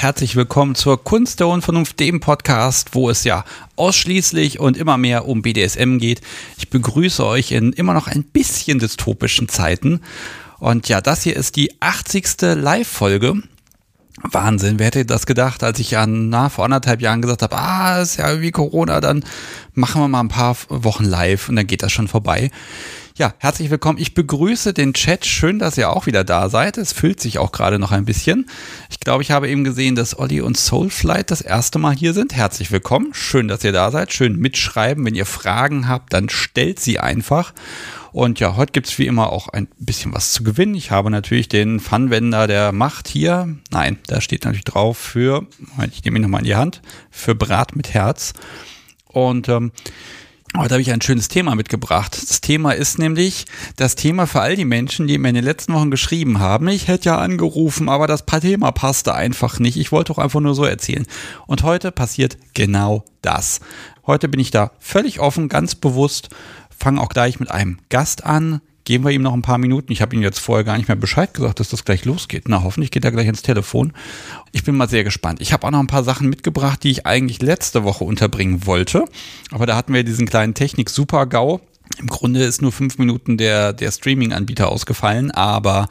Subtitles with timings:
[0.00, 3.44] Herzlich willkommen zur Kunst der Unvernunft, dem Podcast, wo es ja
[3.76, 6.22] ausschließlich und immer mehr um BDSM geht.
[6.56, 10.00] Ich begrüße euch in immer noch ein bisschen dystopischen Zeiten.
[10.58, 12.40] Und ja, das hier ist die 80.
[12.40, 13.42] Live-Folge.
[14.22, 18.00] Wahnsinn, wer hätte das gedacht, als ich ja na, vor anderthalb Jahren gesagt habe, ah,
[18.00, 19.22] ist ja irgendwie Corona, dann
[19.74, 22.50] machen wir mal ein paar Wochen live und dann geht das schon vorbei.
[23.20, 23.98] Ja, herzlich willkommen.
[23.98, 25.26] Ich begrüße den Chat.
[25.26, 26.78] Schön, dass ihr auch wieder da seid.
[26.78, 28.48] Es füllt sich auch gerade noch ein bisschen.
[28.88, 32.34] Ich glaube, ich habe eben gesehen, dass Olli und Soulflight das erste Mal hier sind.
[32.34, 33.12] Herzlich willkommen.
[33.12, 34.14] Schön, dass ihr da seid.
[34.14, 35.04] Schön mitschreiben.
[35.04, 37.52] Wenn ihr Fragen habt, dann stellt sie einfach.
[38.12, 40.74] Und ja, heute gibt es wie immer auch ein bisschen was zu gewinnen.
[40.74, 43.54] Ich habe natürlich den Funwender der Macht hier.
[43.70, 45.46] Nein, da steht natürlich drauf für,
[45.92, 46.80] ich nehme ihn nochmal in die Hand,
[47.10, 48.32] für Brat mit Herz.
[49.04, 49.72] Und ähm,
[50.56, 52.20] Heute habe ich ein schönes Thema mitgebracht.
[52.20, 53.44] Das Thema ist nämlich
[53.76, 56.66] das Thema für all die Menschen, die mir in den letzten Wochen geschrieben haben.
[56.66, 59.76] Ich hätte ja angerufen, aber das Thema passte einfach nicht.
[59.76, 61.06] Ich wollte doch einfach nur so erzählen.
[61.46, 63.60] Und heute passiert genau das.
[64.06, 66.30] Heute bin ich da völlig offen, ganz bewusst,
[66.76, 68.60] fange auch gleich mit einem Gast an,
[68.90, 69.92] geben wir ihm noch ein paar Minuten.
[69.92, 72.48] Ich habe ihm jetzt vorher gar nicht mehr Bescheid gesagt, dass das gleich losgeht.
[72.48, 73.92] Na, hoffentlich geht er gleich ins Telefon.
[74.50, 75.40] Ich bin mal sehr gespannt.
[75.40, 79.04] Ich habe auch noch ein paar Sachen mitgebracht, die ich eigentlich letzte Woche unterbringen wollte.
[79.52, 81.60] Aber da hatten wir diesen kleinen Technik-Super-GAU.
[82.00, 85.88] Im Grunde ist nur fünf Minuten der, der Streaming-Anbieter ausgefallen, aber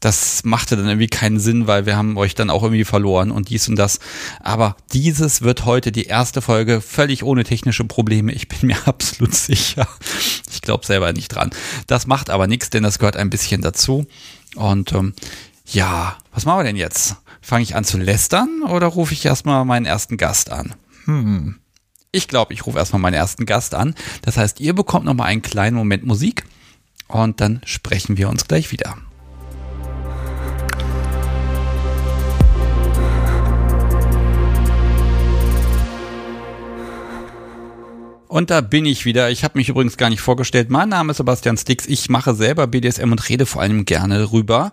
[0.00, 3.50] das machte dann irgendwie keinen Sinn, weil wir haben euch dann auch irgendwie verloren und
[3.50, 4.00] dies und das.
[4.40, 8.32] Aber dieses wird heute die erste Folge völlig ohne technische Probleme.
[8.32, 9.86] Ich bin mir absolut sicher.
[10.50, 11.50] Ich glaube selber nicht dran.
[11.86, 14.06] Das macht aber nichts, denn das gehört ein bisschen dazu.
[14.56, 15.14] Und ähm,
[15.66, 17.16] ja, was machen wir denn jetzt?
[17.42, 20.74] Fange ich an zu lästern oder rufe ich erstmal meinen ersten Gast an?
[21.04, 21.56] Hm.
[22.10, 23.94] Ich glaube, ich rufe erstmal meinen ersten Gast an.
[24.22, 26.44] Das heißt, ihr bekommt nochmal einen kleinen Moment Musik
[27.06, 28.96] und dann sprechen wir uns gleich wieder.
[38.30, 39.28] Und da bin ich wieder.
[39.30, 40.70] Ich habe mich übrigens gar nicht vorgestellt.
[40.70, 41.84] Mein Name ist Sebastian Stix.
[41.88, 44.70] Ich mache selber BDSM und rede vor allem gerne darüber.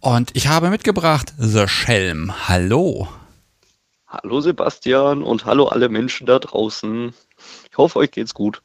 [0.00, 2.48] Und ich habe mitgebracht The Schelm.
[2.48, 3.06] Hallo.
[4.08, 7.14] Hallo Sebastian und hallo alle Menschen da draußen.
[7.70, 8.62] Ich hoffe, euch geht's gut.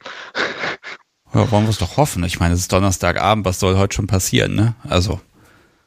[1.32, 2.24] Ja, wollen wir es doch hoffen.
[2.24, 3.44] Ich meine, es ist Donnerstagabend.
[3.44, 4.74] Was soll heute schon passieren, ne?
[4.88, 5.20] Also.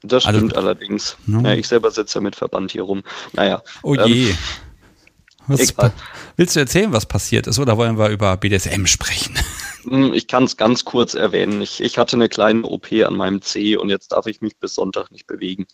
[0.04, 1.18] Das stimmt also, allerdings.
[1.26, 1.50] Ne?
[1.50, 3.04] Ja, ich selber sitze ja mit Verband hier rum.
[3.34, 3.62] Naja.
[3.84, 4.30] Oh je.
[4.30, 4.38] Ähm,
[5.48, 5.74] was
[6.36, 9.36] willst du erzählen, was passiert ist, oder wollen wir über BDSM sprechen?
[9.88, 11.62] Hm, ich kann es ganz kurz erwähnen.
[11.62, 14.76] Ich, ich, hatte eine kleine OP an meinem C und jetzt darf ich mich bis
[14.76, 15.66] Sonntag nicht bewegen.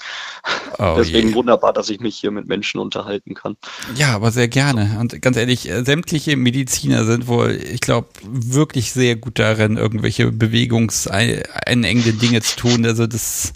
[0.78, 1.36] Oh Deswegen je.
[1.36, 3.58] wunderbar, dass ich mich hier mit Menschen unterhalten kann.
[3.96, 4.98] Ja, aber sehr gerne.
[5.00, 10.32] Und ganz ehrlich, äh, sämtliche Mediziner sind wohl, ich glaube, wirklich sehr gut darin, irgendwelche
[10.32, 12.86] bewegungseinengende Dinge zu tun.
[12.86, 13.54] Also das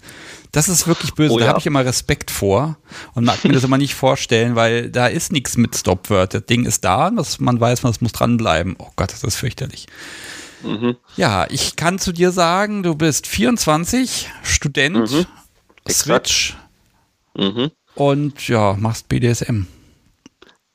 [0.52, 1.34] das ist wirklich böse.
[1.34, 1.48] Oh, da ja.
[1.50, 2.78] habe ich immer Respekt vor
[3.14, 6.34] und mag mir das immer nicht vorstellen, weil da ist nichts mit Stopword.
[6.34, 8.76] Das Ding ist da, dass man weiß, man muss dranbleiben.
[8.78, 9.86] Oh Gott, das ist fürchterlich.
[10.62, 10.96] Mhm.
[11.16, 15.26] Ja, ich kann zu dir sagen, du bist 24, Student, mhm.
[15.88, 16.56] Switch
[17.36, 17.70] mhm.
[17.94, 19.66] und ja, machst BDSM.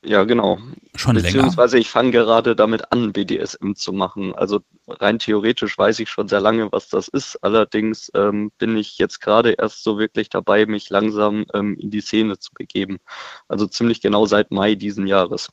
[0.04, 0.58] Ja, genau.
[0.96, 1.80] Schon Beziehungsweise länger.
[1.80, 4.34] ich fange gerade damit an, BDSM zu machen.
[4.34, 7.36] Also rein theoretisch weiß ich schon sehr lange, was das ist.
[7.42, 12.00] Allerdings ähm, bin ich jetzt gerade erst so wirklich dabei, mich langsam ähm, in die
[12.00, 12.98] Szene zu begeben.
[13.48, 15.48] Also ziemlich genau seit Mai diesen Jahres.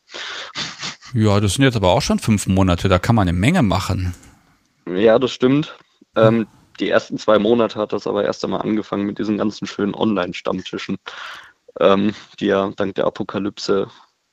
[1.13, 2.87] Ja, das sind jetzt aber auch schon fünf Monate.
[2.87, 4.15] Da kann man eine Menge machen.
[4.85, 5.75] Ja, das stimmt.
[6.15, 6.47] Ähm,
[6.79, 10.99] die ersten zwei Monate hat das aber erst einmal angefangen mit diesen ganzen schönen Online-Stammtischen,
[11.81, 13.89] ähm, die ja dank der Apokalypse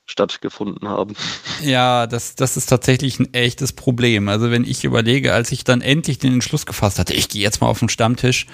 [0.09, 1.15] stattgefunden haben.
[1.61, 4.27] Ja, das, das ist tatsächlich ein echtes Problem.
[4.27, 7.61] Also wenn ich überlege, als ich dann endlich den Entschluss gefasst hatte, ich gehe jetzt
[7.61, 8.47] mal auf den Stammtisch,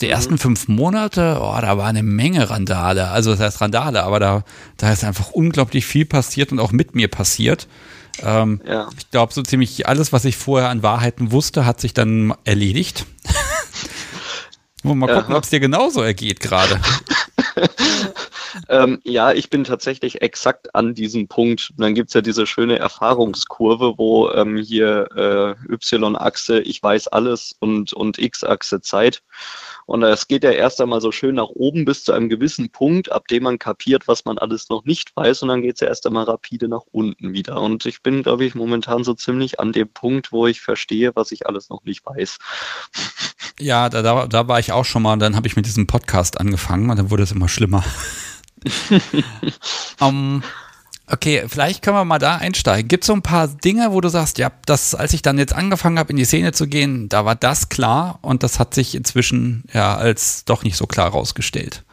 [0.00, 0.12] die mhm.
[0.12, 3.08] ersten fünf Monate, oh, da war eine Menge Randale.
[3.08, 4.44] Also das heißt Randale, aber da,
[4.76, 7.66] da ist einfach unglaublich viel passiert und auch mit mir passiert.
[8.22, 8.88] Ähm, ja.
[8.98, 13.06] Ich glaube, so ziemlich alles, was ich vorher an Wahrheiten wusste, hat sich dann erledigt.
[14.82, 16.80] mal gucken, ob es dir genauso ergeht gerade.
[18.68, 21.70] ähm, ja, ich bin tatsächlich exakt an diesem Punkt.
[21.70, 25.08] Und dann gibt's ja diese schöne Erfahrungskurve, wo ähm, hier
[25.68, 29.22] äh, Y-Achse, ich weiß alles und, und X-Achse Zeit.
[29.86, 33.10] Und es geht ja erst einmal so schön nach oben bis zu einem gewissen Punkt,
[33.10, 35.42] ab dem man kapiert, was man alles noch nicht weiß.
[35.42, 37.58] Und dann geht's ja erst einmal rapide nach unten wieder.
[37.60, 41.32] Und ich bin, glaube ich, momentan so ziemlich an dem Punkt, wo ich verstehe, was
[41.32, 42.38] ich alles noch nicht weiß.
[43.58, 45.16] Ja, da, da, da war ich auch schon mal.
[45.16, 47.82] Dann habe ich mit diesem Podcast angefangen und dann wurde es immer schlimmer.
[50.00, 50.42] um,
[51.06, 52.88] okay, vielleicht können wir mal da einsteigen.
[52.88, 55.52] Gibt es so ein paar Dinge, wo du sagst, ja, das, als ich dann jetzt
[55.54, 58.94] angefangen habe, in die Szene zu gehen, da war das klar und das hat sich
[58.94, 61.84] inzwischen ja als doch nicht so klar rausgestellt.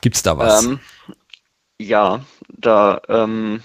[0.00, 0.64] Gibt es da was?
[0.64, 0.80] Ähm,
[1.78, 3.62] Ja, da ähm,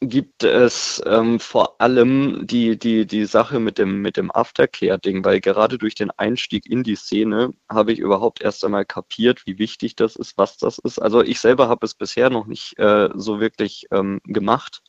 [0.00, 5.40] gibt es ähm, vor allem die, die, die Sache mit dem, mit dem Aftercare-Ding, weil
[5.40, 9.96] gerade durch den Einstieg in die Szene habe ich überhaupt erst einmal kapiert, wie wichtig
[9.96, 10.98] das ist, was das ist.
[11.00, 14.82] Also ich selber habe es bisher noch nicht äh, so wirklich ähm, gemacht.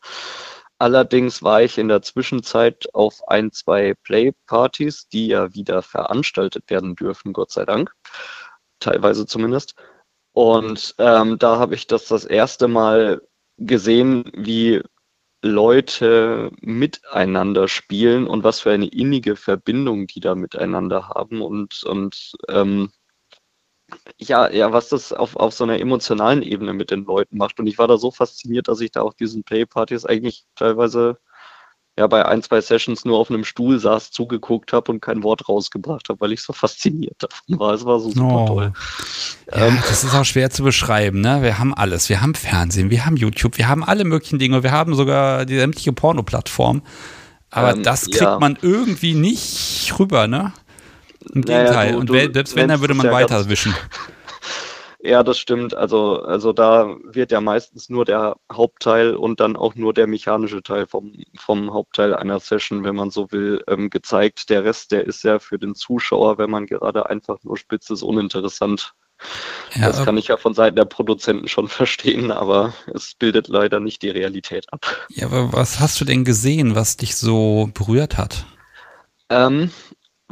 [0.80, 6.96] Allerdings war ich in der Zwischenzeit auf ein, zwei Play-Partys, die ja wieder veranstaltet werden
[6.96, 7.94] dürfen, Gott sei Dank.
[8.80, 9.76] Teilweise zumindest.
[10.32, 13.22] Und ähm, da habe ich das das erste Mal
[13.58, 14.82] gesehen, wie
[15.42, 22.34] Leute miteinander spielen und was für eine innige Verbindung die da miteinander haben und, und
[22.50, 22.92] ähm,
[24.18, 27.60] ja, ja, was das auf, auf so einer emotionalen Ebene mit den Leuten macht.
[27.60, 31.18] Und ich war da so fasziniert, dass ich da auf diesen Playpartys eigentlich teilweise
[32.02, 35.48] ja bei ein, zwei Sessions nur auf einem Stuhl saß, zugeguckt habe und kein Wort
[35.48, 37.74] rausgebracht habe, weil ich so fasziniert davon war.
[37.74, 38.48] Es war so super oh.
[38.48, 38.74] toll.
[39.52, 41.22] Ja, ähm, das ist auch schwer zu beschreiben.
[41.22, 41.42] Ne?
[41.44, 42.10] Wir haben alles.
[42.10, 44.64] Wir haben Fernsehen, wir haben YouTube, wir haben alle möglichen Dinge.
[44.64, 46.82] Wir haben sogar die sämtliche Porno-Plattform.
[47.52, 48.40] Aber ähm, das kriegt ja.
[48.40, 50.54] man irgendwie nicht rüber, ne?
[51.34, 51.92] Im naja, Gegenteil.
[51.92, 53.76] Du, und selbst wenn, dann würde man ja weiterwischen.
[55.04, 55.74] Ja, das stimmt.
[55.76, 60.62] Also, also da wird ja meistens nur der Hauptteil und dann auch nur der mechanische
[60.62, 64.50] Teil vom, vom Hauptteil einer Session, wenn man so will, ähm, gezeigt.
[64.52, 68.04] Der Rest, der ist ja für den Zuschauer, wenn man gerade einfach nur spitzt, ist
[68.04, 68.94] uninteressant.
[69.76, 73.80] Ja, das kann ich ja von Seiten der Produzenten schon verstehen, aber es bildet leider
[73.80, 74.86] nicht die Realität ab.
[75.10, 78.46] Ja, aber was hast du denn gesehen, was dich so berührt hat?
[79.30, 79.72] Ähm,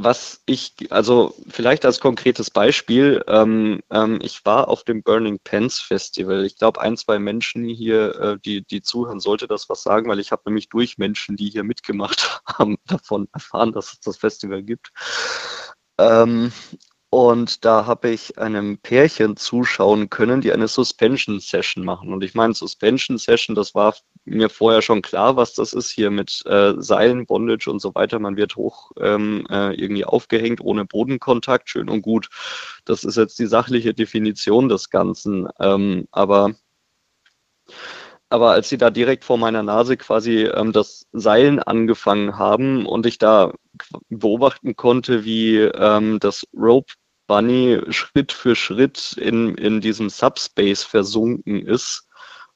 [0.04, 5.80] was ich, also vielleicht als konkretes Beispiel, ähm, ähm, ich war auf dem Burning Pants
[5.80, 6.46] Festival.
[6.46, 10.20] Ich glaube, ein, zwei Menschen hier, äh, die, die zuhören, sollte das was sagen, weil
[10.20, 14.64] ich habe nämlich durch Menschen, die hier mitgemacht haben, davon erfahren, dass es das Festival
[14.64, 14.92] gibt.
[15.98, 16.52] Ähm,
[17.12, 22.14] und da habe ich einem Pärchen zuschauen können, die eine Suspension Session machen.
[22.14, 23.96] Und ich meine, Suspension Session, das war
[24.30, 28.20] mir vorher schon klar, was das ist hier mit äh, Seilen, Bondage und so weiter.
[28.20, 32.30] Man wird hoch ähm, äh, irgendwie aufgehängt, ohne Bodenkontakt, schön und gut.
[32.86, 35.48] Das ist jetzt die sachliche Definition des Ganzen.
[35.60, 36.54] Ähm, aber
[38.30, 43.06] aber als sie da direkt vor meiner Nase quasi ähm, das Seilen angefangen haben und
[43.08, 43.54] ich da
[44.10, 46.94] beobachten konnte, wie ähm, das Rope
[47.28, 52.09] Bunny Schritt für Schritt in, in diesem Subspace versunken ist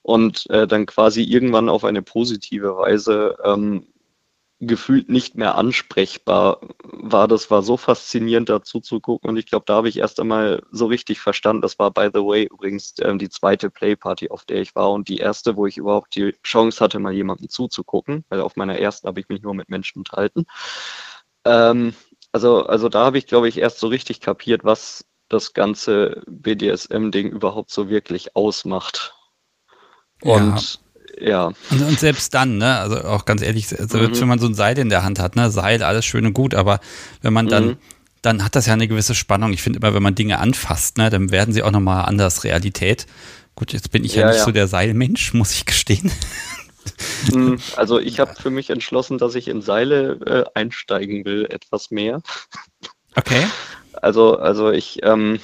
[0.04, 3.88] und äh, dann quasi irgendwann auf eine positive Weise ähm,
[4.60, 7.28] gefühlt nicht mehr ansprechbar war.
[7.28, 10.62] Das war so faszinierend dazu zu gucken und ich glaube, da habe ich erst einmal
[10.72, 11.62] so richtig verstanden.
[11.62, 15.08] Das war, by the way, übrigens ähm, die zweite Playparty, auf der ich war und
[15.08, 19.08] die erste, wo ich überhaupt die Chance hatte, mal jemandem zuzugucken, weil auf meiner ersten
[19.08, 20.46] habe ich mich nur mit Menschen unterhalten.
[21.46, 21.94] Ähm,
[22.32, 27.30] also, also da habe ich, glaube ich, erst so richtig kapiert, was das ganze BDSM-Ding
[27.30, 29.16] überhaupt so wirklich ausmacht.
[30.24, 30.80] Und
[31.20, 31.52] ja.
[31.70, 34.20] Und, und, selbst dann, ne, also auch ganz ehrlich, also mhm.
[34.20, 36.56] wenn man so ein Seil in der Hand hat, ne, Seil, alles schön und gut,
[36.56, 36.80] aber
[37.22, 37.78] wenn man dann, mhm.
[38.22, 39.54] dann hat das ja eine gewisse Spannung.
[39.54, 43.06] Ich finde immer, wenn man Dinge anfasst, ne, dann werden sie auch nochmal anders Realität.
[43.56, 44.46] Gut, jetzt bin ich ja, ja nicht ja.
[44.46, 46.12] so der Seilmensch, muss ich gestehen.
[47.34, 47.60] Mhm.
[47.78, 52.22] Also ich habe für mich entschlossen, dass ich in Seile äh, einsteigen will, etwas mehr.
[53.16, 53.46] Okay.
[53.94, 55.40] Also, also ich, ähm,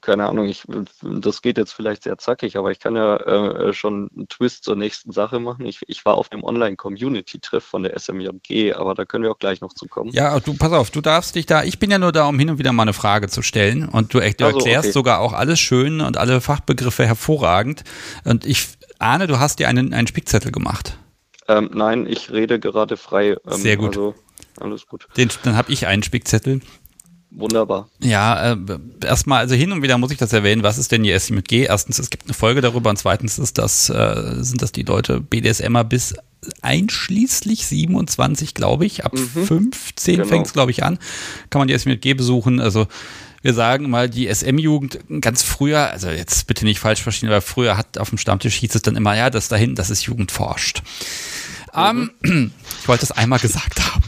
[0.00, 0.64] keine Ahnung, ich,
[1.02, 4.76] das geht jetzt vielleicht sehr zackig, aber ich kann ja äh, schon einen Twist zur
[4.76, 5.66] nächsten Sache machen.
[5.66, 9.60] Ich, ich war auf dem Online-Community-Treff von der SMJG, aber da können wir auch gleich
[9.60, 10.10] noch zu kommen.
[10.12, 12.50] Ja, du, pass auf, du darfst dich da, ich bin ja nur da, um hin
[12.50, 14.92] und wieder mal eine Frage zu stellen und du, du also, erklärst okay.
[14.92, 17.84] sogar auch alles schön und alle Fachbegriffe hervorragend
[18.24, 20.98] und ich ahne, du hast dir einen, einen Spickzettel gemacht.
[21.46, 23.36] Ähm, nein, ich rede gerade frei.
[23.46, 23.96] Ähm, sehr gut.
[23.96, 24.14] Also,
[24.60, 25.08] alles gut.
[25.16, 26.60] Den, dann habe ich einen Spickzettel.
[27.36, 27.88] Wunderbar.
[28.00, 28.56] Ja, äh,
[29.04, 31.48] erstmal, also hin und wieder muss ich das erwähnen, was ist denn die SI mit
[31.48, 31.64] G?
[31.64, 35.20] Erstens, es gibt eine Folge darüber und zweitens ist das, äh, sind das die Leute
[35.20, 36.14] BDSMer bis
[36.62, 39.04] einschließlich 27, glaube ich.
[39.04, 39.46] Ab mhm.
[39.46, 40.28] 15 genau.
[40.28, 40.98] fängt es, glaube ich, an.
[41.50, 42.60] Kann man die SI mit G besuchen.
[42.60, 42.86] Also
[43.42, 47.76] wir sagen mal, die SM-Jugend ganz früher, also jetzt bitte nicht falsch verstehen, aber früher
[47.76, 50.32] hat auf dem Stammtisch hieß es dann immer, ja, das da hinten, das ist Jugend
[50.32, 50.82] forscht.
[51.74, 52.10] Mhm.
[52.22, 54.04] Ähm, ich wollte es einmal gesagt haben.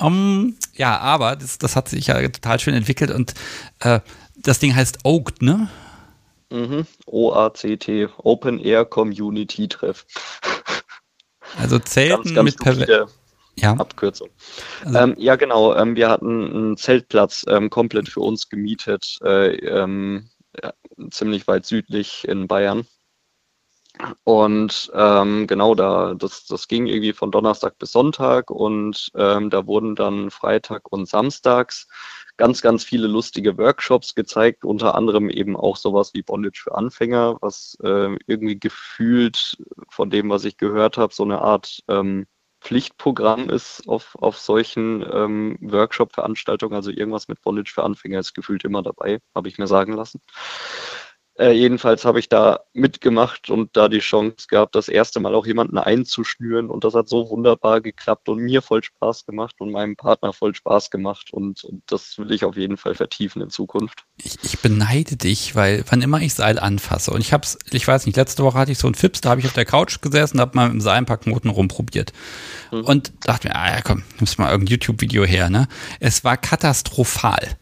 [0.00, 3.34] Um, ja, aber das, das hat sich ja total schön entwickelt und
[3.80, 4.00] äh,
[4.36, 5.68] das Ding heißt Oakt, ne?
[6.50, 6.86] Mhm.
[7.06, 10.06] O-A-C-T, Open Air Community Treff.
[11.58, 13.08] Also Zelten ganz, ganz mit Perver
[13.56, 13.72] ja.
[13.72, 14.28] Abkürzung.
[14.84, 15.74] Also, ähm, ja, genau.
[15.74, 20.30] Ähm, wir hatten einen Zeltplatz ähm, komplett für uns gemietet, äh, ähm,
[21.10, 22.86] ziemlich weit südlich in Bayern.
[24.24, 29.66] Und ähm, genau da, das, das ging irgendwie von Donnerstag bis Sonntag und ähm, da
[29.66, 31.88] wurden dann Freitag und Samstags
[32.36, 37.38] ganz, ganz viele lustige Workshops gezeigt, unter anderem eben auch sowas wie Bondage für Anfänger,
[37.40, 39.58] was äh, irgendwie gefühlt
[39.90, 42.26] von dem, was ich gehört habe, so eine Art ähm,
[42.60, 46.74] Pflichtprogramm ist auf, auf solchen ähm, Workshop-Veranstaltungen.
[46.74, 50.20] Also irgendwas mit Bondage für Anfänger ist gefühlt immer dabei, habe ich mir sagen lassen.
[51.38, 55.46] Äh, jedenfalls habe ich da mitgemacht und da die Chance gehabt, das erste Mal auch
[55.46, 59.94] jemanden einzuschnüren und das hat so wunderbar geklappt und mir voll Spaß gemacht und meinem
[59.94, 64.02] Partner voll Spaß gemacht und, und das will ich auf jeden Fall vertiefen in Zukunft.
[64.16, 68.06] Ich, ich beneide dich, weil wann immer ich Seil anfasse und ich hab's, ich weiß
[68.06, 70.38] nicht, letzte Woche hatte ich so einen Fips, da habe ich auf der Couch gesessen
[70.38, 72.12] und habe mal im Seil ein paar Knoten rumprobiert
[72.72, 72.80] mhm.
[72.80, 75.68] und dachte mir, ah ja komm, nimmst mal irgendein YouTube-Video her, ne?
[76.00, 77.56] Es war katastrophal.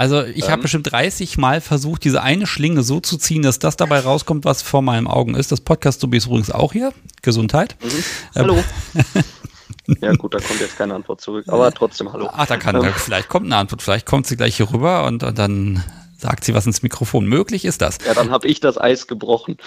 [0.00, 0.52] Also ich ähm.
[0.52, 4.46] habe bestimmt 30 Mal versucht, diese eine Schlinge so zu ziehen, dass das dabei rauskommt,
[4.46, 5.52] was vor meinen Augen ist.
[5.52, 6.94] Das Podcast-Subi ist übrigens auch hier.
[7.20, 7.76] Gesundheit.
[7.82, 8.04] Mhm.
[8.34, 8.64] Hallo.
[10.00, 12.30] ja gut, da kommt jetzt keine Antwort zurück, aber trotzdem hallo.
[12.32, 12.94] Ach, da kann, ähm.
[12.96, 15.84] vielleicht kommt eine Antwort, vielleicht kommt sie gleich hier rüber und, und dann
[16.16, 17.26] sagt sie was ins Mikrofon.
[17.26, 17.98] Möglich ist das.
[18.06, 19.58] Ja, dann habe ich das Eis gebrochen.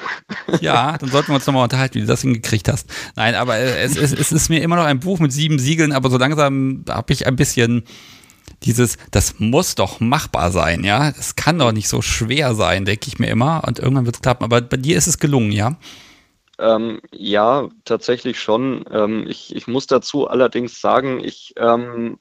[0.62, 2.88] ja, dann sollten wir uns nochmal unterhalten, wie du das hingekriegt hast.
[3.16, 6.08] Nein, aber es, es, es ist mir immer noch ein Buch mit sieben Siegeln, aber
[6.08, 7.84] so langsam habe ich ein bisschen
[8.64, 11.12] dieses, das muss doch machbar sein, ja.
[11.12, 13.62] Das kann doch nicht so schwer sein, denke ich mir immer.
[13.66, 14.44] Und irgendwann wird es klappen.
[14.44, 15.76] Aber bei dir ist es gelungen, ja?
[16.58, 18.84] Ähm, ja, tatsächlich schon.
[18.90, 22.18] Ähm, ich, ich muss dazu allerdings sagen, ich, ähm,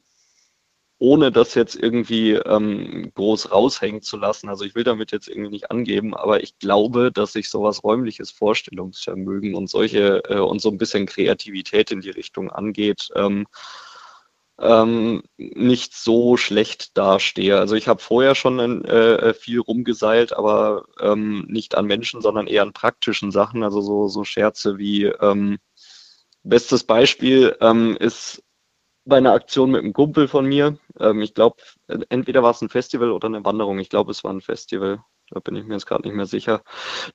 [0.98, 5.52] ohne das jetzt irgendwie ähm, groß raushängen zu lassen, also ich will damit jetzt irgendwie
[5.52, 10.70] nicht angeben, aber ich glaube, dass ich sowas räumliches Vorstellungsvermögen und solche äh, und so
[10.70, 13.10] ein bisschen Kreativität in die Richtung angeht,
[14.64, 17.60] ähm, nicht so schlecht dastehe.
[17.60, 22.64] Also ich habe vorher schon äh, viel rumgeseilt, aber ähm, nicht an Menschen, sondern eher
[22.64, 23.64] an praktischen Sachen.
[23.64, 25.60] Also so, so Scherze wie ähm,
[26.44, 28.44] bestes Beispiel ähm, ist
[29.06, 30.78] bei einer Aktion mit einem Kumpel von mir.
[31.00, 31.58] Ähm, ich glaube,
[32.10, 33.80] entweder war es ein Festival oder eine Wanderung.
[33.80, 35.04] Ich glaube, es war ein Festival
[35.34, 36.64] da bin ich mir jetzt gerade nicht mehr sicher.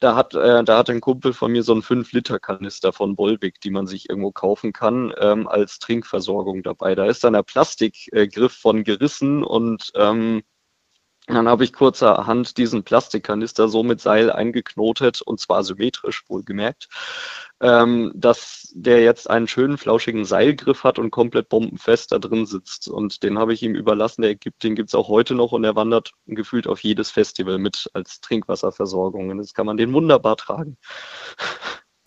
[0.00, 3.70] Da hat, äh, da hat ein Kumpel von mir so einen 5-Liter-Kanister von Volvic, die
[3.70, 6.94] man sich irgendwo kaufen kann, ähm, als Trinkversorgung dabei.
[6.94, 10.42] Da ist dann der Plastikgriff von gerissen und ähm,
[11.28, 16.88] dann habe ich kurzerhand diesen Plastikkanister so mit Seil eingeknotet und zwar symmetrisch, wohlgemerkt,
[17.60, 22.88] ähm, dass der jetzt einen schönen flauschigen Seilgriff hat und komplett bombenfest da drin sitzt.
[22.88, 24.22] Und den habe ich ihm überlassen.
[24.22, 27.58] Der gibt, den gibt es auch heute noch und er wandert gefühlt auf jedes Festival
[27.58, 29.30] mit als Trinkwasserversorgung.
[29.30, 30.78] Und jetzt kann man den wunderbar tragen.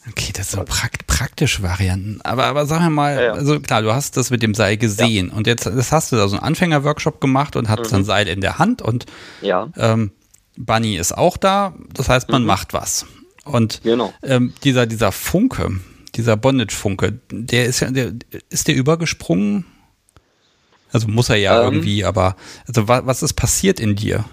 [0.10, 2.22] Okay, das sind prakt praktische Varianten.
[2.24, 3.34] Aber, aber sag mir mal, ja, ja.
[3.34, 5.36] also klar, du hast das mit dem Seil gesehen ja.
[5.36, 8.00] und jetzt das hast du da so einen Anfänger-Workshop gemacht und hast mhm.
[8.00, 9.05] ein Seil in der Hand und
[9.77, 10.12] ähm,
[10.58, 11.75] Bunny ist auch da.
[11.93, 12.48] Das heißt, man mhm.
[12.48, 13.05] macht was.
[13.43, 14.13] Und genau.
[14.24, 15.79] ähm, dieser, dieser Funke,
[16.15, 18.13] dieser Bondage-Funke, der ist ja, der,
[18.50, 19.65] ist der übergesprungen?
[20.91, 22.36] Also muss er ja ähm, irgendwie, aber
[22.67, 24.25] also was, was ist passiert in dir?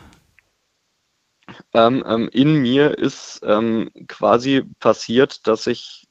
[1.78, 6.08] Ähm, ähm, in mir ist ähm, quasi passiert, dass ich,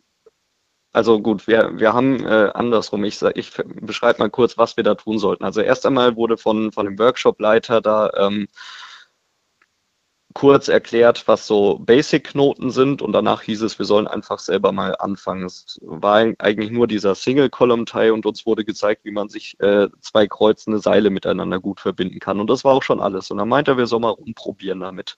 [0.93, 4.95] also gut, wir, wir haben äh, andersrum, ich, ich beschreibe mal kurz, was wir da
[4.95, 5.43] tun sollten.
[5.43, 8.47] Also erst einmal wurde von, von dem Workshop-Leiter da ähm,
[10.37, 14.95] kurz erklärt, was so Basic-Knoten sind und danach hieß es, wir sollen einfach selber mal
[14.99, 15.43] anfangen.
[15.45, 20.27] Es war eigentlich nur dieser Single-Column-Teil und uns wurde gezeigt, wie man sich äh, zwei
[20.27, 22.39] kreuzende Seile miteinander gut verbinden kann.
[22.39, 23.31] Und das war auch schon alles.
[23.31, 25.17] Und dann meinte er, wir sollen mal rumprobieren damit.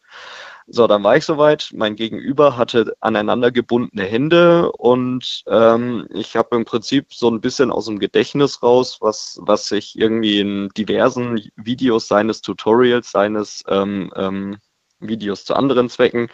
[0.67, 1.71] So, dann war ich soweit.
[1.73, 7.71] Mein Gegenüber hatte aneinander gebundene Hände und ähm, ich habe im Prinzip so ein bisschen
[7.71, 14.13] aus dem Gedächtnis raus, was, was ich irgendwie in diversen Videos seines Tutorials, seines ähm,
[14.15, 14.59] ähm,
[14.99, 16.29] Videos zu anderen Zwecken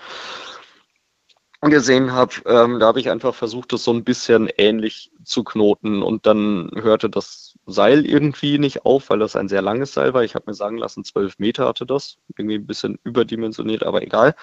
[1.69, 6.03] gesehen habe, ähm, da habe ich einfach versucht, das so ein bisschen ähnlich zu knoten
[6.03, 10.24] und dann hörte das Seil irgendwie nicht auf, weil das ein sehr langes Seil war.
[10.24, 14.36] Ich habe mir sagen lassen, zwölf Meter hatte das, irgendwie ein bisschen überdimensioniert, aber egal.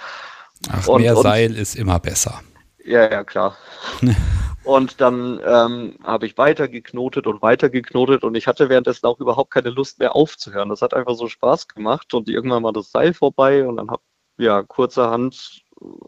[0.70, 2.40] Ach, und, mehr und, Seil ist immer besser.
[2.84, 3.56] Ja, ja, klar.
[4.64, 9.20] und dann ähm, habe ich weiter geknotet und weiter geknotet und ich hatte währenddessen auch
[9.20, 10.68] überhaupt keine Lust mehr aufzuhören.
[10.68, 14.02] Das hat einfach so Spaß gemacht und irgendwann war das Seil vorbei und dann habe
[14.38, 15.62] ja, kurzerhand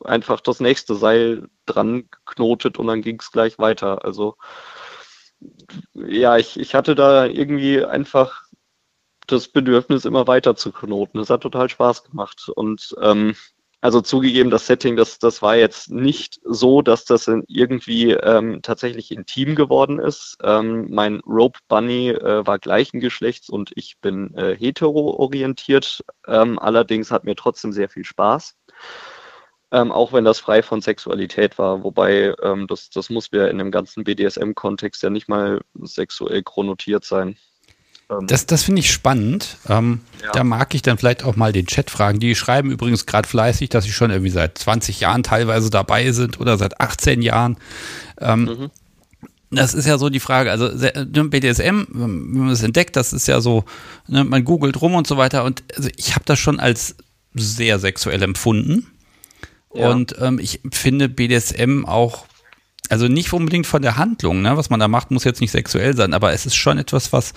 [0.04, 4.04] einfach das nächste Seil dran geknotet und dann ging es gleich weiter.
[4.04, 4.36] Also
[5.94, 8.44] ja, ich, ich hatte da irgendwie einfach
[9.26, 11.18] das Bedürfnis, immer weiter zu knoten.
[11.18, 12.48] Das hat total Spaß gemacht.
[12.54, 13.34] Und ähm,
[13.84, 19.10] also zugegeben, das Setting, das, das war jetzt nicht so, dass das irgendwie ähm, tatsächlich
[19.10, 20.38] intim geworden ist.
[20.42, 26.02] Ähm, mein Rope Bunny äh, war gleichen Geschlechts und ich bin äh, hetero-orientiert.
[26.26, 28.56] Ähm, allerdings hat mir trotzdem sehr viel Spaß.
[29.70, 33.58] Ähm, auch wenn das frei von Sexualität war, wobei ähm, das, das muss ja in
[33.58, 37.36] dem ganzen BDSM-Kontext ja nicht mal sexuell chronotiert sein.
[38.20, 39.56] Ähm, das das finde ich spannend.
[39.68, 40.32] Ähm, ja.
[40.32, 42.20] Da mag ich dann vielleicht auch mal den Chat fragen.
[42.20, 46.40] Die schreiben übrigens gerade fleißig, dass sie schon irgendwie seit 20 Jahren teilweise dabei sind
[46.40, 47.56] oder seit 18 Jahren.
[48.20, 48.70] Ähm, mhm.
[49.50, 53.40] Das ist ja so die Frage, also BDSM, wenn man es entdeckt, das ist ja
[53.40, 53.64] so,
[54.08, 56.96] ne, man googelt rum und so weiter und also ich habe das schon als
[57.34, 58.86] sehr sexuell empfunden.
[59.74, 59.90] Ja.
[59.90, 62.26] Und ähm, ich finde BDSM auch,
[62.88, 65.96] also nicht unbedingt von der Handlung, ne, was man da macht, muss jetzt nicht sexuell
[65.96, 67.32] sein, aber es ist schon etwas, was,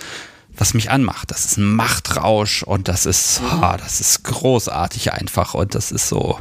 [0.58, 1.32] was mich anmacht.
[1.32, 6.10] Das ist ein Machtrausch und das ist, oh, das ist großartig einfach und das ist
[6.10, 6.40] so,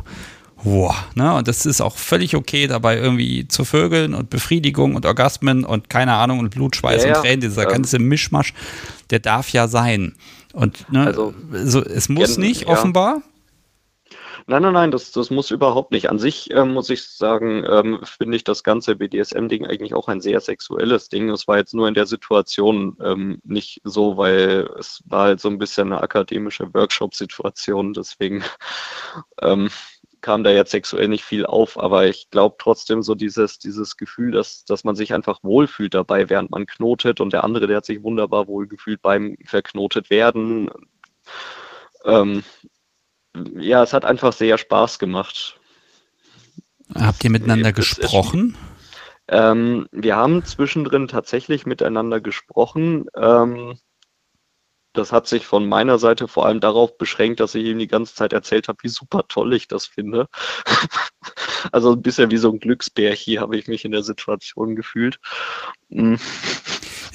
[0.65, 1.35] wow, ne?
[1.35, 5.91] Und das ist auch völlig okay, dabei irgendwie zu vögeln und Befriedigung und Orgasmen und
[5.91, 7.69] keine Ahnung und Blutschweiß ja, und Tränen, dieser ja.
[7.69, 8.55] ganze Mischmasch,
[9.11, 10.15] der darf ja sein.
[10.53, 12.69] Und ne, also, so, es muss nicht, ja.
[12.69, 13.23] offenbar,
[14.49, 16.09] Nein, nein, nein, das, das muss überhaupt nicht.
[16.09, 20.21] An sich ähm, muss ich sagen, ähm, finde ich das ganze BDSM-Ding eigentlich auch ein
[20.21, 21.31] sehr sexuelles Ding.
[21.31, 25.49] Es war jetzt nur in der Situation ähm, nicht so, weil es war halt so
[25.49, 27.93] ein bisschen eine akademische Workshop-Situation.
[27.93, 28.45] Deswegen
[29.43, 29.69] ähm,
[30.21, 34.31] kam da jetzt sexuell nicht viel auf, aber ich glaube trotzdem so dieses, dieses Gefühl,
[34.31, 37.87] dass, dass man sich einfach wohlfühlt dabei, während man knotet und der andere, der hat
[37.87, 40.71] sich wunderbar wohlgefühlt beim verknotet werden.
[42.05, 42.45] Ähm,
[43.59, 45.59] ja, es hat einfach sehr Spaß gemacht.
[46.95, 48.57] Habt ihr miteinander gesprochen?
[49.29, 53.07] Ähm, wir haben zwischendrin tatsächlich miteinander gesprochen.
[53.17, 53.79] Ähm,
[54.93, 58.15] das hat sich von meiner Seite vor allem darauf beschränkt, dass ich ihm die ganze
[58.15, 60.29] Zeit erzählt habe, wie super toll ich das finde.
[61.73, 65.19] also ein bisschen wie so ein Glücksbär hier habe ich mich in der Situation gefühlt.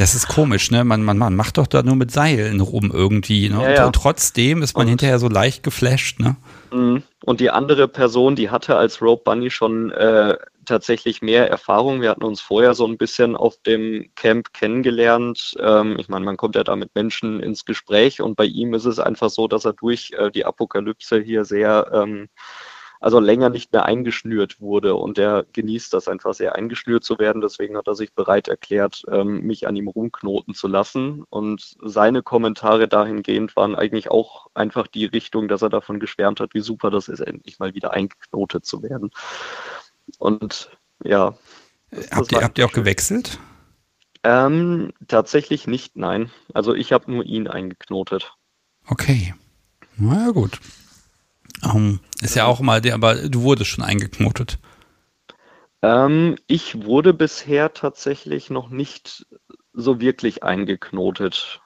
[0.02, 0.84] Das ist komisch, ne?
[0.84, 3.50] Man, man, man macht doch da nur mit Seilen rum irgendwie.
[3.50, 3.62] Ne?
[3.62, 3.86] Ja, und, ja.
[3.86, 6.38] und, trotzdem ist man und, hinterher so leicht geflasht, ne?
[6.72, 7.04] Mhm.
[7.24, 12.02] Und die andere Person, die hatte als Rope Bunny schon äh, tatsächlich mehr Erfahrung.
[12.02, 15.54] Wir hatten uns vorher so ein bisschen auf dem Camp kennengelernt.
[15.60, 18.86] Ähm, ich meine, man kommt ja da mit Menschen ins Gespräch und bei ihm ist
[18.86, 22.28] es einfach so, dass er durch äh, die Apokalypse hier sehr ähm,
[23.02, 24.96] also länger nicht mehr eingeschnürt wurde.
[24.96, 27.42] Und er genießt das einfach sehr eingeschnürt zu werden.
[27.42, 31.24] Deswegen hat er sich bereit erklärt, ähm, mich an ihm rumknoten zu lassen.
[31.32, 36.54] Und seine Kommentare dahingehend waren eigentlich auch einfach die Richtung, dass er davon geschwärmt hat,
[36.54, 39.10] wie super das ist, endlich mal wieder eingeknotet zu werden.
[40.20, 40.70] Und
[41.04, 41.34] ja.
[41.90, 43.40] Das, habt, das ihr, habt ihr auch gewechselt?
[44.24, 46.30] Ähm, tatsächlich nicht, nein.
[46.54, 48.36] Also ich habe nur ihn eingeknotet.
[48.86, 49.34] Okay.
[49.98, 50.60] Na ja, gut.
[51.64, 54.58] Um, ist ja auch mal, aber du wurdest schon eingeknotet.
[55.82, 59.26] Ähm, ich wurde bisher tatsächlich noch nicht
[59.74, 61.62] so wirklich eingeknotet.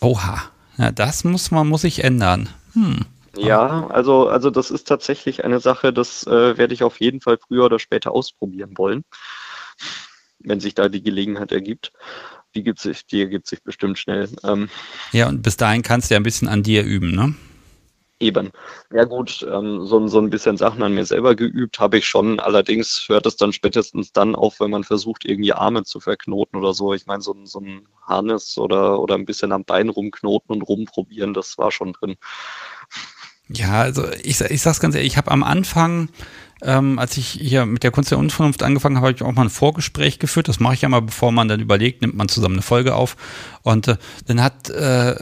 [0.00, 0.42] Oha,
[0.76, 2.48] ja, das muss man muss ich ändern.
[2.74, 3.06] Hm.
[3.36, 7.38] Ja, also also das ist tatsächlich eine Sache, das äh, werde ich auf jeden Fall
[7.38, 9.04] früher oder später ausprobieren wollen,
[10.38, 11.92] wenn sich da die Gelegenheit ergibt.
[12.54, 14.28] Die gibt sich, die ergibt sich bestimmt schnell.
[14.44, 14.68] Ähm,
[15.12, 17.34] ja, und bis dahin kannst du ja ein bisschen an dir üben, ne?
[18.20, 18.52] Eben.
[18.92, 22.38] Ja gut, ähm, so, so ein bisschen Sachen an mir selber geübt habe ich schon.
[22.38, 26.74] Allerdings hört es dann spätestens dann auf, wenn man versucht, irgendwie Arme zu verknoten oder
[26.74, 26.94] so.
[26.94, 31.34] Ich meine, so, so ein Harness oder, oder ein bisschen am Bein rumknoten und rumprobieren,
[31.34, 32.14] das war schon drin.
[33.48, 36.08] Ja, also ich, ich sag's ganz ehrlich, ich habe am Anfang,
[36.62, 39.42] ähm, als ich hier mit der Kunst der Unvernunft angefangen habe, habe ich auch mal
[39.42, 40.48] ein Vorgespräch geführt.
[40.48, 43.16] Das mache ich ja mal, bevor man dann überlegt, nimmt man zusammen eine Folge auf.
[43.62, 43.96] Und äh,
[44.26, 45.14] dann hat äh,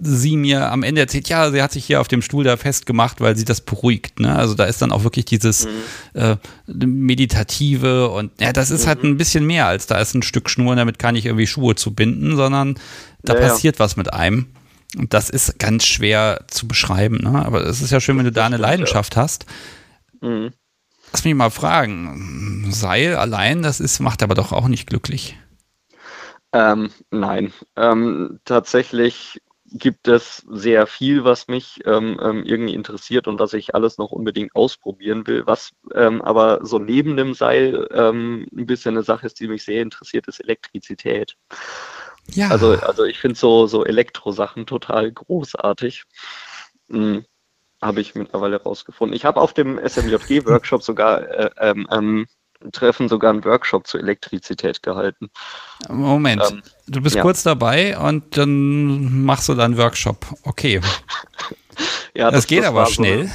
[0.00, 3.20] sie mir am Ende erzählt, ja, sie hat sich hier auf dem Stuhl da festgemacht,
[3.20, 4.20] weil sie das beruhigt.
[4.20, 4.34] Ne?
[4.34, 6.20] Also da ist dann auch wirklich dieses mhm.
[6.20, 9.02] äh, Meditative und ja, das ist halt mhm.
[9.02, 11.74] halt ein bisschen mehr als da ist ein Stück Schnur, damit kann ich irgendwie Schuhe
[11.74, 12.74] zu binden, sondern
[13.22, 13.80] da ja, passiert ja.
[13.80, 14.48] was mit einem.
[14.98, 17.18] Und das ist ganz schwer zu beschreiben.
[17.22, 17.44] Ne?
[17.44, 19.46] Aber es ist ja schön, wenn du da eine Leidenschaft hast.
[20.20, 20.50] Mhm.
[21.12, 25.36] Lass mich mal fragen, Seil allein, das ist, macht aber doch auch nicht glücklich.
[26.54, 29.40] Ähm, nein, ähm, tatsächlich
[29.72, 34.12] gibt es sehr viel, was mich ähm, ähm, irgendwie interessiert und was ich alles noch
[34.12, 35.46] unbedingt ausprobieren will.
[35.46, 39.64] Was ähm, aber so neben dem Seil ähm, ein bisschen eine Sache ist, die mich
[39.64, 41.36] sehr interessiert, ist Elektrizität.
[42.28, 42.48] Ja.
[42.48, 46.04] Also, also ich finde so, so Elektrosachen total großartig.
[46.88, 47.24] Hm,
[47.80, 49.16] habe ich mittlerweile rausgefunden.
[49.16, 52.26] Ich habe auf dem SMJG-Workshop sogar äh, ähm, ähm
[52.70, 55.30] Treffen sogar einen Workshop zur Elektrizität gehalten.
[55.88, 57.22] Moment, ähm, du bist ja.
[57.22, 60.26] kurz dabei und dann machst du dann Workshop.
[60.44, 60.80] Okay.
[62.14, 63.26] ja, das, das geht das aber schnell.
[63.26, 63.32] So,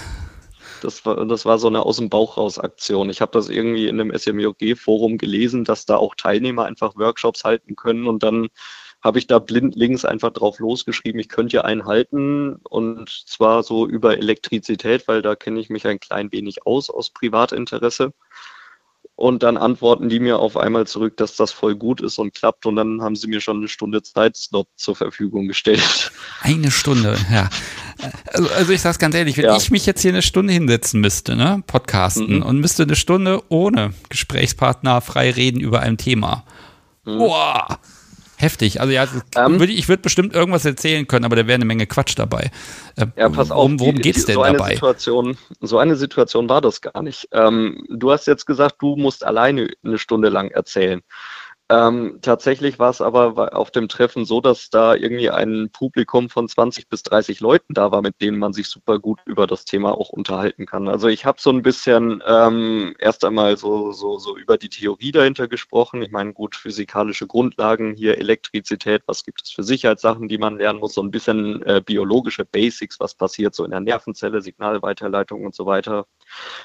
[0.81, 3.09] das war, das war so eine aus dem Bauch raus Aktion.
[3.09, 7.75] Ich habe das irgendwie in einem SMJG-Forum gelesen, dass da auch Teilnehmer einfach Workshops halten
[7.75, 8.47] können und dann
[9.03, 13.63] habe ich da blind links einfach drauf losgeschrieben, ich könnte ja einen halten und zwar
[13.63, 18.13] so über Elektrizität, weil da kenne ich mich ein klein wenig aus, aus Privatinteresse.
[19.17, 22.67] Und dann antworten die mir auf einmal zurück, dass das voll gut ist und klappt.
[22.67, 26.11] Und dann haben sie mir schon eine Stunde Zeitslot zur Verfügung gestellt.
[26.41, 27.49] Eine Stunde, ja.
[28.31, 29.57] Also, also ich sag's ganz ehrlich, wenn ja.
[29.57, 32.43] ich mich jetzt hier eine Stunde hinsetzen müsste, ne, podcasten, mhm.
[32.43, 36.43] und müsste eine Stunde ohne Gesprächspartner frei reden über ein Thema.
[37.03, 37.17] Mhm.
[37.17, 37.79] Boah!
[38.39, 38.79] Heftig.
[38.79, 41.87] Also ja, ähm, würd, ich würde bestimmt irgendwas erzählen können, aber da wäre eine Menge
[41.87, 42.51] Quatsch dabei.
[42.95, 43.57] Äh, ja, pass auf.
[43.57, 44.75] Worum, worum geht es denn so eine dabei?
[44.75, 47.27] Situation, so eine Situation war das gar nicht.
[47.31, 51.01] Ähm, du hast jetzt gesagt, du musst alleine eine Stunde lang erzählen.
[51.69, 56.47] Ähm, tatsächlich war es aber auf dem Treffen so, dass da irgendwie ein Publikum von
[56.47, 59.97] 20 bis 30 Leuten da war, mit denen man sich super gut über das Thema
[59.97, 60.87] auch unterhalten kann.
[60.87, 65.11] Also ich habe so ein bisschen ähm, erst einmal so, so, so über die Theorie
[65.11, 66.01] dahinter gesprochen.
[66.01, 70.79] Ich meine, gut, physikalische Grundlagen, hier Elektrizität, was gibt es für Sicherheitssachen, die man lernen
[70.79, 75.53] muss, so ein bisschen äh, biologische Basics, was passiert so in der Nervenzelle, Signalweiterleitung und
[75.53, 76.07] so weiter.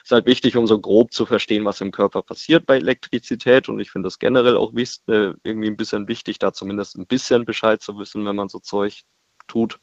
[0.05, 3.69] Ist halt wichtig, um so grob zu verstehen, was im Körper passiert bei Elektrizität.
[3.69, 7.07] Und ich finde das generell auch wichtig, äh, irgendwie ein bisschen wichtig, da zumindest ein
[7.07, 9.03] bisschen Bescheid zu wissen, wenn man so Zeug
[9.49, 9.79] tut.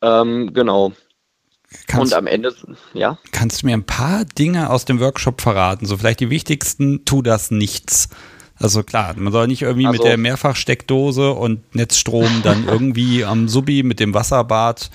[0.00, 0.92] Ähm, genau.
[1.86, 2.54] Kannst, und am Ende,
[2.92, 3.18] ja.
[3.30, 5.86] Kannst du mir ein paar Dinge aus dem Workshop verraten?
[5.86, 8.10] So vielleicht die wichtigsten, tu das nichts.
[8.56, 13.48] Also klar, man soll nicht irgendwie also, mit der Mehrfachsteckdose und Netzstrom dann irgendwie am
[13.48, 14.90] Subi mit dem Wasserbad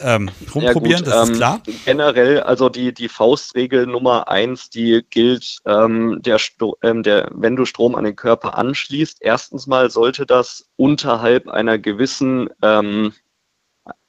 [0.00, 1.62] ähm, rumprobieren, ja, das ist ähm, klar.
[1.84, 6.38] Generell, also die, die Faustregel Nummer eins, die gilt, ähm, der,
[6.82, 11.78] ähm, der, wenn du Strom an den Körper anschließt, erstens mal sollte das unterhalb einer
[11.78, 13.12] gewissen, ähm,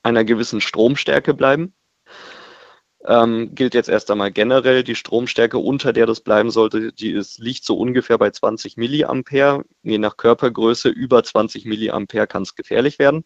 [0.03, 1.73] einer gewissen Stromstärke bleiben.
[3.05, 7.39] Ähm, gilt jetzt erst einmal generell die Stromstärke, unter der das bleiben sollte, die ist,
[7.39, 9.63] liegt so ungefähr bei 20 Milliampere.
[9.83, 13.23] Je nach Körpergröße über 20 Milliampere kann es gefährlich werden.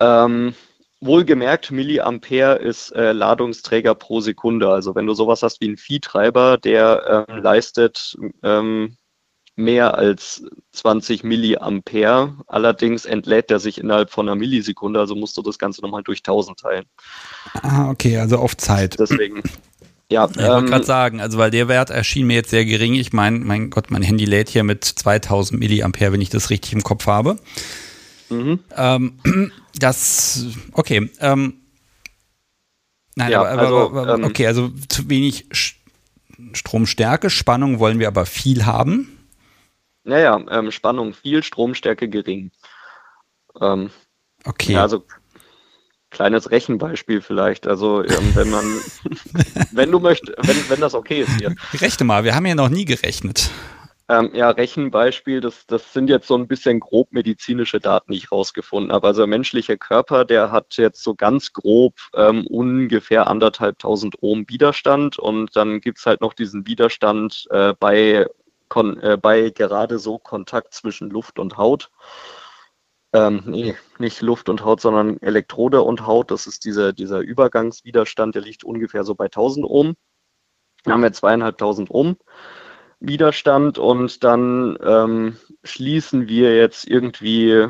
[0.00, 0.54] Ähm,
[1.00, 4.68] Wohlgemerkt, Milliampere ist äh, Ladungsträger pro Sekunde.
[4.70, 8.96] Also wenn du sowas hast wie ein Viehtreiber, der ähm, leistet ähm,
[9.56, 12.34] mehr als 20 Milliampere.
[12.46, 16.18] Allerdings entlädt er sich innerhalb von einer Millisekunde, also musst du das Ganze nochmal durch
[16.20, 16.84] 1000 teilen.
[17.62, 18.98] Ah, okay, also auf Zeit.
[18.98, 19.42] Deswegen.
[20.08, 22.94] Ja, ich wollte ähm, gerade sagen, also weil der Wert erschien mir jetzt sehr gering.
[22.94, 26.74] Ich meine, mein Gott, mein Handy lädt hier mit 2000 Milliampere, wenn ich das richtig
[26.74, 27.38] im Kopf habe.
[28.28, 28.60] Mhm.
[28.76, 29.18] Ähm,
[29.78, 31.10] das, okay.
[31.20, 31.60] Ähm,
[33.14, 35.46] nein, ja, aber, also, aber, ähm, okay, also zu wenig
[36.52, 39.12] Stromstärke, Spannung wollen wir aber viel haben.
[40.04, 42.52] Naja, ähm, Spannung viel, Stromstärke gering.
[43.60, 43.90] Ähm,
[44.44, 44.74] okay.
[44.74, 45.04] Ja, also
[46.10, 47.66] kleines Rechenbeispiel vielleicht.
[47.66, 48.64] Also ähm, wenn man,
[49.72, 51.54] wenn du möchtest, wenn, wenn das okay ist hier.
[51.74, 53.50] Rechne mal, wir haben ja noch nie gerechnet.
[54.08, 58.30] Ähm, ja, Rechenbeispiel, das, das sind jetzt so ein bisschen grob medizinische Daten, die ich
[58.30, 59.08] rausgefunden habe.
[59.08, 65.18] Also der menschliche Körper, der hat jetzt so ganz grob ähm, ungefähr anderthalbtausend Ohm Widerstand
[65.18, 68.26] und dann gibt's halt noch diesen Widerstand äh, bei,
[68.68, 71.90] kon, äh, bei gerade so Kontakt zwischen Luft und Haut.
[73.12, 76.30] Ähm, nee, nicht Luft und Haut, sondern Elektrode und Haut.
[76.30, 79.96] Das ist dieser, dieser Übergangswiderstand, der liegt ungefähr so bei 1000 Ohm.
[80.84, 82.16] Dann haben wir zweieinhalbtausend Ohm.
[83.00, 87.68] Widerstand und dann ähm, schließen wir jetzt irgendwie,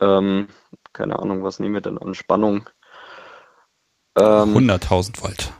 [0.00, 0.48] ähm,
[0.92, 2.68] keine Ahnung, was nehmen wir denn an Spannung?
[4.18, 5.52] Ähm, 100.000 Volt.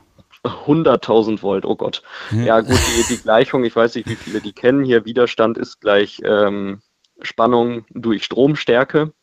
[0.43, 2.03] 100.000 Volt, oh Gott.
[2.31, 5.05] Ja, gut, die, die, Gleichung, ich weiß nicht, wie viele die kennen hier.
[5.05, 6.81] Widerstand ist gleich ähm,
[7.21, 9.13] Spannung durch Stromstärke.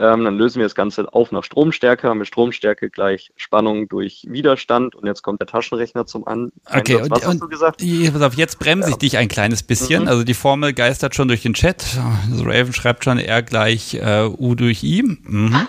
[0.00, 4.24] Ähm, dann lösen wir das Ganze auf nach Stromstärke, haben wir Stromstärke gleich Spannung durch
[4.26, 7.10] Widerstand und jetzt kommt der Taschenrechner zum An okay, Einsatz.
[7.10, 7.84] Was und, hast du gesagt?
[8.12, 8.98] Pass auf, jetzt bremse ich ja.
[8.98, 10.04] dich ein kleines bisschen.
[10.04, 10.08] Mhm.
[10.08, 11.84] Also die Formel geistert schon durch den Chat.
[12.30, 15.02] Also Raven schreibt schon R gleich äh, U durch I.
[15.02, 15.54] Mhm.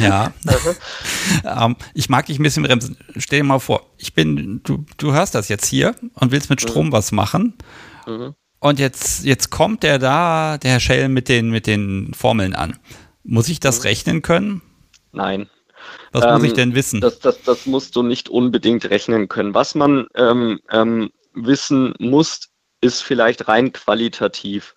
[0.00, 0.30] ja.
[1.44, 2.98] ähm, ich mag dich ein bisschen bremsen.
[3.16, 6.60] Stell dir mal vor, ich bin, du, du hörst das jetzt hier und willst mit
[6.60, 6.92] Strom mhm.
[6.92, 7.54] was machen.
[8.06, 8.34] Mhm.
[8.60, 12.78] Und jetzt, jetzt kommt der da, der Herr Schell, mit den, mit den Formeln an.
[13.22, 13.82] Muss ich das mhm.
[13.82, 14.62] rechnen können?
[15.12, 15.48] Nein.
[16.12, 17.00] Was ähm, muss ich ähm, denn wissen?
[17.00, 19.54] Das, das, das musst du nicht unbedingt rechnen können.
[19.54, 22.48] Was man ähm, ähm, wissen muss,
[22.80, 24.74] ist vielleicht rein qualitativ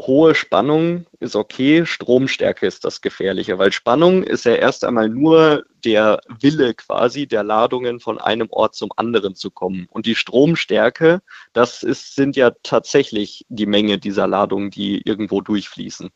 [0.00, 5.64] hohe Spannung ist okay, Stromstärke ist das Gefährliche, weil Spannung ist ja erst einmal nur
[5.84, 9.86] der Wille quasi der Ladungen von einem Ort zum anderen zu kommen.
[9.90, 16.10] Und die Stromstärke, das ist, sind ja tatsächlich die Menge dieser Ladungen, die irgendwo durchfließen.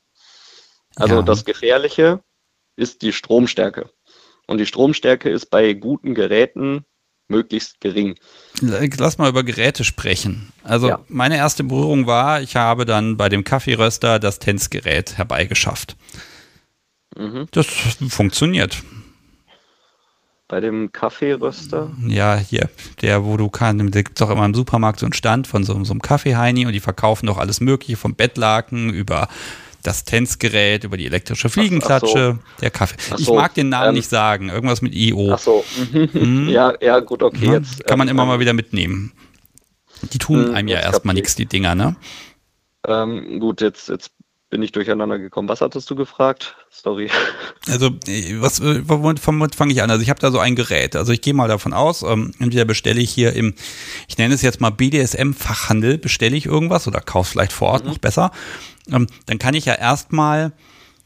[0.96, 1.22] Also ja.
[1.22, 2.22] das Gefährliche
[2.76, 3.90] ist die Stromstärke.
[4.46, 6.84] Und die Stromstärke ist bei guten Geräten
[7.30, 8.16] möglichst gering.
[8.60, 10.52] Lass mal über Geräte sprechen.
[10.64, 11.00] Also ja.
[11.08, 15.96] meine erste Berührung war, ich habe dann bei dem Kaffeeröster das Tänzgerät herbeigeschafft.
[17.16, 17.46] Mhm.
[17.52, 17.66] Das
[18.08, 18.82] funktioniert.
[20.48, 21.92] Bei dem Kaffeeröster?
[22.08, 22.68] Ja, hier,
[23.02, 25.62] der, wo du kannst, da gibt es doch immer im Supermarkt so einen Stand von
[25.62, 29.28] so, so einem Kaffeeheini und die verkaufen doch alles Mögliche, vom Bettlaken über
[29.82, 32.60] das Tänzgerät, über die elektrische Fliegenklatsche, ach, ach so.
[32.60, 32.96] der Kaffee.
[33.16, 35.32] So, ich mag den Namen ähm, nicht sagen, irgendwas mit IO.
[35.32, 35.64] Ach so,
[36.12, 36.48] mhm.
[36.48, 37.46] ja, ja, gut, okay.
[37.46, 39.12] Ja, jetzt, kann man ähm, immer mal wieder mitnehmen.
[40.12, 41.96] Die tun hm, einem ja erstmal nichts, die Dinger, ne?
[42.86, 44.12] Ähm, gut, jetzt, jetzt
[44.50, 45.48] bin ich durcheinander gekommen.
[45.48, 46.56] Was hattest du gefragt?
[46.70, 47.08] Sorry.
[47.68, 49.90] Also, äh, was, äh, womit fange ich an?
[49.90, 50.96] Also, ich habe da so ein Gerät.
[50.96, 53.54] Also, ich gehe mal davon aus, ähm, entweder bestelle ich hier im,
[54.08, 57.90] ich nenne es jetzt mal BDSM-Fachhandel, bestelle ich irgendwas oder kaufe vielleicht vor Ort mhm.
[57.90, 58.32] noch besser.
[58.92, 60.52] Ähm, dann kann ich ja erstmal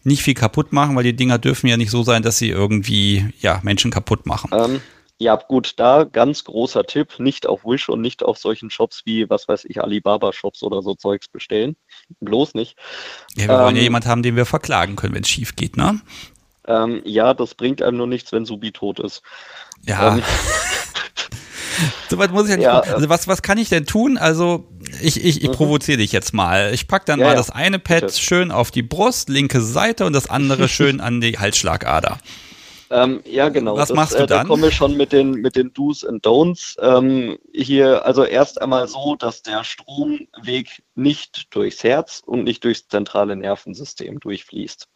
[0.02, 3.32] nicht viel kaputt machen, weil die Dinger dürfen ja nicht so sein, dass sie irgendwie,
[3.40, 4.50] ja, Menschen kaputt machen.
[4.52, 4.80] Ähm,
[5.18, 9.30] ja, gut, da ganz großer Tipp, nicht auf Wish und nicht auf solchen Shops wie,
[9.30, 11.76] was weiß ich, Alibaba-Shops oder so Zeugs bestellen.
[12.20, 12.76] Bloß nicht.
[13.36, 15.56] Ja, wir ähm, wollen ja ähm, jemanden haben, den wir verklagen können, wenn es schief
[15.56, 16.00] geht, ne?
[16.66, 19.22] Ähm, ja, das bringt einem nur nichts, wenn Subi tot ist.
[19.82, 20.18] Ja.
[22.08, 22.66] Soweit muss ich ja nicht.
[22.66, 24.18] Ja, also was, was kann ich denn tun?
[24.18, 24.68] Also
[25.00, 25.52] ich, ich, ich mhm.
[25.52, 26.72] provoziere dich jetzt mal.
[26.72, 28.18] Ich packe dann ja, mal das eine Pad bitte.
[28.18, 32.18] schön auf die Brust, linke Seite und das andere schön an die Halsschlagader.
[32.90, 33.76] Ähm, ja, genau.
[33.76, 34.42] Was das, machst du äh, dann?
[34.42, 36.76] Da kommen wir schon mit den, mit den Do's and Don'ts.
[36.80, 42.86] Ähm, hier, also erst einmal so, dass der Stromweg nicht durchs Herz und nicht durchs
[42.88, 44.88] zentrale Nervensystem durchfließt.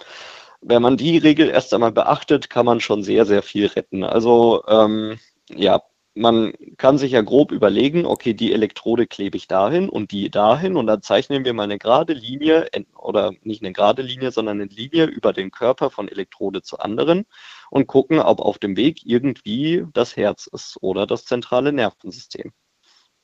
[0.61, 4.05] Wenn man die Regel erst einmal beachtet, kann man schon sehr, sehr viel retten.
[4.05, 5.19] Also ähm,
[5.51, 5.81] ja,
[6.19, 10.77] man kann sich ja grob überlegen, okay, die Elektrode klebe ich dahin und die dahin
[10.77, 14.71] und dann zeichnen wir mal eine gerade Linie oder nicht eine gerade Linie, sondern eine
[14.71, 17.25] Linie über den Körper von Elektrode zu anderen
[17.71, 22.53] und gucken, ob auf dem Weg irgendwie das Herz ist oder das zentrale Nervensystem.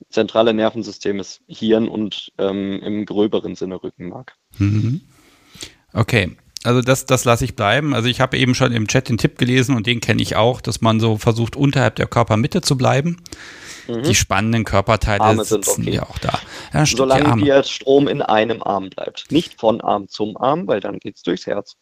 [0.09, 4.35] Zentrale Nervensystem ist Hirn und ähm, im gröberen Sinne Rückenmark.
[4.57, 5.01] Mhm.
[5.93, 7.93] Okay, also das, das lasse ich bleiben.
[7.93, 10.61] Also ich habe eben schon im Chat den Tipp gelesen und den kenne ich auch,
[10.61, 13.17] dass man so versucht, unterhalb der Körpermitte zu bleiben.
[13.87, 14.03] Mhm.
[14.03, 15.91] Die spannenden Körperteile Arme sind okay.
[15.91, 16.39] ja auch da.
[16.73, 19.31] Ja, Solange der Strom in einem Arm bleibt.
[19.31, 21.77] Nicht von Arm zum Arm, weil dann geht es durchs Herz.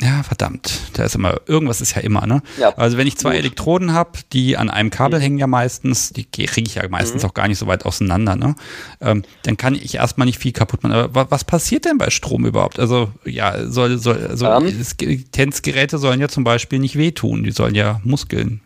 [0.00, 0.80] Ja, verdammt.
[0.94, 2.42] Da ist immer, irgendwas ist ja immer, ne?
[2.58, 2.74] Ja.
[2.76, 3.34] Also wenn ich zwei.
[3.34, 5.22] Elektroden habe, die an einem Kabel mhm.
[5.22, 7.28] hängen ja meistens, die kriege ich ja meistens mhm.
[7.28, 8.54] auch gar nicht so weit auseinander, ne?
[9.00, 10.94] Ähm, dann kann ich erstmal nicht viel kaputt machen.
[10.94, 12.78] Aber was passiert denn bei Strom überhaupt?
[12.78, 14.66] Also, ja, soll, soll, also, um.
[14.66, 15.24] Ähm.
[15.32, 18.60] Tänzgeräte sollen ja zum Beispiel nicht wehtun, die sollen ja Muskeln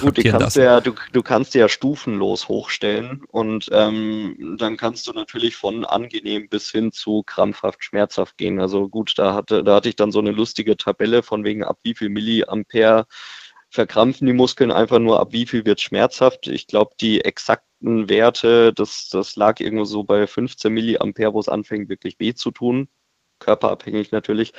[0.00, 0.16] gut,
[0.56, 6.48] Ja, du, du kannst ja stufenlos hochstellen und ähm, dann kannst du natürlich von angenehm
[6.48, 8.60] bis hin zu krampfhaft, schmerzhaft gehen.
[8.60, 11.78] Also gut, da hatte, da hatte ich dann so eine lustige Tabelle von wegen ab
[11.82, 13.06] wie viel Milliampere
[13.70, 16.46] verkrampfen die Muskeln einfach nur ab wie viel wird schmerzhaft.
[16.46, 21.48] Ich glaube, die exakten Werte, das, das lag irgendwo so bei 15 Milliampere, wo es
[21.48, 22.88] anfängt wirklich weh zu tun
[23.42, 24.52] körperabhängig natürlich.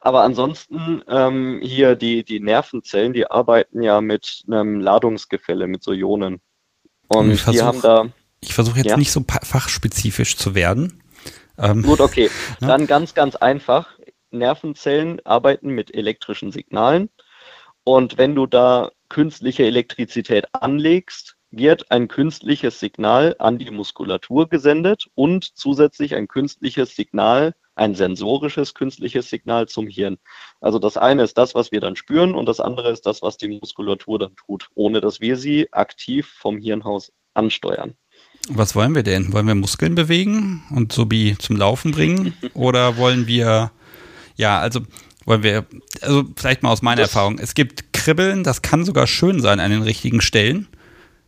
[0.00, 5.92] Aber ansonsten ähm, hier die, die Nervenzellen, die arbeiten ja mit einem Ladungsgefälle, mit so
[5.92, 6.40] Ionen.
[7.08, 8.08] Und ich versuch, die haben da.
[8.40, 8.96] Ich versuche jetzt ja?
[8.96, 11.02] nicht so fachspezifisch zu werden.
[11.58, 12.30] Ähm, Gut, okay.
[12.60, 12.68] Ja?
[12.68, 13.98] Dann ganz, ganz einfach.
[14.30, 17.08] Nervenzellen arbeiten mit elektrischen Signalen.
[17.84, 25.08] Und wenn du da künstliche Elektrizität anlegst, wird ein künstliches Signal an die Muskulatur gesendet
[25.14, 30.18] und zusätzlich ein künstliches Signal ein sensorisches künstliches Signal zum Hirn.
[30.60, 33.36] Also das eine ist das, was wir dann spüren und das andere ist das, was
[33.36, 37.94] die Muskulatur dann tut, ohne dass wir sie aktiv vom Hirnhaus ansteuern.
[38.48, 39.32] Was wollen wir denn?
[39.32, 42.34] Wollen wir Muskeln bewegen und so wie zum Laufen bringen?
[42.54, 43.70] Oder wollen wir,
[44.36, 44.80] ja, also
[45.24, 45.66] wollen wir,
[46.00, 49.60] also vielleicht mal aus meiner das, Erfahrung, es gibt Kribbeln, das kann sogar schön sein
[49.60, 50.68] an den richtigen Stellen.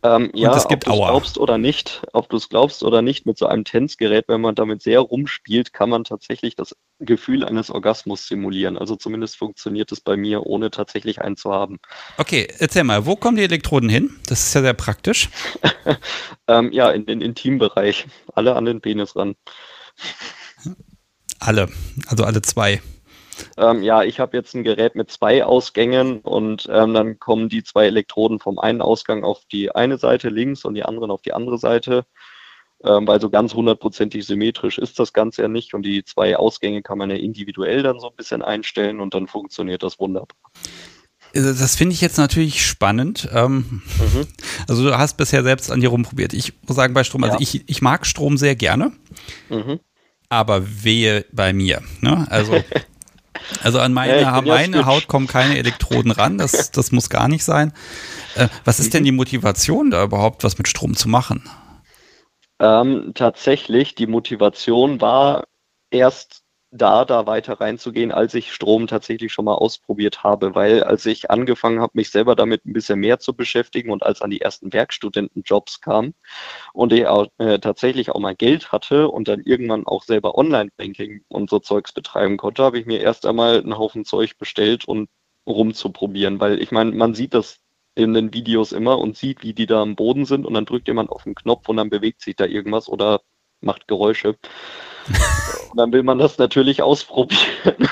[0.03, 3.37] Ähm, ja, ob du es glaubst oder nicht, ob du es glaubst oder nicht, mit
[3.37, 8.27] so einem Tänzgerät, wenn man damit sehr rumspielt, kann man tatsächlich das Gefühl eines Orgasmus
[8.27, 8.77] simulieren.
[8.77, 11.77] Also zumindest funktioniert es bei mir, ohne tatsächlich einen zu haben.
[12.17, 14.19] Okay, erzähl mal, wo kommen die Elektroden hin?
[14.25, 15.29] Das ist ja sehr praktisch.
[16.47, 18.07] ähm, ja, in den Intimbereich.
[18.33, 19.35] Alle an den Penis ran.
[21.39, 21.69] Alle,
[22.07, 22.81] also alle zwei.
[23.57, 27.63] Ähm, ja, ich habe jetzt ein Gerät mit zwei Ausgängen und ähm, dann kommen die
[27.63, 31.33] zwei Elektroden vom einen Ausgang auf die eine Seite links und die anderen auf die
[31.33, 32.05] andere Seite.
[32.83, 36.81] Ähm, weil so ganz hundertprozentig symmetrisch ist das Ganze ja nicht und die zwei Ausgänge
[36.81, 40.35] kann man ja individuell dann so ein bisschen einstellen und dann funktioniert das wunderbar.
[41.35, 43.29] Also das finde ich jetzt natürlich spannend.
[43.33, 44.27] Ähm, mhm.
[44.67, 46.33] Also du hast bisher selbst an dir rumprobiert.
[46.33, 48.93] Ich muss sagen, bei Strom, also ich, ich mag Strom sehr gerne,
[49.49, 49.79] mhm.
[50.29, 51.81] aber wehe bei mir.
[51.99, 52.25] Ne?
[52.29, 52.63] Also
[53.63, 57.43] Also an meine, ja, meine Haut kommen keine Elektroden ran, das, das muss gar nicht
[57.43, 57.73] sein.
[58.35, 61.49] Äh, was ist denn die Motivation da überhaupt, was mit Strom zu machen?
[62.59, 65.45] Ähm, tatsächlich, die Motivation war
[65.89, 66.40] erst
[66.71, 71.29] da, da weiter reinzugehen, als ich Strom tatsächlich schon mal ausprobiert habe, weil als ich
[71.29, 74.71] angefangen habe, mich selber damit ein bisschen mehr zu beschäftigen und als an die ersten
[74.71, 76.13] Werkstudentenjobs kam
[76.73, 81.23] und ich auch, äh, tatsächlich auch mal Geld hatte und dann irgendwann auch selber Online-Banking
[81.27, 85.09] und so Zeugs betreiben konnte, habe ich mir erst einmal einen Haufen Zeug bestellt und
[85.47, 87.59] rumzuprobieren, weil ich meine, man sieht das
[87.95, 90.87] in den Videos immer und sieht, wie die da am Boden sind und dann drückt
[90.87, 93.21] jemand auf den Knopf und dann bewegt sich da irgendwas oder
[93.59, 94.37] macht Geräusche.
[95.71, 97.87] Und dann will man das natürlich ausprobieren.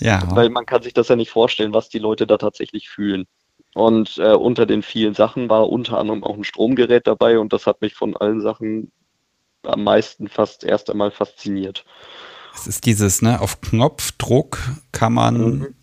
[0.00, 0.22] Ja.
[0.30, 3.26] Weil man kann sich das ja nicht vorstellen, was die Leute da tatsächlich fühlen.
[3.74, 7.66] Und äh, unter den vielen Sachen war unter anderem auch ein Stromgerät dabei und das
[7.66, 8.90] hat mich von allen Sachen
[9.62, 11.84] am meisten fast erst einmal fasziniert.
[12.54, 14.58] Es ist dieses, ne, auf Knopfdruck
[14.90, 15.74] kann man mhm.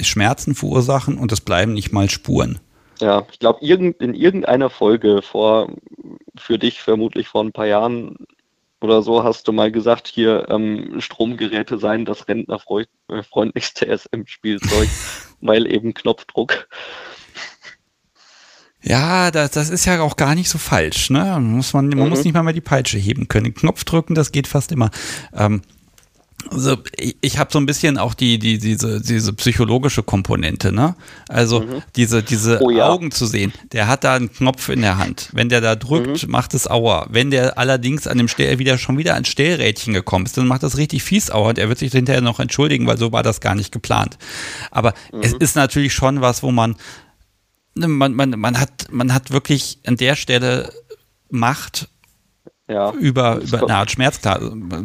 [0.00, 2.58] Schmerzen verursachen und es bleiben nicht mal Spuren.
[3.00, 5.70] Ja, ich glaube, irgend, in irgendeiner Folge vor,
[6.36, 8.26] für dich vermutlich vor ein paar Jahren
[8.80, 14.88] oder so hast du mal gesagt, hier ähm, Stromgeräte seien das rentnerfreundlichste SM-Spielzeug,
[15.40, 16.68] weil eben Knopfdruck.
[18.82, 21.10] Ja, das, das ist ja auch gar nicht so falsch.
[21.10, 21.38] Ne?
[21.40, 22.08] Muss man man mhm.
[22.10, 23.54] muss nicht mal mehr die Peitsche heben können.
[23.54, 24.90] Knopf drücken, das geht fast immer.
[25.32, 25.62] Ähm,
[26.50, 30.96] also ich, ich habe so ein bisschen auch die, die, diese, diese psychologische Komponente, ne?
[31.28, 31.82] Also mhm.
[31.96, 32.88] diese, diese oh, ja.
[32.88, 33.52] Augen zu sehen.
[33.72, 35.30] Der hat da einen Knopf in der Hand.
[35.32, 36.30] Wenn der da drückt, mhm.
[36.30, 37.06] macht es Aua.
[37.10, 40.62] Wenn der allerdings an dem Stell wieder schon wieder ans Stellrädchen gekommen ist, dann macht
[40.62, 43.40] das richtig fies Aua und er wird sich hinterher noch entschuldigen, weil so war das
[43.40, 44.18] gar nicht geplant.
[44.70, 45.20] Aber mhm.
[45.22, 46.76] es ist natürlich schon was, wo man,
[47.74, 50.72] ne, man, man, man hat, man hat wirklich an der Stelle
[51.28, 51.88] Macht
[52.68, 54.20] ja, über, über eine Art Schmerz.
[54.20, 54.40] Klar,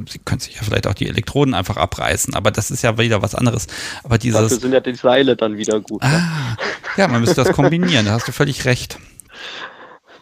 [0.07, 3.21] sie können sich ja vielleicht auch die Elektroden einfach abreißen, aber das ist ja wieder
[3.21, 3.67] was anderes.
[4.03, 6.01] Aber dieses, Dafür sind ja die Seile dann wieder gut.
[6.03, 6.09] Ne?
[6.09, 6.57] Ah,
[6.97, 8.99] ja, man müsste das kombinieren, da hast du völlig recht.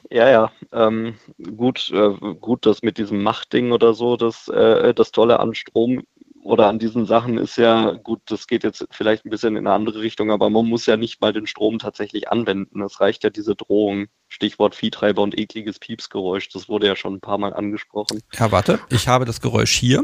[0.09, 1.15] Ja, ja, ähm,
[1.55, 6.03] gut, äh, gut, das mit diesem Machtding oder so, das, äh, das Tolle an Strom
[6.49, 9.75] oder an diesen Sachen ist ja, gut, das geht jetzt vielleicht ein bisschen in eine
[9.75, 12.81] andere Richtung, aber man muss ja nicht mal den Strom tatsächlich anwenden.
[12.81, 14.07] Es reicht ja diese Drohung.
[14.27, 16.49] Stichwort Viehtreiber und ekliges Piepsgeräusch.
[16.49, 18.21] Das wurde ja schon ein paar Mal angesprochen.
[18.33, 20.03] Ja, warte, ich habe das Geräusch hier.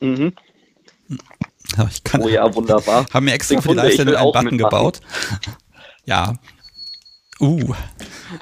[0.00, 0.34] Mhm.
[1.90, 3.06] Ich kann, oh ja, wunderbar.
[3.12, 4.58] Haben mir extra für die Live-Sendung einen Button mitmachen.
[4.58, 5.00] gebaut.
[6.04, 6.34] Ja.
[7.40, 7.74] Uh.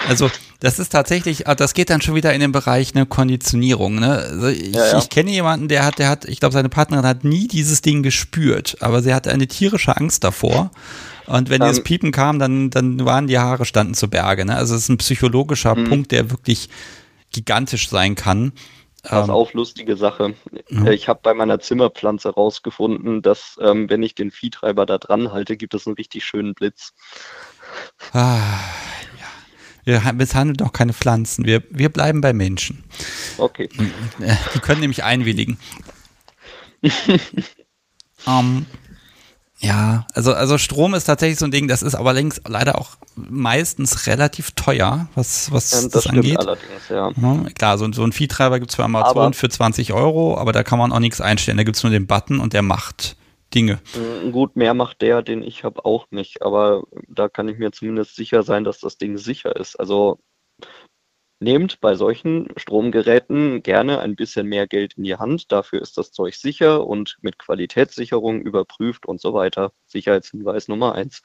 [0.09, 0.31] Also
[0.61, 4.01] das ist tatsächlich, ah, das geht dann schon wieder in den Bereich eine Konditionierung.
[4.01, 4.19] Ne?
[4.19, 4.99] Also ich, ja, ja.
[4.99, 8.03] ich kenne jemanden, der hat, der hat, ich glaube, seine Partnerin hat nie dieses Ding
[8.03, 10.71] gespürt, aber sie hatte eine tierische Angst davor.
[11.27, 11.85] Und wenn um, dieses ähm.
[11.85, 14.45] Piepen kam, dann, dann waren die Haare standen zu Berge.
[14.45, 14.57] Ne?
[14.57, 15.89] Also es ist ein psychologischer mhm.
[15.89, 16.69] Punkt, der wirklich
[17.31, 18.53] gigantisch sein kann.
[19.05, 20.35] Pass ähm, auf, lustige Sache.
[20.71, 20.87] Ja.
[20.91, 25.57] Ich habe bei meiner Zimmerpflanze rausgefunden, dass ähm, wenn ich den Viehtreiber da dran halte,
[25.57, 26.95] gibt es einen richtig schönen Blitz.
[28.13, 28.41] Ah,
[29.85, 31.47] wir misshandeln doch keine Pflanzen.
[31.47, 32.85] Wir, wir bleiben bei Menschen.
[33.39, 33.71] Okay.
[34.21, 35.59] Äh, die können nämlich einwilligen.
[36.83, 36.91] um,
[38.27, 38.67] ähm,
[39.61, 42.91] ja, also, also Strom ist tatsächlich so ein Ding, das ist aber längst leider auch
[43.17, 46.39] meistens relativ teuer, was, was ja, das, das angeht.
[46.39, 47.11] Allerdings, ja.
[47.11, 47.51] ja.
[47.55, 50.63] Klar, so, so ein Viehtreiber gibt es für Amazon aber für 20 Euro, aber da
[50.63, 51.57] kann man auch nichts einstellen.
[51.57, 53.17] Da gibt es nur den Button und der macht
[53.55, 53.81] Dinge.
[54.33, 56.43] Gut, mehr macht der, den ich habe, auch nicht.
[56.43, 59.77] Aber da kann ich mir zumindest sicher sein, dass das Ding sicher ist.
[59.77, 60.19] Also
[61.41, 65.53] nehmt bei solchen Stromgeräten gerne ein bisschen mehr Geld in die Hand.
[65.53, 69.73] Dafür ist das Zeug sicher und mit Qualitätssicherung überprüft und so weiter.
[69.87, 71.23] Sicherheitshinweis Nummer eins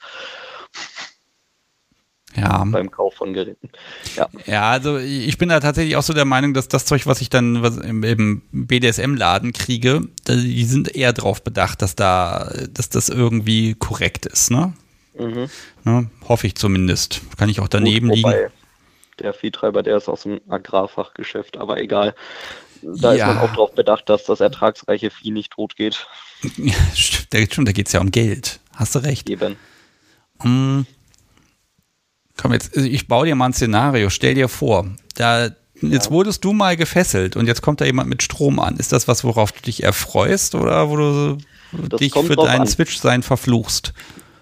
[2.36, 2.64] ja.
[2.64, 3.70] beim Kauf von Geräten.
[4.16, 4.28] Ja.
[4.46, 7.30] ja, also ich bin da tatsächlich auch so der Meinung, dass das Zeug, was ich
[7.30, 13.08] dann was im, im BDSM-Laden kriege, die sind eher darauf bedacht, dass da, dass das
[13.08, 14.72] irgendwie korrekt ist, ne?
[15.18, 15.48] Mhm.
[15.84, 16.10] ne?
[16.28, 17.20] Hoffe ich zumindest.
[17.36, 18.50] Kann ich auch daneben Gut, liegen.
[19.20, 22.14] Der Viehtreiber, der ist aus dem Agrarfachgeschäft, aber egal.
[22.82, 23.28] Da ja.
[23.28, 26.06] ist man auch darauf bedacht, dass das ertragsreiche Vieh nicht tot geht.
[26.58, 28.60] Ja, stimmt, da geht es ja um Geld.
[28.74, 29.30] Hast du recht.
[29.30, 29.56] Eben.
[30.42, 30.84] Hm.
[32.36, 34.10] Komm, jetzt, also ich baue dir mal ein Szenario.
[34.10, 38.22] Stell dir vor, da, jetzt wurdest du mal gefesselt und jetzt kommt da jemand mit
[38.22, 38.76] Strom an.
[38.76, 41.38] Ist das was, worauf du dich erfreust oder wo du
[41.88, 43.92] das dich für deinen Switch-Sein verfluchst?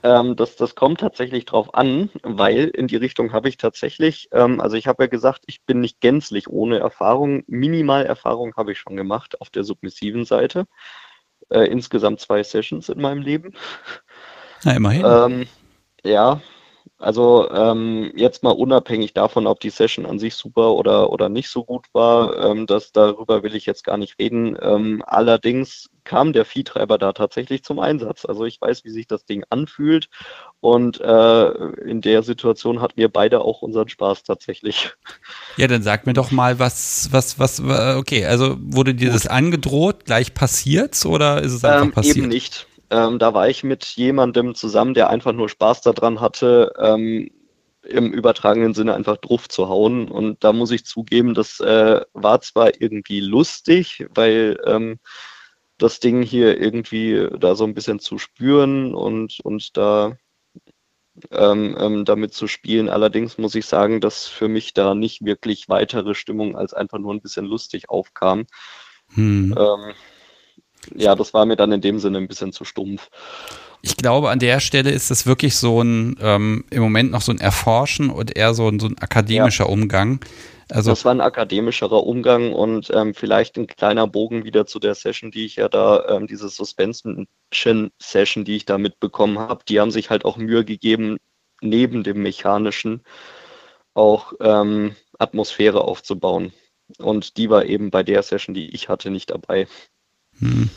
[0.05, 4.61] Ähm, das, das kommt tatsächlich drauf an, weil in die Richtung habe ich tatsächlich, ähm,
[4.61, 7.45] also ich habe ja gesagt, ich bin nicht gänzlich ohne Erfahrung.
[7.47, 10.67] Minimal Erfahrung habe ich schon gemacht auf der submissiven Seite.
[11.51, 13.55] Äh, insgesamt zwei Sessions in meinem Leben.
[14.65, 15.05] Na, immerhin.
[15.05, 15.47] Ähm,
[16.05, 16.41] ja,
[17.03, 21.49] Also ähm, jetzt mal unabhängig davon, ob die Session an sich super oder, oder nicht
[21.49, 24.57] so gut war, ähm, das, darüber will ich jetzt gar nicht reden.
[24.63, 28.25] Ähm, allerdings kam der Viehtreiber da tatsächlich zum Einsatz.
[28.25, 30.11] Also ich weiß, wie sich das Ding anfühlt
[30.61, 31.49] und äh,
[31.83, 34.93] in der Situation hatten wir beide auch unseren Spaß tatsächlich.
[35.57, 40.05] Ja, dann sag mir doch mal, was, was, was, okay, also wurde dir das angedroht,
[40.05, 42.17] gleich passiert's oder ist es einfach ähm, passiert?
[42.19, 42.69] Eben nicht.
[42.93, 47.31] Ähm, da war ich mit jemandem zusammen, der einfach nur Spaß daran hatte, ähm,
[47.83, 50.11] im übertragenen Sinne einfach drauf zu hauen.
[50.11, 54.99] Und da muss ich zugeben, das äh, war zwar irgendwie lustig, weil ähm,
[55.79, 60.17] das Ding hier irgendwie da so ein bisschen zu spüren und, und da
[61.31, 62.91] ähm, ähm, damit zu spielen.
[62.91, 67.15] Allerdings muss ich sagen, dass für mich da nicht wirklich weitere Stimmung als einfach nur
[67.15, 68.45] ein bisschen lustig aufkam.
[69.15, 69.55] Hm.
[70.95, 73.09] Ja, das war mir dann in dem Sinne ein bisschen zu stumpf.
[73.83, 77.33] Ich glaube, an der Stelle ist es wirklich so ein, ähm, im Moment noch so
[77.33, 79.71] ein Erforschen und eher so ein, so ein akademischer ja.
[79.71, 80.21] Umgang.
[80.71, 84.95] Also das war ein akademischerer Umgang und ähm, vielleicht ein kleiner Bogen wieder zu der
[84.95, 89.65] Session, die ich ja da, ähm, diese Suspension-Session, die ich da mitbekommen habe.
[89.69, 91.19] Die haben sich halt auch Mühe gegeben,
[91.61, 93.03] neben dem Mechanischen
[93.95, 96.53] auch ähm, Atmosphäre aufzubauen.
[96.99, 99.67] Und die war eben bei der Session, die ich hatte, nicht dabei.
[100.43, 100.69] Hm.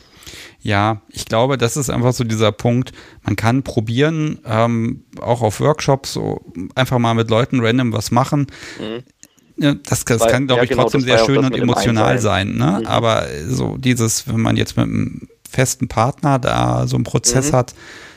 [0.60, 2.92] Ja, ich glaube, das ist einfach so dieser Punkt.
[3.22, 6.40] Man kann probieren, ähm, auch auf Workshops, so
[6.74, 8.48] einfach mal mit Leuten random was machen.
[8.80, 9.82] Mhm.
[9.84, 12.56] Das, das Weil, kann, glaube ja, ich, genau, trotzdem sehr schön und emotional sein.
[12.56, 12.80] Ne?
[12.80, 12.86] Mhm.
[12.86, 17.56] Aber so dieses, wenn man jetzt mit einem festen Partner da so einen Prozess mhm.
[17.56, 17.74] hat,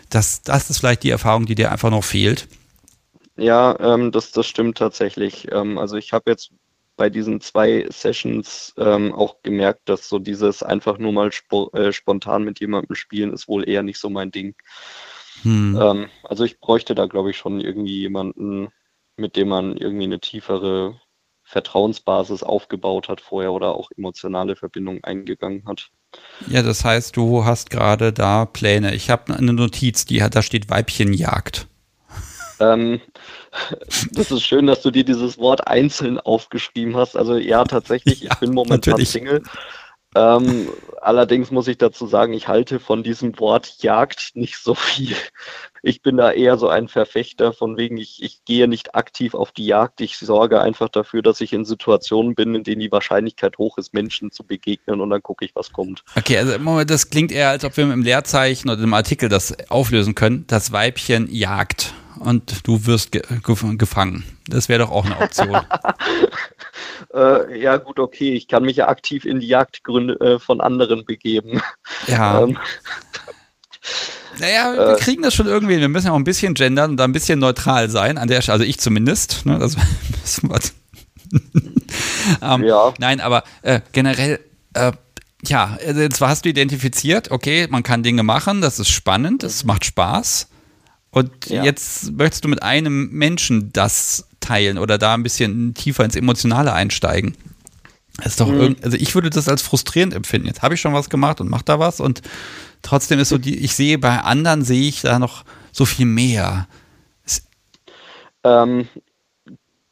[0.10, 2.48] das, das ist vielleicht die Erfahrung, die dir einfach noch fehlt.
[3.38, 5.48] Ja, ähm, das, das stimmt tatsächlich.
[5.52, 6.52] Ähm, also ich habe jetzt
[7.00, 11.94] bei diesen zwei Sessions ähm, auch gemerkt, dass so dieses einfach nur mal spo äh,
[11.94, 14.54] spontan mit jemandem spielen ist wohl eher nicht so mein Ding.
[15.44, 15.80] Hm.
[15.82, 18.68] Ähm, also ich bräuchte da, glaube ich, schon irgendwie jemanden,
[19.16, 21.00] mit dem man irgendwie eine tiefere
[21.44, 25.92] Vertrauensbasis aufgebaut hat vorher oder auch emotionale Verbindungen eingegangen hat.
[26.50, 28.94] Ja, das heißt, du hast gerade da Pläne.
[28.94, 31.66] Ich habe eine Notiz, die hat, da steht Weibchenjagd.
[32.60, 33.00] Ähm,
[34.12, 37.16] das ist schön, dass du dir dieses Wort einzeln aufgeschrieben hast.
[37.16, 39.10] Also ja, tatsächlich, ja, ich bin momentan natürlich.
[39.10, 39.42] Single.
[40.16, 40.70] Ähm,
[41.02, 45.16] allerdings muss ich dazu sagen, ich halte von diesem Wort Jagd nicht so viel.
[45.84, 49.52] Ich bin da eher so ein Verfechter von wegen, ich, ich gehe nicht aktiv auf
[49.52, 50.02] die Jagd.
[50.02, 53.94] Ich sorge einfach dafür, dass ich in Situationen bin, in denen die Wahrscheinlichkeit hoch ist,
[53.94, 56.04] Menschen zu begegnen und dann gucke ich, was kommt.
[56.18, 60.16] Okay, also das klingt eher, als ob wir im Leerzeichen oder im Artikel das auflösen
[60.16, 60.46] können.
[60.48, 63.22] Das Weibchen jagt und du wirst ge
[63.78, 64.24] gefangen.
[64.48, 65.56] Das wäre doch auch eine Option.
[67.14, 68.34] äh, ja, gut, okay.
[68.34, 71.62] Ich kann mich ja aktiv in die Jagdgründe äh, von anderen begeben.
[72.08, 72.48] Ja.
[72.50, 72.58] Ähm,
[74.40, 75.80] naja, wir äh, kriegen das schon irgendwie.
[75.80, 78.18] Wir müssen ja auch ein bisschen gendern und da ein bisschen neutral sein.
[78.18, 79.46] An der, also ich zumindest.
[79.46, 79.76] Ne, das
[80.22, 80.60] müssen wir.
[82.42, 82.94] ähm, ja.
[83.00, 84.40] Nein, aber äh, generell
[84.74, 84.92] äh,
[85.46, 89.64] ja, also jetzt hast du identifiziert, okay, man kann Dinge machen, das ist spannend, das
[89.64, 90.49] macht Spaß.
[91.12, 91.64] Und ja.
[91.64, 96.74] jetzt möchtest du mit einem Menschen das teilen oder da ein bisschen tiefer ins Emotionale
[96.74, 97.36] einsteigen.
[98.18, 98.76] Das ist doch mhm.
[98.82, 100.48] also ich würde das als frustrierend empfinden.
[100.48, 102.22] Jetzt habe ich schon was gemacht und mache da was und
[102.82, 106.68] trotzdem ist so die, ich sehe bei anderen sehe ich da noch so viel mehr.
[108.44, 108.88] Ähm,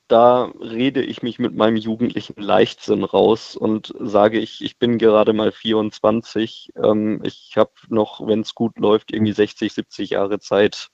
[0.07, 5.34] da rede ich mich mit meinem jugendlichen Leichtsinn raus und sage, ich, ich bin gerade
[5.34, 6.72] mal 24.
[6.82, 10.89] Ähm, ich habe noch, wenn es gut läuft, irgendwie 60, 70 Jahre Zeit.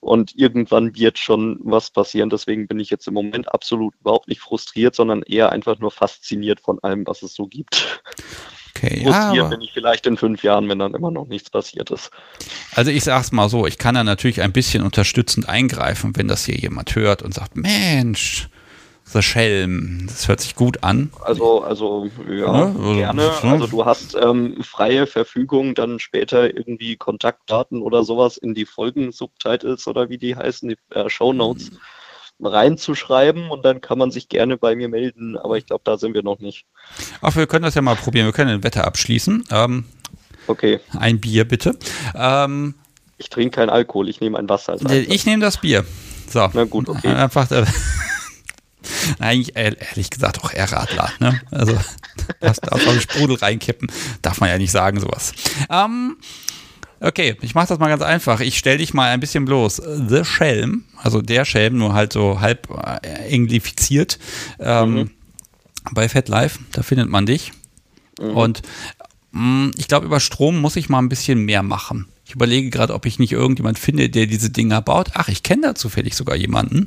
[0.00, 2.28] Und irgendwann wird schon was passieren.
[2.28, 6.60] Deswegen bin ich jetzt im Moment absolut überhaupt nicht frustriert, sondern eher einfach nur fasziniert
[6.60, 8.02] von allem, was es so gibt.
[8.74, 11.90] Okay, Frustriert ja, bin ich vielleicht in fünf Jahren, wenn dann immer noch nichts passiert
[11.90, 12.10] ist.
[12.74, 16.46] Also ich sag's mal so, ich kann da natürlich ein bisschen unterstützend eingreifen, wenn das
[16.46, 18.48] hier jemand hört und sagt, Mensch,
[19.12, 21.10] The Schelm, das hört sich gut an.
[21.20, 23.30] Also, also ja, ja also, gerne.
[23.42, 29.86] Also du hast ähm, freie Verfügung, dann später irgendwie Kontaktdaten oder sowas in die Folgen-Subtitles
[29.86, 31.70] oder wie die heißen, die äh, Shownotes.
[31.70, 31.78] Hm
[32.44, 36.14] reinzuschreiben und dann kann man sich gerne bei mir melden, aber ich glaube, da sind
[36.14, 36.66] wir noch nicht.
[37.20, 38.26] Ach, wir können das ja mal probieren.
[38.26, 39.44] Wir können ein Wetter abschließen.
[39.50, 39.84] Ähm,
[40.46, 40.80] okay.
[40.98, 41.78] Ein Bier bitte.
[42.14, 42.74] Ähm,
[43.18, 44.76] ich trinke keinen Alkohol, ich nehme ein Wasser.
[44.90, 45.84] Ich nehme das Bier.
[46.28, 46.48] So.
[46.52, 47.08] Na gut, okay.
[47.08, 47.50] Einfach.
[47.50, 47.64] Äh,
[49.18, 51.10] eigentlich ehrlich gesagt auch eher Radler.
[51.20, 51.40] Ne?
[51.50, 51.78] Also
[52.40, 53.90] das darf man Sprudel reinkippen.
[54.22, 55.32] Darf man ja nicht sagen, sowas.
[55.70, 56.16] Ähm,
[57.04, 58.38] Okay, ich mache das mal ganz einfach.
[58.38, 59.82] Ich stelle dich mal ein bisschen bloß.
[60.08, 64.20] The Schelm, also der Schelm, nur halt so halb äh, englifiziert.
[64.60, 65.10] Ähm, mhm.
[65.90, 67.52] Bei FatLife, da findet man dich.
[68.20, 68.36] Mhm.
[68.36, 68.62] Und
[69.32, 72.06] mh, mm, ich glaube, über Strom muss ich mal ein bisschen mehr machen.
[72.24, 75.10] Ich überlege gerade, ob ich nicht irgendjemand finde, der diese Dinger baut.
[75.14, 76.86] Ach, ich kenne da zufällig sogar jemanden.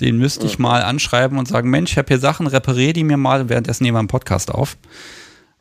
[0.00, 3.16] Den müsste ich mal anschreiben und sagen, Mensch, ich habe hier Sachen, repariere die mir
[3.16, 3.48] mal.
[3.48, 4.76] Währenddessen nehmen wir einen Podcast auf.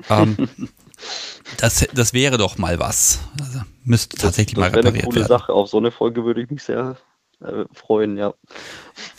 [0.10, 0.50] Ähm,
[1.58, 3.20] das, das wäre doch mal was.
[3.40, 5.28] Also, müsste tatsächlich das, das mal repariert eine coole werden.
[5.28, 5.54] Sache.
[5.54, 6.98] Auf so eine Folge würde ich mich sehr
[7.44, 8.34] äh, freuen, ja.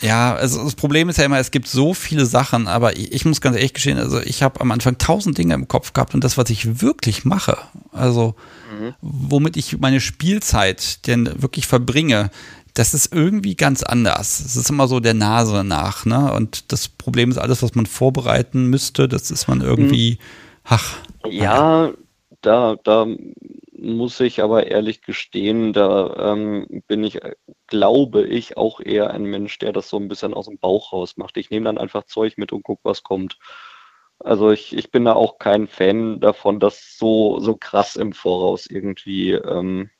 [0.00, 3.24] Ja, also das Problem ist ja immer, es gibt so viele Sachen, aber ich, ich
[3.24, 6.24] muss ganz ehrlich gestehen, also ich habe am Anfang tausend Dinge im Kopf gehabt und
[6.24, 7.58] das, was ich wirklich mache,
[7.92, 8.34] also
[8.78, 8.94] mhm.
[9.00, 12.30] womit ich meine Spielzeit denn wirklich verbringe,
[12.74, 14.40] das ist irgendwie ganz anders.
[14.40, 16.32] Es ist immer so der Nase nach, ne?
[16.32, 20.18] Und das Problem ist, alles, was man vorbereiten müsste, das ist man irgendwie,
[20.64, 20.96] ach.
[21.24, 21.92] Ja,
[22.40, 23.06] da, da
[23.84, 27.20] muss ich aber ehrlich gestehen, da ähm, bin ich,
[27.74, 31.16] glaube ich, auch eher ein Mensch, der das so ein bisschen aus dem Bauch raus
[31.16, 31.36] macht.
[31.36, 33.36] Ich nehme dann einfach Zeug mit und gucke, was kommt.
[34.20, 38.66] Also ich, ich bin da auch kein Fan davon, das so, so krass im Voraus
[38.66, 39.90] irgendwie ähm,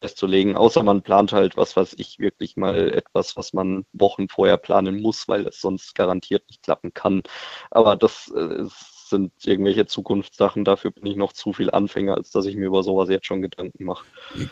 [0.00, 4.56] festzulegen, außer man plant halt, was weiß ich, wirklich mal etwas, was man Wochen vorher
[4.56, 7.22] planen muss, weil es sonst garantiert nicht klappen kann.
[7.70, 8.64] Aber das äh,
[9.10, 12.82] sind irgendwelche Zukunftssachen, dafür bin ich noch zu viel Anfänger, als dass ich mir über
[12.82, 14.04] sowas jetzt schon Gedanken mache.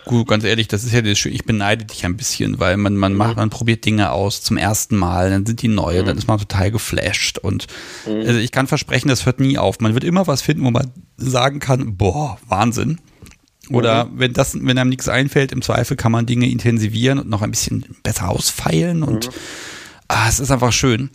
[0.05, 2.97] Gut, ganz ehrlich, das ist ja das Schöne, ich beneide dich ein bisschen, weil man,
[2.97, 3.19] man mhm.
[3.19, 6.07] macht, man probiert Dinge aus zum ersten Mal, dann sind die neu, mhm.
[6.07, 7.67] dann ist man total geflasht und
[8.07, 8.21] mhm.
[8.27, 9.81] also ich kann versprechen, das hört nie auf.
[9.81, 13.01] Man wird immer was finden, wo man sagen kann, boah, Wahnsinn.
[13.71, 14.19] Oder mhm.
[14.19, 17.51] wenn das, wenn einem nichts einfällt, im Zweifel kann man Dinge intensivieren und noch ein
[17.51, 19.33] bisschen besser ausfeilen und mhm.
[20.09, 21.11] ah, es ist einfach schön.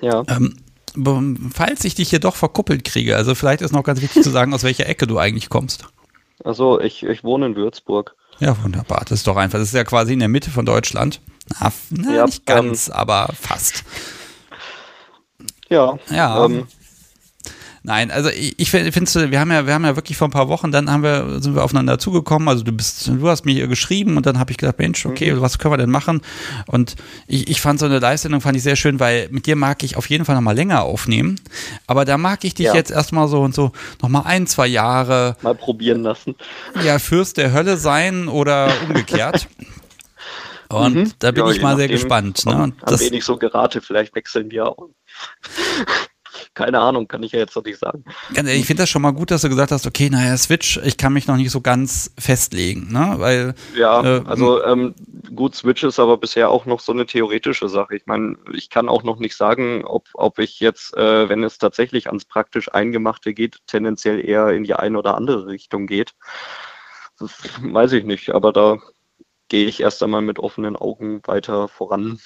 [0.00, 0.22] Ja.
[0.28, 0.56] Ähm,
[1.52, 4.54] falls ich dich hier doch verkuppelt kriege, also vielleicht ist noch ganz wichtig zu sagen,
[4.54, 5.84] aus welcher Ecke du eigentlich kommst.
[6.44, 8.14] Also ich, ich wohne in Würzburg.
[8.38, 9.02] Ja, wunderbar.
[9.06, 9.58] Das ist doch einfach.
[9.58, 11.20] Das ist ja quasi in der Mitte von Deutschland.
[11.60, 13.84] Na, na ja, nicht ganz, ähm, aber fast.
[15.68, 15.98] Ja.
[16.10, 16.44] Ja.
[16.44, 16.66] Ähm,
[17.82, 20.48] Nein, also ich, ich finde, wir haben ja, wir haben ja wirklich vor ein paar
[20.48, 22.48] Wochen, dann haben wir, sind wir aufeinander zugekommen.
[22.48, 25.40] Also du bist, du hast mir geschrieben und dann habe ich gedacht, Mensch, okay, mhm.
[25.40, 26.20] was können wir denn machen?
[26.66, 29.82] Und ich, ich fand so eine Live-Sendung fand ich sehr schön, weil mit dir mag
[29.82, 31.40] ich auf jeden Fall nochmal länger aufnehmen.
[31.86, 32.74] Aber da mag ich dich ja.
[32.74, 33.72] jetzt erstmal so und so
[34.02, 36.34] nochmal ein, zwei Jahre mal probieren lassen.
[36.84, 39.48] Ja, Fürst der Hölle sein oder umgekehrt.
[40.72, 41.12] Und mhm.
[41.18, 42.46] da bin ja, ich mal sehr gespannt.
[42.46, 42.62] Ne?
[42.62, 44.90] Und das, wenig so gerate, vielleicht wechseln wir auch.
[46.54, 48.04] Keine Ahnung, kann ich ja jetzt noch nicht sagen.
[48.30, 51.12] Ich finde das schon mal gut, dass du gesagt hast, okay, naja, Switch, ich kann
[51.12, 53.14] mich noch nicht so ganz festlegen, ne?
[53.18, 54.94] Weil ja, äh, also ähm,
[55.34, 57.96] gut, Switch ist aber bisher auch noch so eine theoretische Sache.
[57.96, 61.58] Ich meine, ich kann auch noch nicht sagen, ob, ob ich jetzt, äh, wenn es
[61.58, 66.14] tatsächlich ans praktisch Eingemachte geht, tendenziell eher in die eine oder andere Richtung geht.
[67.18, 68.78] Das weiß ich nicht, aber da
[69.48, 72.18] gehe ich erst einmal mit offenen Augen weiter voran.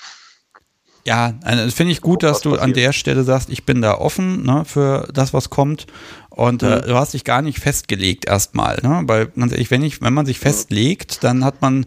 [1.07, 4.43] Ja, also finde ich gut, dass du an der Stelle sagst, ich bin da offen
[4.43, 5.87] ne, für das, was kommt.
[6.31, 6.73] Und äh, mhm.
[6.73, 8.79] äh, du hast dich gar nicht festgelegt erstmal.
[8.83, 9.03] Ne?
[9.05, 11.85] Weil ehrlich, wenn, ich, wenn man sich festlegt, dann hat man,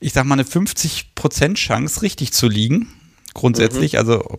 [0.00, 2.88] ich sag mal, eine 50% Chance, richtig zu liegen.
[3.32, 3.98] Grundsätzlich, mhm.
[4.00, 4.38] also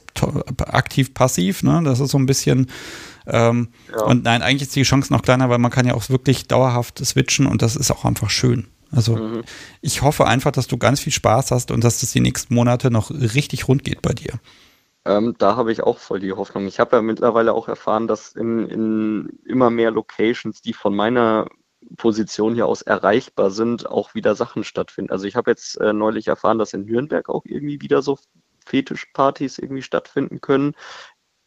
[0.60, 1.82] aktiv, passiv, ne?
[1.86, 2.68] Das ist so ein bisschen.
[3.28, 4.02] Ähm, ja.
[4.04, 7.04] Und nein, eigentlich ist die Chance noch kleiner, weil man kann ja auch wirklich dauerhaft
[7.04, 8.68] switchen und das ist auch einfach schön.
[8.92, 9.44] Also mhm.
[9.82, 12.92] ich hoffe einfach, dass du ganz viel Spaß hast und dass das die nächsten Monate
[12.92, 14.40] noch richtig rund geht bei dir.
[15.06, 16.68] Ähm, da habe ich auch voll die Hoffnung.
[16.68, 21.48] Ich habe ja mittlerweile auch erfahren, dass in, in immer mehr Locations, die von meiner
[21.98, 25.12] Position hier aus erreichbar sind, auch wieder Sachen stattfinden.
[25.12, 28.20] Also ich habe jetzt äh, neulich erfahren, dass in Nürnberg auch irgendwie wieder so
[28.66, 30.74] Fetischpartys irgendwie stattfinden können.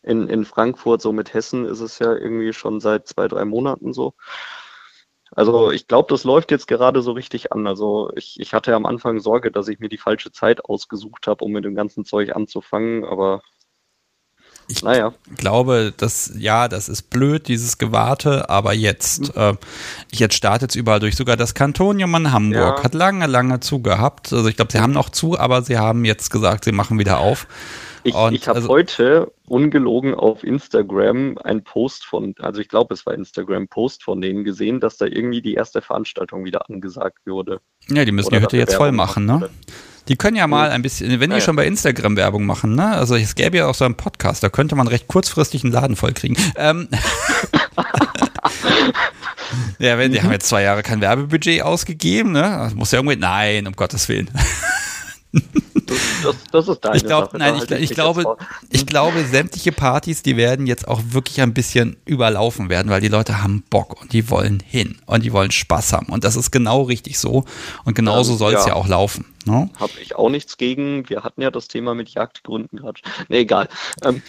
[0.03, 3.93] In, in Frankfurt, so mit Hessen, ist es ja irgendwie schon seit zwei, drei Monaten
[3.93, 4.14] so.
[5.34, 7.66] Also ich glaube, das läuft jetzt gerade so richtig an.
[7.66, 11.44] Also ich, ich hatte am Anfang Sorge, dass ich mir die falsche Zeit ausgesucht habe,
[11.44, 13.42] um mit dem ganzen Zeug anzufangen, aber
[14.68, 15.12] ich naja.
[15.36, 19.42] glaube, dass ja, das ist blöd, dieses Gewarte, aber jetzt, mhm.
[19.42, 19.54] äh,
[20.12, 21.16] jetzt startet es überall durch.
[21.16, 22.84] Sogar das Kantonium in Hamburg ja.
[22.84, 24.32] hat lange, lange zu gehabt.
[24.32, 27.18] Also ich glaube, sie haben noch zu, aber sie haben jetzt gesagt, sie machen wieder
[27.18, 27.46] auf.
[28.05, 33.07] Ich, ich habe also, heute ungelogen auf Instagram einen Post von, also ich glaube, es
[33.07, 37.61] war Instagram-Post von denen gesehen, dass da irgendwie die erste Veranstaltung wieder angesagt wurde.
[37.88, 39.48] Ja, die müssen Oder die Hütte jetzt voll machen, ne?
[40.09, 42.88] Die können ja mal ein bisschen, wenn die ja, schon bei Instagram Werbung machen, ne?
[42.88, 45.94] Also es gäbe ja auch so einen Podcast, da könnte man recht kurzfristig einen Laden
[45.94, 46.36] voll kriegen.
[46.57, 46.88] Ähm,
[49.78, 52.42] ja, wenn, die haben jetzt zwei Jahre kein Werbebudget ausgegeben, ne?
[52.42, 54.28] Das muss ja irgendwie, nein, um Gottes Willen.
[56.22, 57.38] Das, das ist deine ich glaub, Sache.
[57.38, 58.36] Nein, ich, ich glaube,
[58.70, 63.08] ich glaube, sämtliche Partys, die werden jetzt auch wirklich ein bisschen überlaufen werden, weil die
[63.08, 66.06] Leute haben Bock und die wollen hin und die wollen Spaß haben.
[66.06, 67.44] Und das ist genau richtig so.
[67.84, 68.68] Und genauso ähm, soll es ja.
[68.68, 68.74] ja.
[68.74, 69.24] auch laufen.
[69.44, 69.70] Ne?
[69.76, 71.08] Habe ich auch nichts gegen.
[71.08, 73.00] Wir hatten ja das Thema mit Jagdgründen gerade.
[73.28, 73.68] Nee, egal.
[74.04, 74.22] Ähm,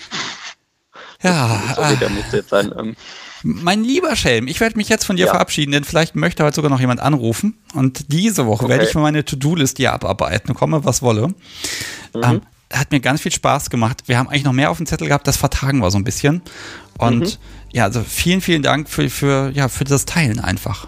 [1.21, 1.61] ja.
[1.75, 2.73] Sorry, der musste jetzt sein.
[2.77, 2.95] Ähm,
[3.43, 5.31] Mein lieber Schelm, ich werde mich jetzt von dir ja.
[5.31, 7.57] verabschieden, denn vielleicht möchte heute sogar noch jemand anrufen.
[7.73, 8.73] Und diese Woche okay.
[8.73, 11.27] werde ich meine To-Do-List hier abarbeiten, komme was wolle.
[11.27, 11.35] Mhm.
[12.23, 12.41] Ähm,
[12.71, 14.03] hat mir ganz viel Spaß gemacht.
[14.07, 16.41] Wir haben eigentlich noch mehr auf dem Zettel gehabt, das vertagen wir so ein bisschen.
[16.97, 17.37] Und mhm.
[17.71, 20.87] ja, also vielen, vielen Dank für, für, ja, für das Teilen einfach.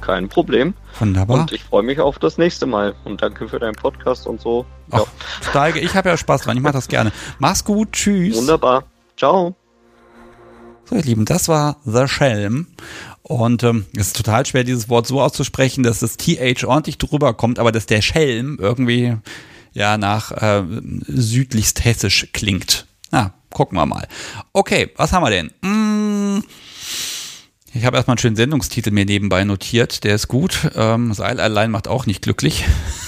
[0.00, 0.74] Kein Problem.
[0.98, 1.40] Wunderbar.
[1.40, 2.94] Und ich freue mich auf das nächste Mal.
[3.04, 4.66] Und danke für deinen Podcast und so.
[4.90, 5.06] Ach, ja.
[5.50, 6.56] Steige, ich habe ja Spaß dran.
[6.56, 7.12] Ich mache das gerne.
[7.38, 7.92] Mach's gut.
[7.92, 8.36] Tschüss.
[8.36, 8.84] Wunderbar.
[9.16, 9.56] Ciao.
[10.88, 12.66] So, ihr Lieben, das war The Shelm.
[13.22, 17.32] Und ähm, es ist total schwer, dieses Wort so auszusprechen, dass das TH ordentlich drüber
[17.32, 19.16] kommt, aber dass der Schelm irgendwie
[19.72, 20.62] ja nach äh,
[21.06, 22.86] südlichst hessisch klingt.
[23.10, 24.06] Na, gucken wir mal.
[24.52, 25.50] Okay, was haben wir denn?
[25.62, 26.42] Mmh.
[27.72, 30.70] Ich habe erstmal einen schönen Sendungstitel mir nebenbei notiert, der ist gut.
[30.76, 32.64] Ähm, Seil allein macht auch nicht glücklich.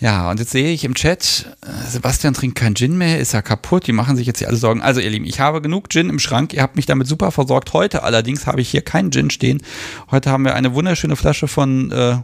[0.00, 3.42] Ja, und jetzt sehe ich im Chat, äh, Sebastian trinkt kein Gin mehr, ist ja
[3.42, 4.80] kaputt, die machen sich jetzt hier alle Sorgen.
[4.80, 7.74] Also ihr Lieben, ich habe genug Gin im Schrank, ihr habt mich damit super versorgt.
[7.74, 9.62] Heute allerdings habe ich hier keinen Gin stehen.
[10.10, 12.16] Heute haben wir eine wunderschöne Flasche von äh,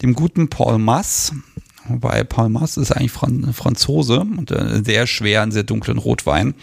[0.00, 1.32] dem guten Paul Mass.
[1.86, 6.54] Wobei Paul Mass ist eigentlich Fran Franzose und äh, sehr schweren, sehr dunklen Rotwein.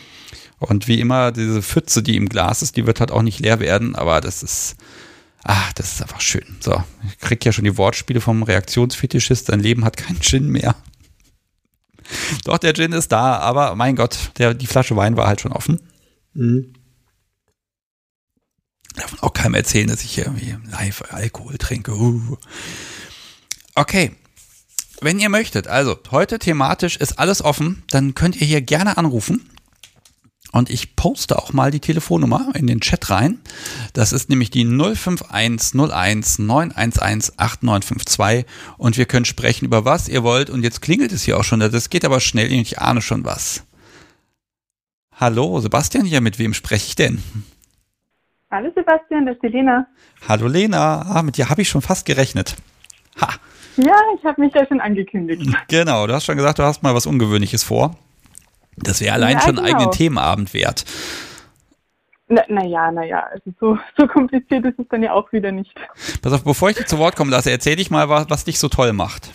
[0.58, 3.60] Und wie immer, diese Pfütze, die im Glas ist, die wird halt auch nicht leer
[3.60, 4.78] werden, aber das ist
[5.48, 6.58] Ah, das ist einfach schön.
[6.60, 9.46] So, ich krieg ja schon die Wortspiele vom Reaktionsfetischist.
[9.46, 10.76] Sein Leben hat keinen Gin mehr.
[12.46, 15.52] Doch, der Gin ist da, aber mein Gott, der, die Flasche Wein war halt schon
[15.52, 15.80] offen.
[16.34, 16.74] Mhm.
[18.96, 21.94] Darf auch keinem erzählen, dass ich irgendwie live Alkohol trinke.
[21.94, 22.38] Uh.
[23.76, 24.16] Okay.
[25.02, 29.48] Wenn ihr möchtet, also heute thematisch ist alles offen, dann könnt ihr hier gerne anrufen.
[30.56, 33.42] Und ich poste auch mal die Telefonnummer in den Chat rein.
[33.92, 38.46] Das ist nämlich die 05101 911 8952
[38.78, 40.50] und wir können sprechen über was ihr wollt.
[40.50, 41.60] Und jetzt klingelt es hier auch schon.
[41.60, 42.54] Das geht aber schnell.
[42.54, 43.66] Ich ahne schon was.
[45.20, 46.22] Hallo, Sebastian hier.
[46.22, 47.22] Mit wem spreche ich denn?
[48.50, 49.86] Hallo Sebastian, das ist die Lena.
[50.26, 51.02] Hallo Lena.
[51.02, 52.56] Ah, mit dir habe ich schon fast gerechnet.
[53.20, 53.28] Ha.
[53.76, 55.52] Ja, ich habe mich ja schon angekündigt.
[55.68, 57.98] Genau, du hast schon gesagt, du hast mal was Ungewöhnliches vor.
[58.78, 59.78] Das wäre allein ja, schon einen genau.
[59.78, 60.86] eigenen Themenabend wert.
[62.28, 65.76] Naja, na naja, also so, so kompliziert ist es dann ja auch wieder nicht.
[66.22, 68.58] Pass auf, bevor ich dich zu Wort kommen lasse, erzähl dich mal, was, was dich
[68.58, 69.30] so toll macht.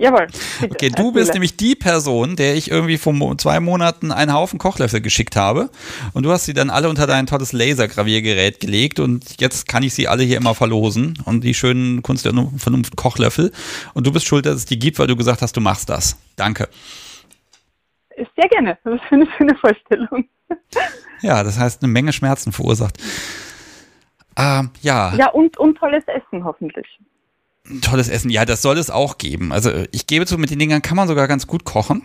[0.00, 0.28] Jawohl.
[0.60, 4.58] Bitte, okay, du bist nämlich die Person, der ich irgendwie vor zwei Monaten einen Haufen
[4.58, 5.68] Kochlöffel geschickt habe.
[6.14, 8.98] Und du hast sie dann alle unter dein tolles Lasergraviergerät gelegt.
[8.98, 11.18] Und jetzt kann ich sie alle hier immer verlosen.
[11.26, 13.52] Und die schönen Kunst der Vernunft Kochlöffel.
[13.92, 16.16] Und du bist schuld, dass es die gibt, weil du gesagt hast, du machst das.
[16.34, 16.70] Danke.
[18.40, 18.78] Sehr gerne.
[18.84, 20.28] Das ist eine schöne Vorstellung.
[21.20, 22.96] Ja, das heißt, eine Menge Schmerzen verursacht.
[24.36, 25.14] Ähm, ja.
[25.14, 26.86] Ja, und, und tolles Essen hoffentlich.
[27.82, 29.52] Tolles Essen, ja, das soll es auch geben.
[29.52, 32.02] Also ich gebe zu, mit den Dingern kann man sogar ganz gut kochen.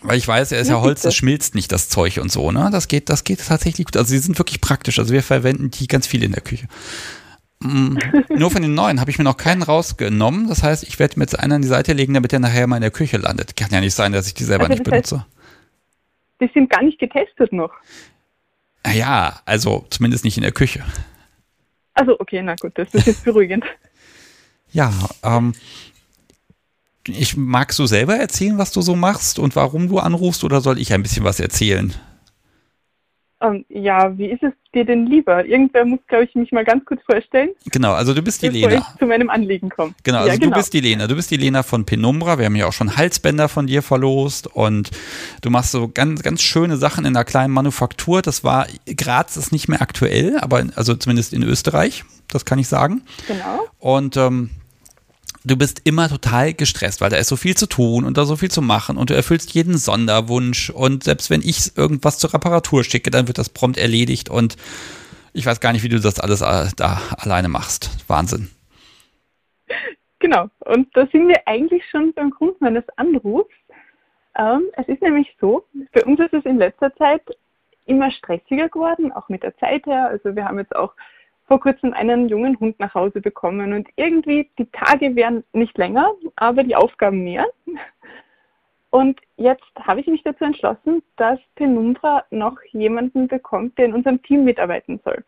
[0.00, 2.50] Weil ich weiß, er ist ja, ja Holz, das schmilzt nicht das Zeug und so,
[2.50, 2.70] ne?
[2.72, 3.96] Das geht, das geht tatsächlich gut.
[3.96, 4.98] Also sie sind wirklich praktisch.
[4.98, 6.66] Also wir verwenden die ganz viel in der Küche.
[7.60, 7.96] Mm,
[8.28, 10.48] nur von den neuen habe ich mir noch keinen rausgenommen.
[10.48, 12.76] Das heißt, ich werde mir jetzt einen an die Seite legen, damit der nachher mal
[12.76, 13.56] in der Küche landet.
[13.56, 15.16] Kann ja nicht sein, dass ich die selber also nicht benutze.
[15.18, 15.26] Heißt,
[16.40, 17.72] die sind gar nicht getestet noch.
[18.92, 20.84] Ja, also zumindest nicht in der Küche.
[21.94, 23.64] Also okay, na gut, das ist jetzt beruhigend.
[24.70, 24.92] ja,
[25.24, 25.54] ähm,
[27.08, 30.78] ich magst du selber erzählen, was du so machst und warum du anrufst, oder soll
[30.78, 31.94] ich ein bisschen was erzählen?
[33.46, 35.44] Ähm, ja, wie ist es dir denn lieber?
[35.44, 37.50] Irgendwer muss, glaube ich, mich mal ganz kurz vorstellen.
[37.72, 38.86] Genau, also du bist die bevor Lena.
[38.92, 39.94] Ich zu meinem Anliegen komme.
[40.02, 40.50] Genau, also ja, genau.
[40.50, 41.06] du bist die Lena.
[41.06, 42.38] Du bist die Lena von Penumbra.
[42.38, 44.90] Wir haben ja auch schon Halsbänder von dir verlost und
[45.42, 48.22] du machst so ganz, ganz schöne Sachen in einer kleinen Manufaktur.
[48.22, 48.66] Das war,
[48.96, 52.04] Graz ist nicht mehr aktuell, aber also zumindest in Österreich.
[52.28, 53.02] Das kann ich sagen.
[53.28, 53.66] Genau.
[53.78, 54.50] Und ähm,
[55.46, 58.36] du bist immer total gestresst, weil da ist so viel zu tun und da so
[58.36, 62.82] viel zu machen und du erfüllst jeden Sonderwunsch und selbst wenn ich irgendwas zur Reparatur
[62.82, 64.56] schicke, dann wird das prompt erledigt und
[65.32, 67.90] ich weiß gar nicht, wie du das alles äh, da alleine machst.
[68.08, 68.50] Wahnsinn.
[70.18, 73.54] Genau, und da sind wir eigentlich schon beim Grund meines Anrufs.
[74.36, 77.22] Ähm, es ist nämlich so, für uns ist es in letzter Zeit
[77.84, 80.08] immer stressiger geworden, auch mit der Zeit her.
[80.08, 80.94] Also wir haben jetzt auch
[81.46, 86.12] vor kurzem einen jungen Hund nach Hause bekommen und irgendwie die Tage wären nicht länger,
[86.34, 87.46] aber die Aufgaben mehr.
[88.90, 94.22] Und jetzt habe ich mich dazu entschlossen, dass Penumbra noch jemanden bekommt, der in unserem
[94.22, 95.24] Team mitarbeiten soll.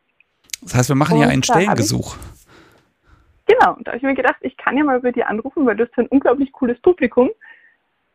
[0.62, 2.16] Das heißt, wir machen und ja einen Stellengesuch.
[2.16, 5.66] Ich, genau, und da habe ich mir gedacht, ich kann ja mal bei dir anrufen,
[5.66, 7.30] weil du hast ein unglaublich cooles Publikum.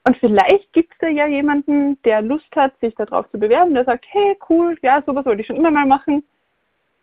[0.05, 3.85] Und vielleicht gibt es da ja jemanden, der Lust hat, sich darauf zu bewerben, der
[3.85, 6.23] sagt, hey, cool, ja, sowas wollte ich schon immer mal machen.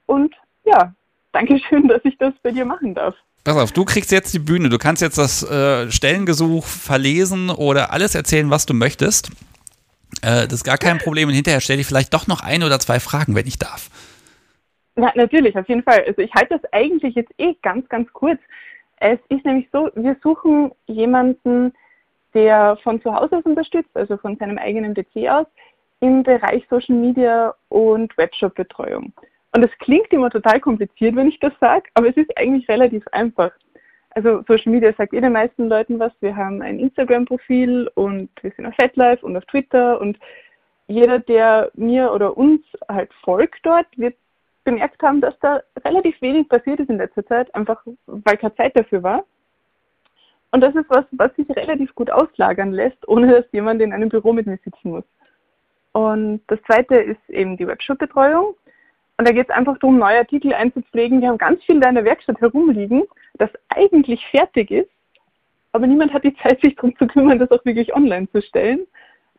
[0.06, 0.34] Und
[0.64, 0.94] ja,
[1.32, 3.14] danke schön, dass ich das bei dir machen darf.
[3.44, 4.68] Pass auf, du kriegst jetzt die Bühne.
[4.68, 9.30] Du kannst jetzt das äh, Stellengesuch verlesen oder alles erzählen, was du möchtest.
[10.22, 11.28] Äh, das ist gar kein Problem.
[11.28, 13.88] Und hinterher stelle ich vielleicht doch noch ein oder zwei Fragen, wenn ich darf.
[14.96, 16.04] Ja, natürlich, auf jeden Fall.
[16.06, 18.38] Also ich halte das eigentlich jetzt eh ganz, ganz kurz.
[18.96, 21.72] Es ist nämlich so, wir suchen jemanden,
[22.34, 25.46] der von zu Hause aus unterstützt, also von seinem eigenen PC aus,
[26.00, 29.12] im Bereich Social Media und Webshop-Betreuung.
[29.52, 33.06] Und es klingt immer total kompliziert, wenn ich das sage, aber es ist eigentlich relativ
[33.08, 33.50] einfach.
[34.10, 36.12] Also Social Media sagt eh den meisten Leuten was.
[36.20, 40.18] Wir haben ein Instagram-Profil und wir sind auf FatLife und auf Twitter und
[40.88, 44.16] jeder, der mir oder uns halt folgt dort, wird
[44.64, 48.76] bemerkt haben, dass da relativ wenig passiert ist in letzter Zeit, einfach weil keine Zeit
[48.76, 49.24] dafür war.
[50.52, 54.08] Und das ist was, was sich relativ gut auslagern lässt, ohne dass jemand in einem
[54.08, 55.04] Büro mit mir sitzen muss.
[55.92, 58.54] Und das zweite ist eben die Webshop-Betreuung.
[59.20, 61.20] Und da geht es einfach darum, neue Artikel einzupflegen.
[61.20, 63.02] Wir haben ganz viel in der Werkstatt herumliegen,
[63.34, 64.88] das eigentlich fertig ist,
[65.72, 68.86] aber niemand hat die Zeit, sich darum zu kümmern, das auch wirklich online zu stellen.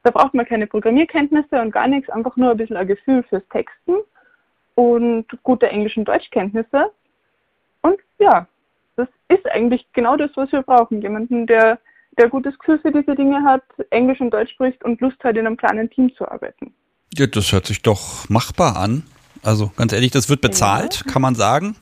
[0.04, 3.42] Da braucht man keine Programmierkenntnisse und gar nichts, einfach nur ein bisschen ein Gefühl fürs
[3.50, 3.96] Texten
[4.76, 6.92] und gute Englisch- und Deutschkenntnisse.
[7.82, 8.48] Und ja,
[8.98, 11.02] das ist eigentlich genau das, was wir brauchen.
[11.02, 11.80] Jemanden, der,
[12.20, 15.48] der gutes Gefühl für diese Dinge hat, Englisch und Deutsch spricht und Lust hat, in
[15.48, 16.72] einem kleinen Team zu arbeiten.
[17.16, 19.06] Ja, das hört sich doch machbar an.
[19.44, 21.12] Also ganz ehrlich, das wird bezahlt, ja.
[21.12, 21.76] kann man sagen.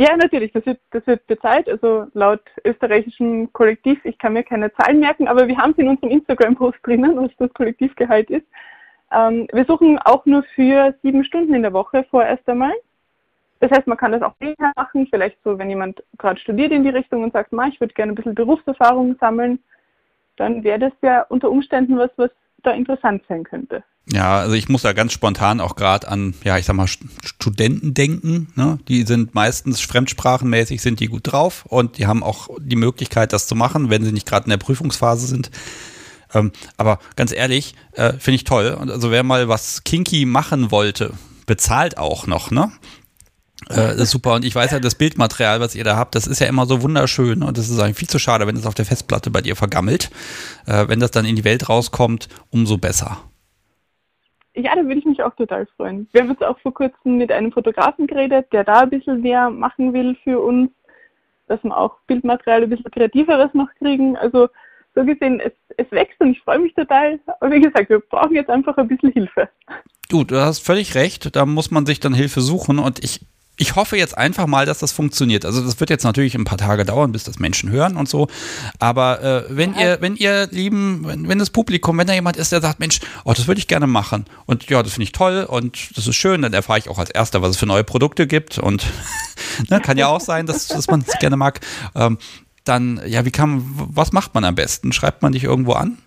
[0.00, 4.72] Ja, natürlich, das wird, das wird bezahlt, also laut österreichischem Kollektiv, ich kann mir keine
[4.74, 8.46] Zahlen merken, aber wir haben es in unserem Instagram-Post drinnen, was das Kollektivgehalt ist.
[9.12, 12.74] Ähm, wir suchen auch nur für sieben Stunden in der Woche vorerst einmal.
[13.58, 16.84] Das heißt, man kann das auch nebenher machen, vielleicht so, wenn jemand gerade studiert in
[16.84, 19.58] die Richtung und sagt, ich würde gerne ein bisschen Berufserfahrung sammeln,
[20.36, 22.30] dann wäre das ja unter Umständen was, was
[22.62, 23.82] da interessant sein könnte.
[24.10, 27.92] Ja, also ich muss da ganz spontan auch gerade an, ja, ich sag mal, Studenten
[27.92, 28.48] denken.
[28.54, 28.78] Ne?
[28.88, 33.46] Die sind meistens fremdsprachenmäßig, sind die gut drauf und die haben auch die Möglichkeit, das
[33.46, 35.50] zu machen, wenn sie nicht gerade in der Prüfungsphase sind.
[36.32, 38.76] Ähm, aber ganz ehrlich, äh, finde ich toll.
[38.80, 41.12] Und also wer mal was kinky machen wollte,
[41.46, 42.72] bezahlt auch noch, ne?
[43.68, 44.34] Äh, das ist super.
[44.34, 46.80] Und ich weiß ja, das Bildmaterial, was ihr da habt, das ist ja immer so
[46.82, 47.42] wunderschön.
[47.42, 50.10] Und das ist eigentlich viel zu schade, wenn es auf der Festplatte bei dir vergammelt.
[50.66, 53.27] Äh, wenn das dann in die Welt rauskommt, umso besser.
[54.58, 56.08] Ja, da würde ich mich auch total freuen.
[56.12, 59.50] Wir haben jetzt auch vor kurzem mit einem Fotografen geredet, der da ein bisschen mehr
[59.50, 60.70] machen will für uns,
[61.46, 64.16] dass wir auch Bildmaterial ein bisschen kreativeres noch kriegen.
[64.16, 64.48] Also
[64.96, 67.20] so gesehen, es, es wächst und ich freue mich total.
[67.38, 69.48] Aber wie gesagt, wir brauchen jetzt einfach ein bisschen Hilfe.
[70.08, 71.36] Du, du hast völlig recht.
[71.36, 73.20] Da muss man sich dann Hilfe suchen und ich
[73.58, 75.44] ich hoffe jetzt einfach mal, dass das funktioniert.
[75.44, 78.28] Also das wird jetzt natürlich ein paar Tage dauern, bis das Menschen hören und so.
[78.78, 79.80] Aber äh, wenn ja.
[79.80, 83.00] ihr, wenn ihr lieben, wenn, wenn das Publikum, wenn da jemand ist, der sagt, Mensch,
[83.24, 86.14] oh, das würde ich gerne machen und ja, das finde ich toll und das ist
[86.14, 88.86] schön, dann erfahre ich auch als Erster, was es für neue Produkte gibt und
[89.68, 91.60] ne, kann ja auch sein, dass, dass man es gerne mag.
[91.96, 92.18] Ähm,
[92.64, 94.92] dann, ja, wie kann, was macht man am besten?
[94.92, 95.98] Schreibt man dich irgendwo an?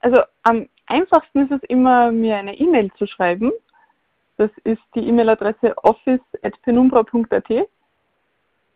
[0.00, 3.50] Also am einfachsten ist es immer, mir eine E-Mail zu schreiben
[4.42, 7.68] das ist die E-Mail-Adresse office.penumbra.at.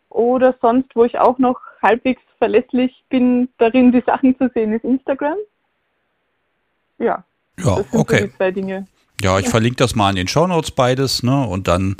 [0.09, 4.85] Oder sonst, wo ich auch noch halbwegs verlässlich bin, darin die Sachen zu sehen, ist
[4.85, 5.35] Instagram.
[6.99, 7.25] Ja,
[7.59, 8.19] ja das sind okay.
[8.19, 8.87] so die zwei Dinge.
[9.21, 11.45] Ja, ich verlinke das mal in den Shownotes beides, ne?
[11.45, 11.97] Und dann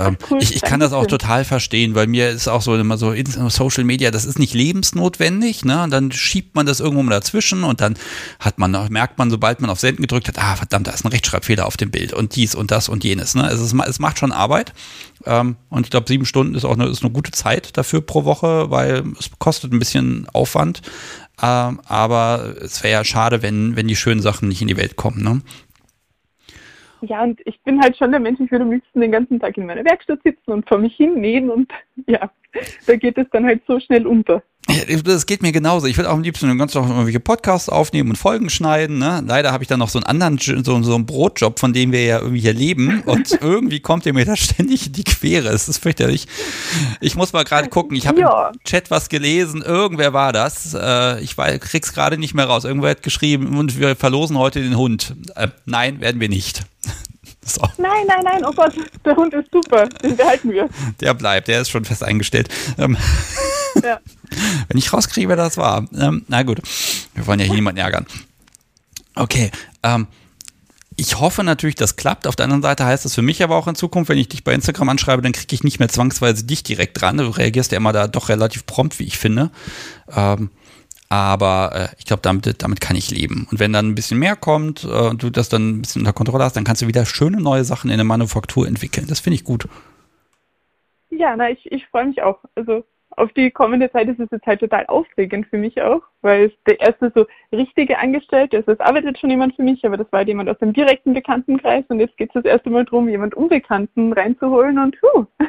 [0.00, 2.96] ähm, cool, ich, ich kann das auch total verstehen, weil mir ist auch so immer
[2.96, 3.14] so
[3.48, 5.82] Social Media, das ist nicht lebensnotwendig, ne?
[5.82, 7.96] Und dann schiebt man das irgendwo mal dazwischen und dann
[8.38, 11.08] hat man, merkt man, sobald man auf Senden gedrückt hat, ah, verdammt, da ist ein
[11.08, 13.48] Rechtschreibfehler auf dem Bild und dies und das und jenes, ne?
[13.48, 14.72] Es, es macht schon Arbeit.
[15.26, 18.24] Ähm, und ich glaube, sieben Stunden ist auch eine, ist eine gute Zeit dafür pro
[18.24, 20.80] Woche, weil es kostet ein bisschen Aufwand.
[21.42, 24.96] Ähm, aber es wäre ja schade, wenn, wenn die schönen Sachen nicht in die Welt
[24.96, 25.42] kommen, ne?
[27.02, 29.56] Ja, und ich bin halt schon der Mensch, ich würde am liebsten den ganzen Tag
[29.56, 31.72] in meiner Werkstatt sitzen und vor mich hin nähen und
[32.06, 32.30] ja,
[32.86, 34.42] da geht es dann halt so schnell unter.
[35.04, 35.86] Das geht mir genauso.
[35.86, 38.98] Ich würde auch am liebsten den ganzen Tag irgendwelche Podcasts aufnehmen und Folgen schneiden.
[38.98, 39.22] Ne?
[39.26, 42.04] Leider habe ich dann noch so einen anderen, so, so einen Brotjob, von dem wir
[42.04, 43.02] ja irgendwie hier leben.
[43.10, 45.48] Und irgendwie kommt ihr mir da ständig in die Quere.
[45.48, 46.26] Es ist fürchterlich.
[47.00, 47.96] Ich muss mal gerade gucken.
[47.96, 48.48] Ich habe ja.
[48.48, 49.62] im Chat was gelesen.
[49.62, 50.74] Irgendwer war das.
[50.74, 52.64] Äh, ich krieg's gerade nicht mehr raus.
[52.64, 55.14] Irgendwer hat geschrieben und wir verlosen heute den Hund.
[55.34, 56.62] Äh, nein, werden wir nicht.
[57.54, 57.62] So.
[57.78, 58.72] Nein, nein, nein, oh Gott,
[59.04, 60.68] der Hund ist super, den behalten wir.
[61.00, 62.48] Der bleibt, der ist schon fest eingestellt.
[62.78, 62.96] Ähm,
[63.82, 63.98] ja.
[64.68, 65.84] Wenn ich rauskriege, wer das war.
[65.98, 66.60] Ähm, na gut,
[67.14, 68.06] wir wollen ja hier niemanden ärgern.
[69.16, 69.50] Okay,
[69.82, 70.06] ähm,
[70.96, 72.26] ich hoffe natürlich, das klappt.
[72.26, 74.44] Auf der anderen Seite heißt das für mich aber auch in Zukunft, wenn ich dich
[74.44, 77.16] bei Instagram anschreibe, dann kriege ich nicht mehr zwangsweise dich direkt dran.
[77.16, 79.50] Du reagierst ja immer da doch relativ prompt, wie ich finde.
[80.14, 80.50] Ähm,
[81.10, 83.46] aber äh, ich glaube, damit, damit kann ich leben.
[83.50, 86.12] Und wenn dann ein bisschen mehr kommt äh, und du das dann ein bisschen unter
[86.12, 89.06] Kontrolle hast, dann kannst du wieder schöne neue Sachen in der Manufaktur entwickeln.
[89.08, 89.68] Das finde ich gut.
[91.10, 92.38] Ja, na, ich, ich freue mich auch.
[92.54, 92.84] Also
[93.16, 96.52] auf die kommende Zeit ist es jetzt halt total aufregend für mich auch, weil es
[96.66, 98.68] der erste so richtige Angestellte ist.
[98.68, 101.84] Es arbeitet schon jemand für mich, aber das war halt jemand aus dem direkten Bekanntenkreis
[101.88, 105.26] und jetzt geht es das erste Mal darum, jemand Unbekannten reinzuholen und puh,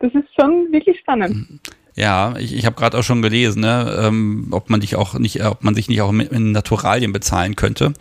[0.00, 1.60] das ist schon wirklich spannend.
[1.94, 5.42] Ja, ich, ich habe gerade auch schon gelesen, ne, ähm, ob man dich auch nicht,
[5.44, 7.94] ob man sich nicht auch in Naturalien bezahlen könnte.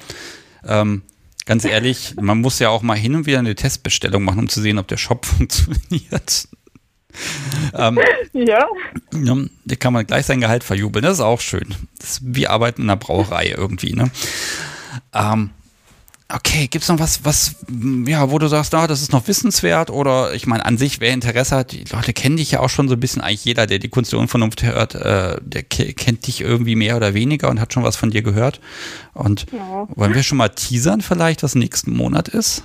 [0.65, 1.01] Ähm,
[1.45, 4.61] ganz ehrlich, man muss ja auch mal hin und wieder eine Testbestellung machen, um zu
[4.61, 6.47] sehen, ob der Shop funktioniert.
[7.73, 7.99] ähm,
[8.33, 8.65] ja.
[9.13, 9.37] ja.
[9.65, 11.03] Da kann man gleich sein Gehalt verjubeln.
[11.03, 11.75] Das ist auch schön.
[11.97, 14.11] Das ist wie Arbeiten in einer Brauerei irgendwie, ne?
[15.13, 15.49] Ähm,
[16.33, 17.65] okay, gibt es noch was, was,
[18.05, 21.11] ja, wo du sagst, na, das ist noch wissenswert oder ich meine, an sich, wer
[21.11, 23.79] Interesse hat, die Leute kennen dich ja auch schon so ein bisschen, eigentlich jeder, der
[23.79, 27.73] die Kunst der Unvernunft hört, äh, der kennt dich irgendwie mehr oder weniger und hat
[27.73, 28.61] schon was von dir gehört.
[29.13, 29.87] Und ja.
[29.95, 32.63] wollen wir schon mal teasern vielleicht, was nächsten Monat ist?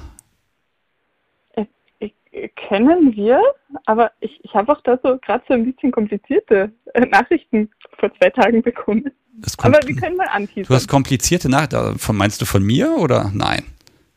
[2.69, 3.41] kennen wir,
[3.87, 7.71] aber ich, ich habe auch da so gerade so ein bisschen komplizierte äh, Nachrichten
[8.05, 9.11] vor zwei Tagen bekommen.
[9.59, 10.69] Aber wir können mal anteasern.
[10.69, 13.65] Du hast komplizierte Nachrichten, meinst du von mir oder nein?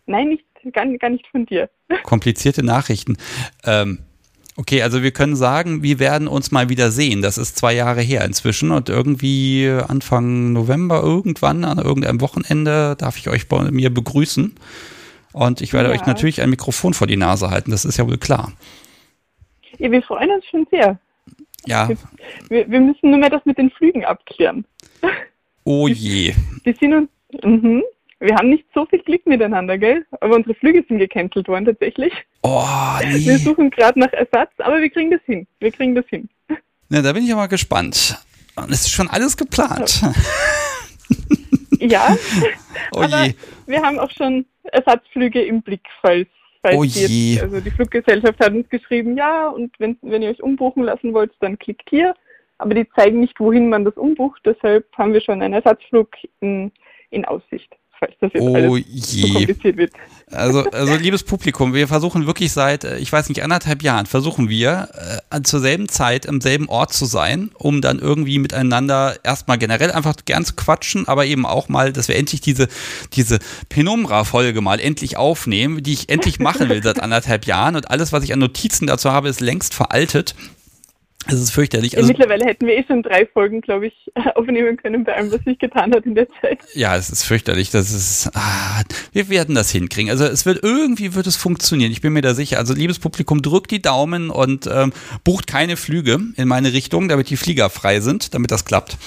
[0.06, 1.70] Nein, nicht, gar, gar nicht von dir.
[2.04, 3.18] Komplizierte Nachrichten.
[3.66, 4.00] Ähm,
[4.58, 7.22] okay, also wir können sagen, wir werden uns mal wieder sehen.
[7.22, 13.18] Das ist zwei Jahre her inzwischen und irgendwie Anfang November irgendwann an irgendeinem Wochenende darf
[13.18, 14.56] ich euch bei mir begrüßen.
[15.34, 15.96] Und ich werde ja.
[15.96, 18.54] euch natürlich ein Mikrofon vor die Nase halten, das ist ja wohl klar.
[19.78, 21.00] Ja, wir freuen uns schon sehr.
[21.68, 21.90] Ja.
[22.50, 24.66] Wir, wir müssen nur mehr das mit den Flügen abklären.
[25.64, 26.34] Oh je.
[26.64, 27.10] Wir, sind uns,
[27.44, 27.82] mh,
[28.20, 30.06] wir haben nicht so viel Glück miteinander, gell?
[30.22, 32.14] Aber unsere Flüge sind gecancelt worden tatsächlich.
[32.42, 32.64] Oh,
[33.04, 33.26] nee.
[33.26, 35.46] Wir suchen gerade nach Ersatz, aber wir kriegen das hin.
[35.60, 36.30] Wir kriegen das hin.
[36.90, 38.18] Na, da bin ich aber gespannt.
[38.70, 40.02] Es ist schon alles geplant.
[41.80, 42.18] Ja,
[42.94, 43.36] oh aber je.
[43.68, 46.28] wir haben auch schon Ersatzflüge im Blick, falls
[46.76, 50.84] oh jetzt, also die Fluggesellschaft hat uns geschrieben, ja, und wenn, wenn ihr euch umbuchen
[50.84, 52.14] lassen wollt, dann klickt hier.
[52.58, 56.10] Aber die zeigen nicht, wohin man das umbucht, deshalb haben wir schon einen Ersatzflug
[56.40, 56.72] in,
[57.12, 59.34] in Aussicht falls das jetzt oh je.
[59.34, 59.94] kompliziert wird.
[60.32, 64.50] Also, also liebes Publikum, wir versuchen wirklich seit, äh, ich weiß nicht, anderthalb Jahren, versuchen
[64.50, 64.90] wir
[65.32, 69.92] äh, zur selben Zeit am selben Ort zu sein, um dann irgendwie miteinander erstmal generell
[69.92, 72.68] einfach gern zu quatschen, aber eben auch mal, dass wir endlich diese,
[73.14, 73.40] diese
[73.70, 78.24] Penumbra-Folge mal endlich aufnehmen, die ich endlich machen will seit anderthalb Jahren und alles, was
[78.24, 80.36] ich an Notizen dazu habe, ist längst veraltet.
[81.28, 81.98] Es ist fürchterlich.
[81.98, 83.94] Also, Mittlerweile hätten wir eh schon drei Folgen, glaube ich,
[84.36, 86.60] aufnehmen können bei allem, was sich getan hat in der Zeit.
[86.74, 87.70] Ja, es ist fürchterlich.
[87.70, 90.10] Das ist, ah, wir werden das hinkriegen.
[90.10, 91.92] Also es wird irgendwie wird es funktionieren.
[91.92, 92.58] Ich bin mir da sicher.
[92.58, 97.30] Also liebes Publikum, drückt die Daumen und ähm, bucht keine Flüge in meine Richtung, damit
[97.30, 98.98] die Flieger frei sind, damit das klappt.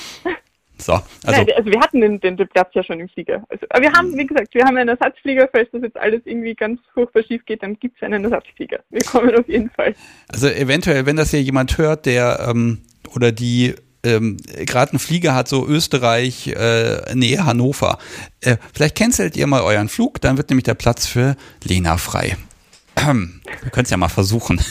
[0.80, 3.44] So, also, Nein, also wir hatten den, den, Platz ja schon im Flieger.
[3.48, 6.54] Also, aber wir haben, wie gesagt, wir haben einen Ersatzflieger, falls das jetzt alles irgendwie
[6.54, 8.80] ganz furchtbar schief geht, dann gibt es einen Ersatzflieger.
[8.90, 9.94] Wir kommen auf jeden Fall.
[10.28, 12.78] Also eventuell, wenn das hier jemand hört, der ähm,
[13.14, 17.98] oder die ähm, gerade einen Flieger hat, so Österreich, äh, Nähe Hannover.
[18.40, 22.36] Äh, vielleicht cancelt ihr mal euren Flug, dann wird nämlich der Platz für Lena frei.
[22.96, 24.60] Wir können es ja mal versuchen.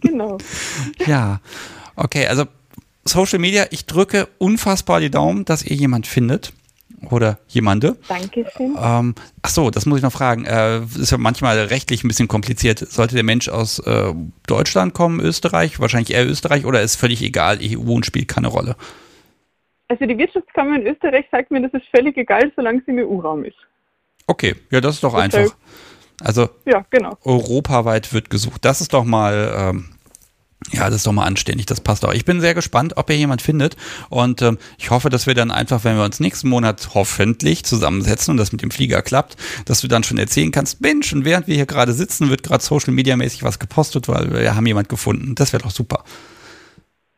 [0.00, 0.38] Genau.
[1.06, 1.40] ja,
[1.94, 2.46] okay, also
[3.04, 6.52] Social Media, ich drücke unfassbar die Daumen, dass ihr jemand findet
[7.08, 7.96] oder jemande.
[8.08, 8.76] Dankeschön.
[8.80, 10.44] Ähm, ach so, das muss ich noch fragen.
[10.44, 12.78] Äh, ist ja manchmal rechtlich ein bisschen kompliziert.
[12.78, 14.12] Sollte der Mensch aus äh,
[14.46, 18.76] Deutschland kommen, Österreich, wahrscheinlich eher Österreich oder ist völlig egal, EU und spielt keine Rolle?
[19.88, 23.44] Also die Wirtschaftskammer in Österreich sagt mir, das ist völlig egal, solange sie im EU-Raum
[23.44, 23.56] ist.
[24.26, 25.56] Okay, ja, das ist doch Deshalb, einfach.
[26.20, 27.16] Also ja, genau.
[27.24, 28.64] europaweit wird gesucht.
[28.64, 29.88] Das ist doch mal ähm,
[30.72, 32.12] ja, das ist doch mal anständig, das passt auch.
[32.12, 33.76] Ich bin sehr gespannt, ob ihr jemand findet
[34.10, 38.32] und ähm, ich hoffe, dass wir dann einfach, wenn wir uns nächsten Monat hoffentlich zusammensetzen
[38.32, 41.46] und das mit dem Flieger klappt, dass du dann schon erzählen kannst, Mensch, und während
[41.46, 44.88] wir hier gerade sitzen, wird gerade Social Media mäßig was gepostet, weil wir haben jemand
[44.88, 45.34] gefunden.
[45.34, 46.04] Das wäre doch super.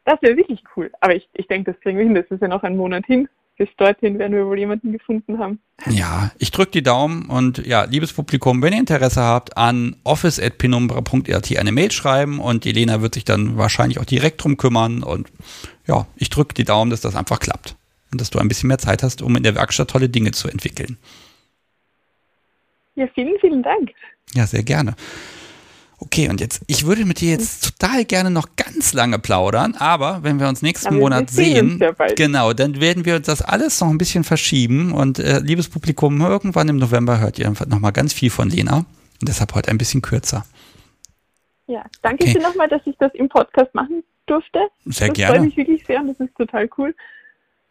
[0.05, 0.91] Das wäre wirklich cool.
[1.01, 2.15] Aber ich, ich denke, das kriegen wir hin.
[2.15, 3.29] Das ist ja noch ein Monat hin
[3.63, 5.61] bis dorthin werden wir wohl jemanden gefunden haben.
[5.89, 11.57] Ja, ich drücke die Daumen und ja, liebes Publikum, wenn ihr Interesse habt, an office.penumbra.rt
[11.57, 15.31] eine Mail schreiben und die Lena wird sich dann wahrscheinlich auch direkt drum kümmern und
[15.87, 17.77] ja, ich drücke die Daumen, dass das einfach klappt
[18.11, 20.49] und dass du ein bisschen mehr Zeit hast, um in der Werkstatt tolle Dinge zu
[20.49, 20.99] entwickeln.
[22.97, 23.91] Ja, vielen, vielen Dank.
[24.35, 24.97] Ja, sehr gerne.
[26.05, 30.25] Okay, und jetzt, ich würde mit dir jetzt total gerne noch ganz lange plaudern, aber
[30.25, 33.81] wenn wir uns nächsten aber Monat sehen, ja genau, dann werden wir uns das alles
[33.81, 37.93] noch ein bisschen verschieben und äh, liebes Publikum, irgendwann im November hört ihr einfach nochmal
[37.93, 40.45] ganz viel von Lena und deshalb heute ein bisschen kürzer.
[41.69, 42.33] Ja, danke okay.
[42.35, 44.59] dir nochmal, dass ich das im Podcast machen durfte.
[44.87, 45.35] Sehr das gerne.
[45.35, 46.97] Das freut mich wirklich sehr und das ist total cool.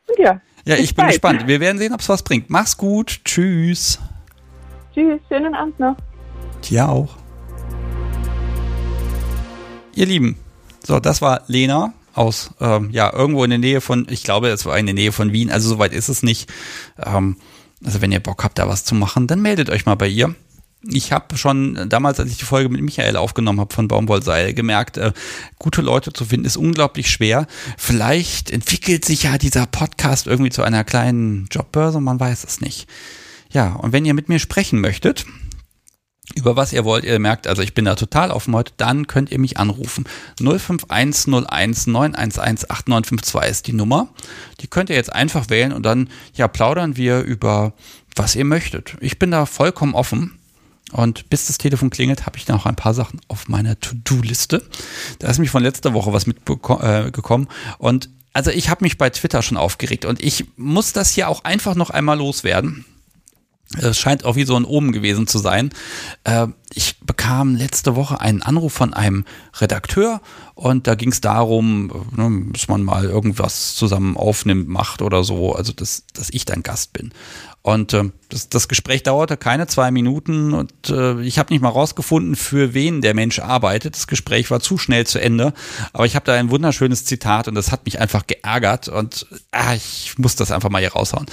[0.07, 0.39] Und ja.
[0.63, 1.09] Ja, ich bin bald.
[1.09, 1.47] gespannt.
[1.47, 2.49] Wir werden sehen, ob es was bringt.
[2.49, 3.19] Mach's gut.
[3.25, 3.99] Tschüss.
[4.93, 5.19] Tschüss.
[5.27, 5.97] Schönen Abend noch.
[6.63, 7.20] Dir auch.
[9.95, 10.37] Ihr Lieben,
[10.85, 11.93] so, das war Lena.
[12.13, 15.11] aus, ähm, ja, irgendwo in der Nähe von, ich glaube, es war in der Nähe
[15.11, 16.49] von Wien, also soweit ist es nicht.
[16.97, 17.37] Ähm,
[17.83, 20.35] also wenn ihr Bock habt, da was zu machen, dann meldet euch mal bei ihr.
[20.83, 24.97] Ich habe schon damals, als ich die Folge mit Michael aufgenommen habe von Baumwollseil, gemerkt,
[24.97, 25.13] äh,
[25.59, 27.45] gute Leute zu finden ist unglaublich schwer.
[27.77, 32.89] Vielleicht entwickelt sich ja dieser Podcast irgendwie zu einer kleinen Jobbörse, man weiß es nicht.
[33.51, 35.25] Ja, und wenn ihr mit mir sprechen möchtet,
[36.35, 39.31] über was ihr wollt, ihr merkt, also ich bin da total offen heute, dann könnt
[39.31, 40.05] ihr mich anrufen.
[40.39, 44.09] 05101 911 8952 ist die Nummer.
[44.59, 47.73] Die könnt ihr jetzt einfach wählen und dann ja plaudern wir über
[48.15, 48.97] was ihr möchtet.
[48.99, 50.37] Ich bin da vollkommen offen.
[50.91, 54.61] Und bis das Telefon klingelt, habe ich noch ein paar Sachen auf meiner To-Do-Liste.
[55.19, 57.47] Da ist mich von letzter Woche was mitgekommen.
[57.47, 61.29] Äh, und also ich habe mich bei Twitter schon aufgeregt und ich muss das hier
[61.29, 62.85] auch einfach noch einmal loswerden.
[63.79, 65.69] Es scheint auch wie so ein Omen gewesen zu sein.
[66.23, 69.25] Äh, ich bekam letzte Woche einen Anruf von einem
[69.59, 70.21] Redakteur
[70.55, 75.53] und da ging es darum, ne, dass man mal irgendwas zusammen aufnimmt, macht oder so,
[75.53, 77.11] also dass, dass ich dein Gast bin.
[77.63, 81.69] Und äh, das, das Gespräch dauerte keine zwei Minuten und äh, ich habe nicht mal
[81.69, 83.95] rausgefunden, für wen der Mensch arbeitet.
[83.95, 85.53] Das Gespräch war zu schnell zu Ende,
[85.93, 89.75] aber ich habe da ein wunderschönes Zitat und das hat mich einfach geärgert und ah,
[89.75, 91.27] ich muss das einfach mal hier raushauen.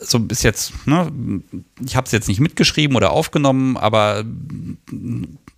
[0.00, 1.12] So bis jetzt, ne,
[1.84, 4.24] ich habe es jetzt nicht mitgeschrieben oder aufgenommen, aber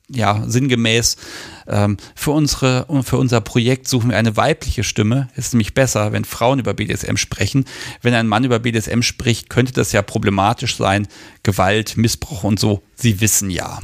[0.08, 1.16] ja, sinngemäß,
[1.66, 5.28] ähm, für, unsere, für unser Projekt suchen wir eine weibliche Stimme.
[5.36, 7.64] Ist nämlich besser, wenn Frauen über BDSM sprechen.
[8.02, 11.08] Wenn ein Mann über BDSM spricht, könnte das ja problematisch sein.
[11.42, 12.82] Gewalt, Missbrauch und so.
[12.94, 13.80] Sie wissen ja.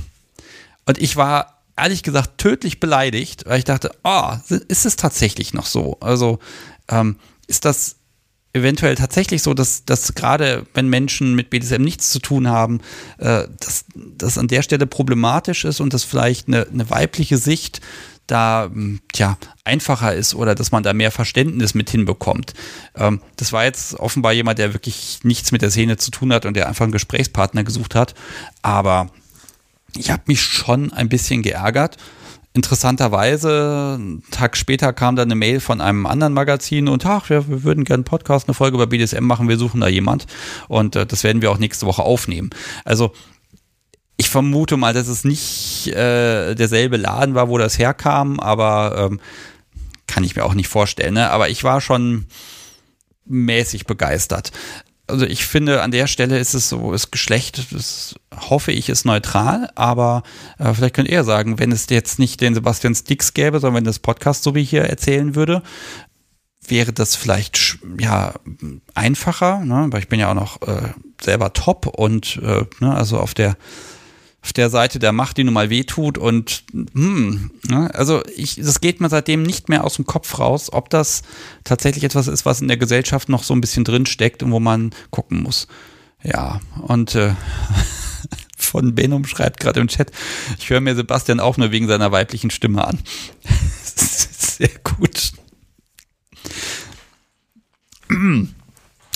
[0.85, 4.33] Und ich war ehrlich gesagt tödlich beleidigt, weil ich dachte, oh,
[4.69, 5.97] ist es tatsächlich noch so?
[6.01, 6.41] Also
[6.89, 7.16] ähm,
[7.47, 7.97] ist das
[8.53, 12.80] eventuell tatsächlich so, dass, dass gerade wenn Menschen mit BDSM nichts zu tun haben,
[13.18, 17.80] äh, dass das an der Stelle problematisch ist und dass vielleicht eine, eine weibliche Sicht
[18.26, 22.55] da hm, tja, einfacher ist oder dass man da mehr Verständnis mit hinbekommt.
[22.94, 26.46] Ähm, das war jetzt offenbar jemand, der wirklich nichts mit der Szene zu tun hat
[26.46, 28.14] und der einfach einen Gesprächspartner gesucht hat.
[28.62, 29.11] Aber
[29.96, 31.96] ich habe mich schon ein bisschen geärgert
[32.55, 37.49] Interessanterweise, einen Tag später kam dann eine Mail von einem anderen Magazin und ach, wir,
[37.49, 40.26] wir würden gerne einen Podcast, eine Folge über BDSM machen, wir suchen da jemand
[40.66, 42.51] und äh, das werden wir auch nächste Woche aufnehmen.
[42.84, 43.12] Also
[44.16, 49.20] ich vermute mal, dass es nicht äh, derselbe Laden war, wo das herkam, aber ähm,
[50.09, 51.14] kann ich mir auch nicht vorstellen.
[51.14, 51.30] Ne?
[51.30, 52.26] Aber ich war schon
[53.24, 54.53] mäßig begeistert
[55.09, 59.04] also ich finde, an der Stelle ist es so, das Geschlecht, das hoffe ich, ist
[59.04, 60.22] neutral, aber
[60.59, 63.84] äh, vielleicht könnt ihr sagen, wenn es jetzt nicht den Sebastian Sticks gäbe, sondern wenn
[63.84, 65.62] das Podcast so wie hier erzählen würde,
[66.66, 68.34] wäre das vielleicht ja
[68.94, 69.86] einfacher, ne?
[69.90, 73.56] weil ich bin ja auch noch äh, selber top und äh, ne, also auf der
[74.43, 77.93] auf der Seite der Macht, die nun mal wehtut und hm, ne?
[77.95, 81.22] also ich, das geht mir seitdem nicht mehr aus dem Kopf raus, ob das
[81.64, 84.61] tatsächlich etwas ist, was in der Gesellschaft noch so ein bisschen drin steckt und wo
[84.61, 85.66] man gucken muss.
[86.22, 87.34] Ja, und äh,
[88.57, 90.12] von Benum schreibt gerade im Chat,
[90.59, 93.01] ich höre mir Sebastian auch nur wegen seiner weiblichen Stimme an.
[93.84, 95.32] Sehr gut.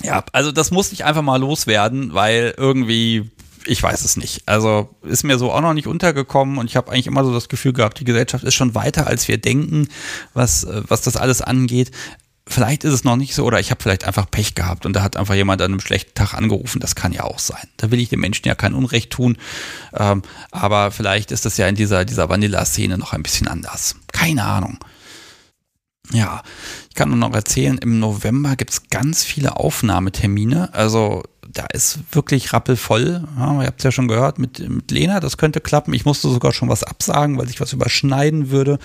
[0.02, 3.30] Ja, also das musste ich einfach mal loswerden, weil irgendwie
[3.66, 4.42] ich weiß es nicht.
[4.46, 7.48] Also ist mir so auch noch nicht untergekommen und ich habe eigentlich immer so das
[7.48, 9.88] Gefühl gehabt, die Gesellschaft ist schon weiter, als wir denken,
[10.34, 11.90] was, äh, was das alles angeht.
[12.46, 15.02] Vielleicht ist es noch nicht so oder ich habe vielleicht einfach Pech gehabt und da
[15.02, 16.80] hat einfach jemand an einem schlechten Tag angerufen.
[16.80, 17.62] Das kann ja auch sein.
[17.76, 19.38] Da will ich den Menschen ja kein Unrecht tun.
[19.94, 23.94] Ähm, aber vielleicht ist das ja in dieser, dieser Vanilla-Szene noch ein bisschen anders.
[24.12, 24.78] Keine Ahnung.
[26.10, 26.42] Ja,
[26.88, 30.74] ich kann nur noch erzählen, im November gibt es ganz viele Aufnahmetermine.
[30.74, 31.22] Also
[31.52, 33.24] da ist wirklich rappelvoll.
[33.36, 35.92] Ja, ihr habt es ja schon gehört mit, mit Lena, das könnte klappen.
[35.92, 38.78] Ich musste sogar schon was absagen, weil sich was überschneiden würde.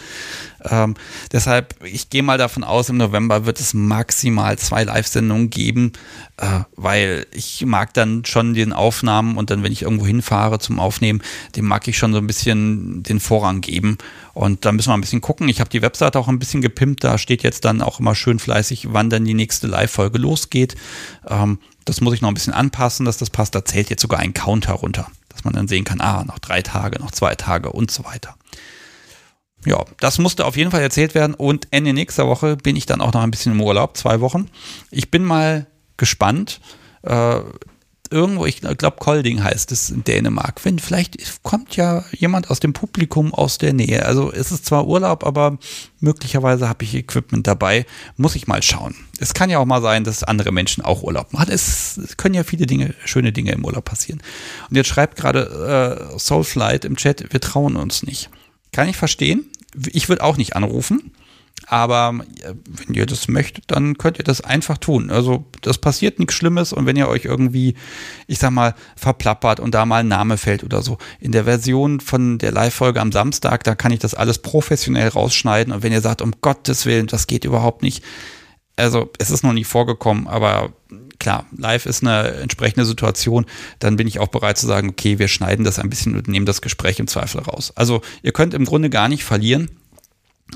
[0.63, 0.95] Ähm,
[1.32, 5.93] deshalb, ich gehe mal davon aus, im November wird es maximal zwei Live-Sendungen geben,
[6.38, 10.80] äh, weil ich mag dann schon den Aufnahmen und dann, wenn ich irgendwo hinfahre zum
[10.80, 11.22] Aufnehmen,
[11.55, 13.97] dem mag ich schon so ein bisschen den Vorrang geben.
[14.38, 15.49] Und da müssen wir ein bisschen gucken.
[15.49, 17.03] Ich habe die Webseite auch ein bisschen gepimpt.
[17.03, 20.75] Da steht jetzt dann auch immer schön fleißig, wann dann die nächste Live-Folge losgeht.
[21.27, 23.55] Ähm, das muss ich noch ein bisschen anpassen, dass das passt.
[23.55, 26.61] Da zählt jetzt sogar ein Counter runter, dass man dann sehen kann, ah, noch drei
[26.61, 28.35] Tage, noch zwei Tage und so weiter.
[29.65, 33.01] Ja, das musste auf jeden Fall erzählt werden und Ende nächster Woche bin ich dann
[33.01, 34.51] auch noch ein bisschen im Urlaub, zwei Wochen.
[34.91, 35.65] Ich bin mal
[35.97, 36.61] gespannt.
[37.01, 37.39] Äh,
[38.11, 40.63] irgendwo, ich glaube Kolding heißt es in Dänemark.
[40.63, 44.05] Wenn vielleicht kommt ja jemand aus dem Publikum aus der Nähe.
[44.05, 45.57] Also es ist zwar Urlaub, aber
[45.99, 47.85] möglicherweise habe ich Equipment dabei.
[48.15, 48.95] Muss ich mal schauen.
[49.19, 51.51] Es kann ja auch mal sein, dass andere Menschen auch Urlaub machen.
[51.51, 54.21] Es, können ja viele Dinge, schöne Dinge im Urlaub passieren.
[54.69, 58.29] Und jetzt schreibt gerade äh, Soulflight im Chat, wir trauen uns nicht.
[58.71, 59.45] Kann ich verstehen.
[59.91, 61.11] Ich würde auch nicht anrufen.
[61.65, 65.09] Aber wenn ihr das möchtet, dann könnt ihr das einfach tun.
[65.09, 67.75] Also das passiert nichts Schlimmes und wenn ihr euch irgendwie,
[68.27, 70.97] ich sag mal, verplappert und da mal ein Name fällt oder so.
[71.19, 75.73] In der Version von der Live-Folge am Samstag, da kann ich das alles professionell rausschneiden.
[75.73, 78.01] Und wenn ihr sagt, um Gottes Willen, das geht überhaupt nicht.
[78.77, 80.71] Also es ist noch nie vorgekommen, aber
[81.19, 83.45] klar, live ist eine entsprechende Situation,
[83.79, 86.45] dann bin ich auch bereit zu sagen, okay, wir schneiden das ein bisschen und nehmen
[86.45, 87.73] das Gespräch im Zweifel raus.
[87.75, 89.71] Also ihr könnt im Grunde gar nicht verlieren.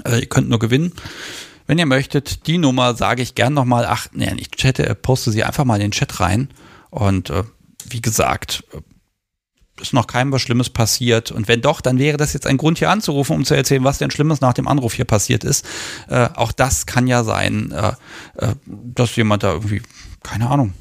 [0.05, 0.93] Äh, ihr könnt nur gewinnen.
[1.67, 3.85] Wenn ihr möchtet, die Nummer sage ich gern nochmal.
[3.87, 6.49] Ach, nee, ich chatte, äh, poste sie einfach mal in den Chat rein.
[6.89, 7.43] Und äh,
[7.89, 8.81] wie gesagt, äh,
[9.81, 11.31] ist noch keinem was Schlimmes passiert.
[11.31, 13.97] Und wenn doch, dann wäre das jetzt ein Grund, hier anzurufen, um zu erzählen, was
[13.97, 15.65] denn Schlimmes nach dem Anruf hier passiert ist.
[16.07, 17.93] Äh, auch das kann ja sein, äh,
[18.37, 19.81] äh, dass jemand da irgendwie,
[20.23, 20.73] keine Ahnung,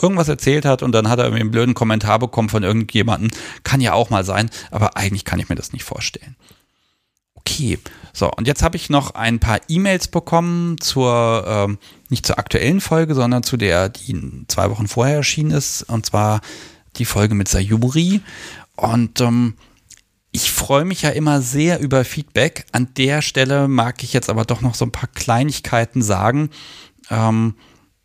[0.00, 3.30] irgendwas erzählt hat und dann hat er irgendwie einen blöden Kommentar bekommen von irgendjemandem.
[3.64, 6.36] Kann ja auch mal sein, aber eigentlich kann ich mir das nicht vorstellen.
[7.34, 7.78] Okay,
[8.16, 12.80] so, und jetzt habe ich noch ein paar E-Mails bekommen zur, ähm, nicht zur aktuellen
[12.80, 16.40] Folge, sondern zu der, die zwei Wochen vorher erschienen ist, und zwar
[16.96, 18.22] die Folge mit Sayuri.
[18.74, 19.56] Und ähm,
[20.32, 22.64] ich freue mich ja immer sehr über Feedback.
[22.72, 26.48] An der Stelle mag ich jetzt aber doch noch so ein paar Kleinigkeiten sagen,
[27.10, 27.54] ähm,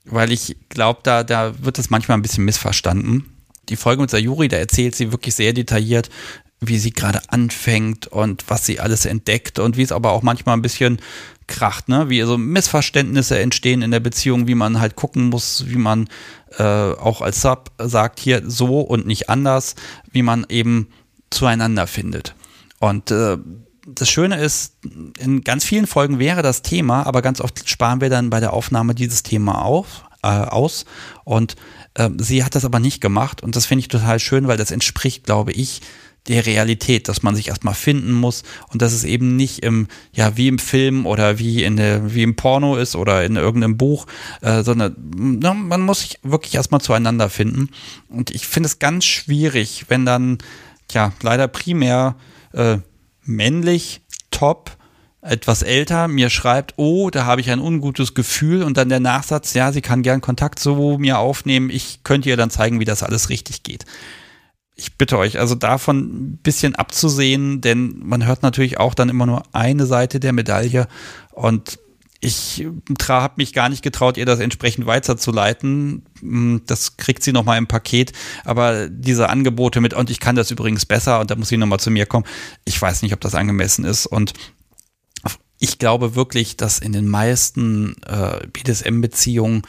[0.04, 3.38] weil ich glaube, da, da wird es manchmal ein bisschen missverstanden.
[3.70, 6.10] Die Folge mit Sayuri, da erzählt sie wirklich sehr detailliert,
[6.64, 10.56] wie sie gerade anfängt und was sie alles entdeckt und wie es aber auch manchmal
[10.56, 11.00] ein bisschen
[11.48, 12.08] kracht, ne?
[12.10, 16.08] Wie so Missverständnisse entstehen in der Beziehung, wie man halt gucken muss, wie man
[16.58, 19.76] äh, auch als Sub sagt, hier so und nicht anders,
[20.12, 20.88] wie man eben
[21.32, 22.36] zueinander findet.
[22.80, 23.38] Und äh,
[23.88, 24.76] das Schöne ist,
[25.18, 28.54] in ganz vielen Folgen wäre das Thema, aber ganz oft sparen wir dann bei der
[28.54, 30.86] Aufnahme dieses Thema auf, äh, aus.
[31.24, 31.56] Und
[31.96, 34.72] äh, sie hat das aber nicht gemacht und das finde ich total schön, weil das
[34.72, 35.82] entspricht, glaube ich,
[36.28, 40.38] der Realität, dass man sich erstmal finden muss und dass es eben nicht im, ja,
[40.38, 44.06] wie im Film oder wie in der, wie im Porno ist oder in irgendeinem Buch,
[44.42, 47.70] äh, sondern na, man muss sich wirklich erstmal zueinander finden.
[48.08, 50.38] Und ich finde es ganz schwierig, wenn dann,
[50.92, 52.16] ja, leider primär
[52.54, 52.78] äh,
[53.24, 54.78] männlich, top,
[55.24, 59.54] etwas älter mir schreibt, oh, da habe ich ein ungutes Gefühl und dann der Nachsatz,
[59.54, 63.04] ja, sie kann gern Kontakt zu mir aufnehmen, ich könnte ihr dann zeigen, wie das
[63.04, 63.86] alles richtig geht
[64.76, 69.26] ich bitte euch, also davon ein bisschen abzusehen, denn man hört natürlich auch dann immer
[69.26, 70.88] nur eine Seite der Medaille
[71.32, 71.80] und
[72.24, 72.68] ich
[73.10, 76.04] habe mich gar nicht getraut, ihr das entsprechend weiterzuleiten.
[76.20, 78.14] Hm, das kriegt sie nochmal im Paket.
[78.46, 81.80] Aber diese Angebote mit, und ich kann das übrigens besser und da muss sie nochmal
[81.80, 82.26] zu mir kommen,
[82.64, 84.06] ich weiß nicht, ob das angemessen ist.
[84.06, 84.34] Und
[85.62, 89.62] ich glaube wirklich, dass in den meisten äh, BDSM-Beziehungen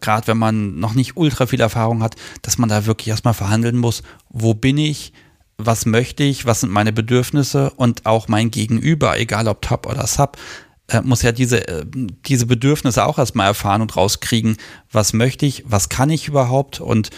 [0.00, 3.76] gerade wenn man noch nicht ultra viel Erfahrung hat, dass man da wirklich erstmal verhandeln
[3.76, 5.12] muss, wo bin ich,
[5.58, 10.06] was möchte ich, was sind meine Bedürfnisse und auch mein Gegenüber, egal ob Top oder
[10.06, 10.36] Sub,
[10.88, 11.84] äh, muss ja diese, äh,
[12.26, 14.56] diese Bedürfnisse auch erstmal erfahren und rauskriegen,
[14.90, 17.10] was möchte ich, was kann ich überhaupt und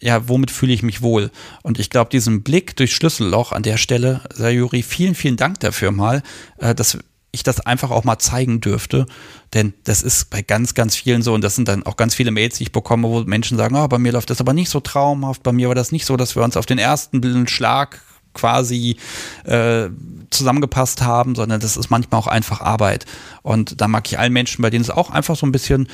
[0.00, 1.30] ja, womit fühle ich mich wohl?
[1.62, 5.92] Und ich glaube, diesen Blick durch Schlüsselloch an der Stelle, Sayuri, vielen, vielen Dank dafür
[5.92, 6.22] mal.
[6.58, 6.98] Äh, das
[7.34, 9.06] ich das einfach auch mal zeigen dürfte.
[9.52, 11.34] Denn das ist bei ganz, ganz vielen so.
[11.34, 13.88] Und das sind dann auch ganz viele Mails, die ich bekomme, wo Menschen sagen, oh,
[13.88, 15.42] bei mir läuft das aber nicht so traumhaft.
[15.42, 18.00] Bei mir war das nicht so, dass wir uns auf den ersten Schlag
[18.34, 18.96] quasi
[19.44, 19.88] äh,
[20.30, 23.06] zusammengepasst haben, sondern das ist manchmal auch einfach Arbeit.
[23.42, 25.88] Und da mag ich allen Menschen, bei denen es auch einfach so ein bisschen,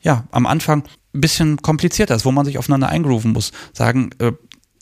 [0.00, 0.84] ja, am Anfang
[1.14, 3.52] ein bisschen komplizierter ist, wo man sich aufeinander eingrooven muss.
[3.72, 4.32] Sagen, äh,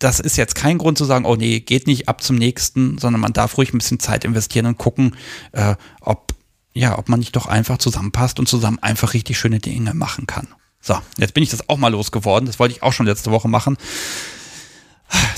[0.00, 3.20] das ist jetzt kein Grund zu sagen, oh nee, geht nicht ab zum nächsten, sondern
[3.20, 5.14] man darf ruhig ein bisschen Zeit investieren und gucken,
[5.52, 6.34] äh, ob,
[6.72, 10.48] ja, ob man nicht doch einfach zusammenpasst und zusammen einfach richtig schöne Dinge machen kann.
[10.80, 12.46] So, jetzt bin ich das auch mal losgeworden.
[12.46, 13.76] Das wollte ich auch schon letzte Woche machen.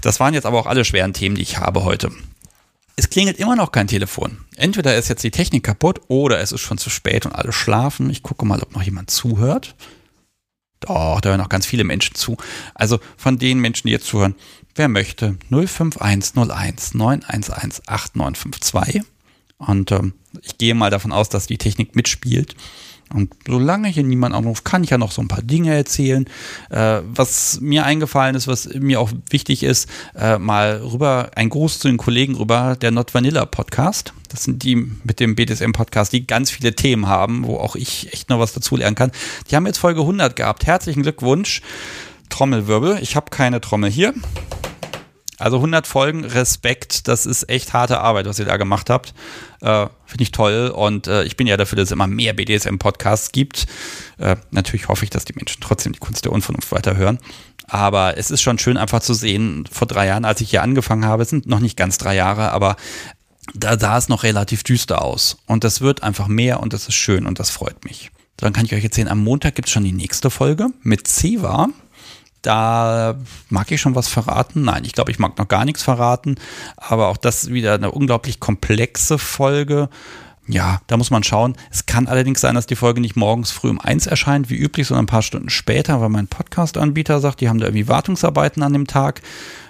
[0.01, 2.13] Das waren jetzt aber auch alle schweren Themen, die ich habe heute.
[2.95, 4.39] Es klingelt immer noch kein Telefon.
[4.57, 8.11] Entweder ist jetzt die Technik kaputt oder es ist schon zu spät und alle schlafen.
[8.11, 9.75] Ich gucke mal, ob noch jemand zuhört.
[10.87, 12.37] Doch, da hören auch ganz viele Menschen zu.
[12.75, 14.35] Also von den Menschen, die jetzt zuhören,
[14.75, 19.03] wer möchte, 05101 911 8952.
[19.59, 22.57] Und ähm, ich gehe mal davon aus, dass die Technik mitspielt.
[23.13, 26.27] Und solange hier niemand anruft, kann ich ja noch so ein paar Dinge erzählen.
[26.71, 31.79] Äh, was mir eingefallen ist, was mir auch wichtig ist, äh, mal rüber, ein Gruß
[31.79, 34.13] zu den Kollegen rüber, der Not Vanilla Podcast.
[34.29, 38.13] Das sind die mit dem BDSM Podcast, die ganz viele Themen haben, wo auch ich
[38.13, 39.13] echt noch was dazu lernen kann.
[39.51, 40.67] Die haben jetzt Folge 100 gehabt.
[40.67, 41.61] Herzlichen Glückwunsch.
[42.31, 42.99] Trommelwirbel.
[43.03, 44.15] Ich habe keine Trommel hier.
[45.43, 49.13] Also 100 Folgen, Respekt, das ist echt harte Arbeit, was ihr da gemacht habt.
[49.61, 53.33] Äh, Finde ich toll und äh, ich bin ja dafür, dass es immer mehr BDSM-Podcasts
[53.33, 53.67] gibt.
[54.19, 57.19] Äh, natürlich hoffe ich, dass die Menschen trotzdem die Kunst der Unvernunft weiterhören.
[57.67, 61.07] Aber es ist schon schön einfach zu sehen, vor drei Jahren, als ich hier angefangen
[61.07, 62.77] habe, es sind noch nicht ganz drei Jahre, aber
[63.53, 65.39] da sah es noch relativ düster aus.
[65.47, 68.13] Und das wird einfach mehr und das ist schön und das freut mich.
[68.37, 71.69] Dann kann ich euch erzählen, am Montag gibt es schon die nächste Folge mit Ceva.
[72.43, 73.17] Da
[73.49, 74.63] mag ich schon was verraten.
[74.63, 76.35] Nein, ich glaube, ich mag noch gar nichts verraten.
[76.77, 79.89] Aber auch das wieder eine unglaublich komplexe Folge.
[80.49, 81.57] Ja, da muss man schauen.
[81.71, 84.89] Es kann allerdings sein, dass die Folge nicht morgens früh um eins erscheint, wie üblich,
[84.89, 88.73] sondern ein paar Stunden später, weil mein Podcast-Anbieter sagt, die haben da irgendwie Wartungsarbeiten an
[88.73, 89.23] dem Tag.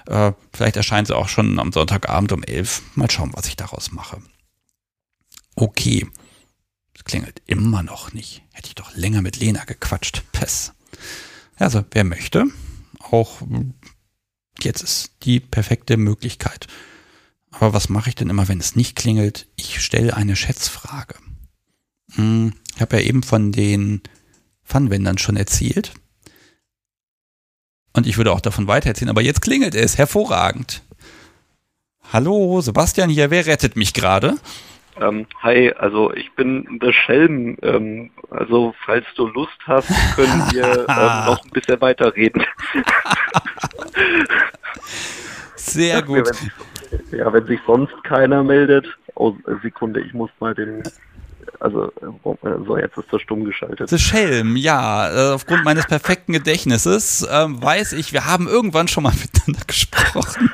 [0.07, 2.83] Äh, vielleicht erscheint sie auch schon am Sonntagabend um elf.
[2.95, 4.19] Mal schauen, was ich daraus mache.
[5.55, 6.07] Okay.
[6.97, 8.43] Es klingelt immer noch nicht.
[8.53, 10.23] Hätte ich doch länger mit Lena gequatscht.
[10.33, 10.73] Pess.
[11.57, 12.47] Also, wer möchte,
[13.13, 13.43] auch
[14.61, 16.67] jetzt ist die perfekte Möglichkeit.
[17.51, 19.47] Aber was mache ich denn immer, wenn es nicht klingelt?
[19.57, 21.15] Ich stelle eine Schätzfrage.
[22.15, 24.03] Hm, ich habe ja eben von den
[24.65, 25.93] Pfannwändern schon erzählt.
[27.93, 29.99] Und ich würde auch davon weitererzählen, aber jetzt klingelt es.
[29.99, 30.83] Hervorragend.
[32.11, 33.31] Hallo, Sebastian hier.
[33.31, 34.39] Wer rettet mich gerade?
[35.01, 37.57] Ähm, hi, also ich bin der Schelm.
[37.63, 42.45] Ähm, also falls du Lust hast, können wir ähm, noch ein bisschen weiterreden.
[45.57, 46.31] Sehr gut.
[47.11, 48.87] Ja, wenn sich sonst keiner meldet.
[49.15, 50.83] Oh, Sekunde, ich muss mal den
[51.61, 51.93] also
[52.67, 53.89] so jetzt ist er stumm geschaltet.
[53.89, 55.11] The Schelm, ja.
[55.11, 60.51] Äh, aufgrund meines perfekten Gedächtnisses ähm, weiß ich, wir haben irgendwann schon mal miteinander gesprochen.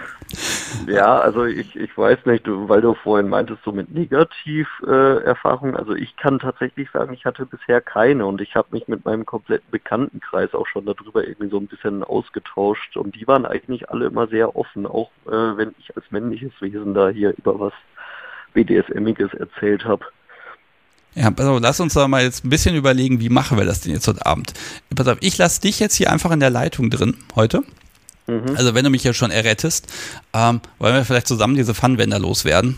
[0.87, 5.95] Ja, also ich, ich weiß nicht, weil du vorhin meintest, so mit Negativerfahrung, äh, also
[5.95, 9.71] ich kann tatsächlich sagen, ich hatte bisher keine und ich habe mich mit meinem kompletten
[9.71, 14.29] Bekanntenkreis auch schon darüber irgendwie so ein bisschen ausgetauscht und die waren eigentlich alle immer
[14.29, 17.73] sehr offen, auch äh, wenn ich als männliches Wesen da hier über was
[18.53, 20.05] BDSMiges erzählt habe.
[21.15, 23.93] Ja, also lass uns doch mal jetzt ein bisschen überlegen, wie machen wir das denn
[23.93, 24.53] jetzt heute Abend?
[24.95, 27.63] Pass auf, ich lasse dich jetzt hier einfach in der Leitung drin heute.
[28.29, 28.55] Mhm.
[28.57, 29.93] Also wenn du mich ja schon errettest,
[30.33, 32.77] ähm, wollen wir vielleicht zusammen diese Pfannwender loswerden?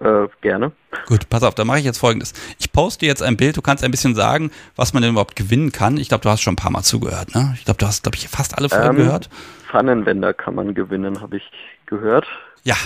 [0.00, 0.72] Äh, gerne.
[1.06, 2.32] Gut, pass auf, dann mache ich jetzt folgendes.
[2.58, 5.72] Ich poste jetzt ein Bild, du kannst ein bisschen sagen, was man denn überhaupt gewinnen
[5.72, 5.98] kann.
[5.98, 7.52] Ich glaube, du hast schon ein paar Mal zugehört, ne?
[7.54, 9.28] Ich glaube, du hast, glaube ich, fast alle Folgen ähm, gehört.
[9.70, 11.50] Pfannenwender kann man gewinnen, habe ich
[11.84, 12.26] gehört.
[12.64, 12.76] Ja.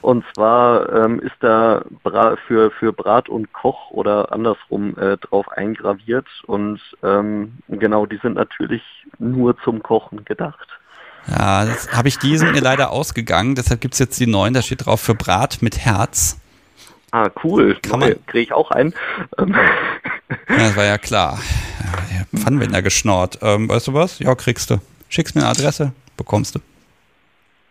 [0.00, 5.48] Und zwar ähm, ist da Bra für, für Brat und Koch oder andersrum äh, drauf
[5.48, 6.26] eingraviert.
[6.46, 8.82] Und ähm, genau, die sind natürlich
[9.18, 10.68] nur zum Kochen gedacht.
[11.26, 14.62] Ja, das habe ich diesen mir leider ausgegangen, deshalb gibt es jetzt die neuen, da
[14.62, 16.40] steht drauf für Brat mit Herz.
[17.10, 17.76] Ah, cool.
[17.82, 18.26] Kann man.
[18.26, 18.94] Kriege ich auch einen.
[19.38, 19.54] Ähm.
[20.48, 21.38] Ja, das war ja klar.
[22.14, 23.38] Ja, Pfannwender geschnort.
[23.40, 24.18] Ähm, weißt du was?
[24.18, 24.78] Ja, kriegst du.
[25.08, 26.60] Schickst mir eine Adresse, bekommst du.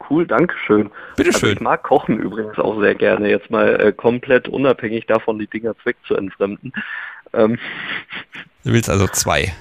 [0.09, 0.89] Cool, danke schön.
[1.17, 1.49] Bitteschön.
[1.49, 5.47] Also ich mag Kochen übrigens auch sehr gerne, jetzt mal äh, komplett unabhängig davon, die
[5.47, 6.71] Dinger zweck zu entfremden.
[7.33, 7.59] Ähm.
[8.63, 9.53] Du willst also zwei.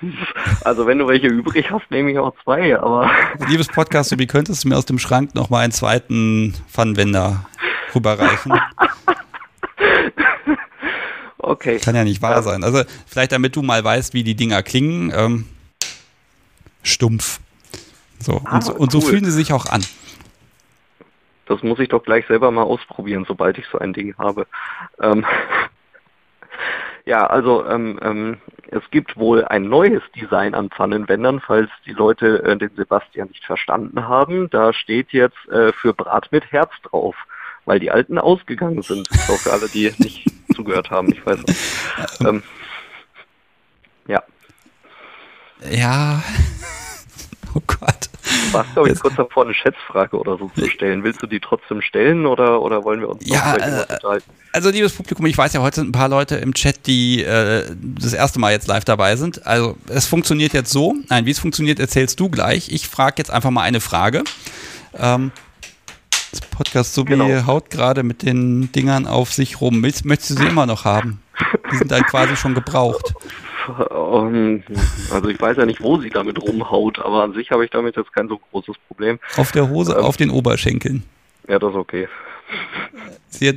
[0.64, 3.10] Also wenn du welche übrig hast, nehme ich auch zwei, aber.
[3.48, 7.46] Liebes Podcast, wie könntest du mir aus dem Schrank nochmal einen zweiten Pfannwender
[7.94, 8.52] rüberreichen?
[11.38, 11.78] okay.
[11.78, 12.64] Kann ja nicht wahr sein.
[12.64, 15.12] Also vielleicht damit du mal weißt, wie die Dinger klingen.
[15.14, 15.46] Ähm,
[16.82, 17.40] stumpf.
[18.20, 18.40] So.
[18.44, 19.84] Ah, und, so, und so fühlen sie sich auch an.
[21.46, 24.46] Das muss ich doch gleich selber mal ausprobieren, sobald ich so ein Ding habe.
[25.00, 25.24] Ähm,
[27.08, 28.36] ja, also ähm, ähm,
[28.70, 33.46] es gibt wohl ein neues Design an Pfannenwändern, falls die Leute äh, den Sebastian nicht
[33.46, 34.50] verstanden haben.
[34.50, 37.16] Da steht jetzt äh, für Brat mit Herz drauf,
[37.64, 39.08] weil die alten ausgegangen sind.
[39.26, 41.60] So für alle, die nicht zugehört haben, ich weiß nicht.
[42.26, 42.42] Ähm,
[44.06, 44.22] ja.
[45.70, 46.22] Ja.
[48.52, 51.04] Warst, glaube ich, kurz davor, eine Schätzfrage oder so zu stellen.
[51.04, 54.20] Willst du die trotzdem stellen oder, oder wollen wir uns ja, äh,
[54.52, 57.64] Also, liebes Publikum, ich weiß ja, heute sind ein paar Leute im Chat, die äh,
[57.80, 59.46] das erste Mal jetzt live dabei sind.
[59.46, 60.94] Also, es funktioniert jetzt so.
[61.08, 62.70] Nein, wie es funktioniert, erzählst du gleich.
[62.70, 64.24] Ich frage jetzt einfach mal eine Frage.
[64.96, 65.32] Ähm,
[66.30, 67.46] das Podcast Subi genau.
[67.46, 69.82] haut gerade mit den Dingern auf sich rum.
[69.82, 71.22] Willst, möchtest du sie immer noch haben?
[71.72, 73.14] Die sind dann quasi schon gebraucht.
[73.68, 74.62] Ähm,
[75.10, 77.96] also ich weiß ja nicht, wo sie damit rumhaut, aber an sich habe ich damit
[77.96, 79.18] jetzt kein so großes Problem.
[79.36, 81.04] Auf der Hose, ähm, auf den Oberschenkeln.
[81.48, 82.08] Ja, das ist okay.
[83.28, 83.56] Sie hat,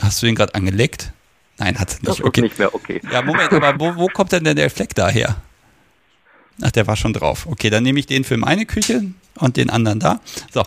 [0.00, 1.12] hast du ihn gerade angeleckt?
[1.58, 2.08] Nein, hat sie nicht.
[2.08, 2.42] Das ist okay.
[2.42, 3.00] nicht mehr okay.
[3.10, 5.36] Ja, Moment, aber wo, wo kommt denn der Fleck daher?
[6.60, 7.46] Ach, der war schon drauf.
[7.46, 9.02] Okay, dann nehme ich den für meine Küche
[9.36, 10.20] und den anderen da.
[10.52, 10.62] So,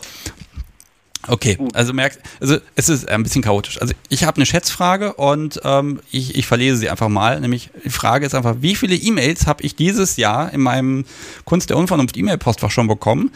[1.28, 3.80] Okay, also merkt, also es ist ein bisschen chaotisch.
[3.80, 7.40] Also ich habe eine Schätzfrage und ähm, ich, ich verlese sie einfach mal.
[7.40, 11.04] Nämlich die Frage ist einfach, wie viele E-Mails habe ich dieses Jahr in meinem
[11.44, 13.32] Kunst der Unvernunft E-Mail-Postfach schon bekommen?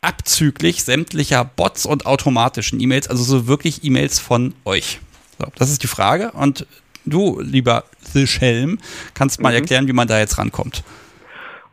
[0.00, 5.00] Abzüglich sämtlicher Bots und automatischen E-Mails, also so wirklich E-Mails von euch.
[5.38, 6.32] So, das ist die Frage.
[6.32, 6.66] Und
[7.04, 8.78] du, lieber The Schelm,
[9.14, 9.56] kannst mal mhm.
[9.56, 10.82] erklären, wie man da jetzt rankommt.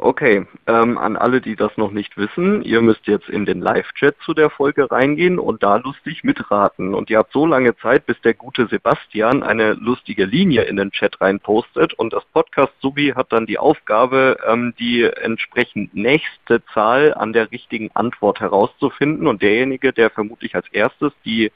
[0.05, 4.15] Okay, ähm, an alle, die das noch nicht wissen, ihr müsst jetzt in den Live-Chat
[4.23, 6.93] zu der Folge reingehen und da lustig mitraten.
[6.93, 10.91] Und ihr habt so lange Zeit, bis der gute Sebastian eine lustige Linie in den
[10.91, 17.15] Chat reinpostet und das Podcast Subi hat dann die Aufgabe, ähm, die entsprechend nächste Zahl
[17.15, 21.51] an der richtigen Antwort herauszufinden und derjenige, der vermutlich als erstes die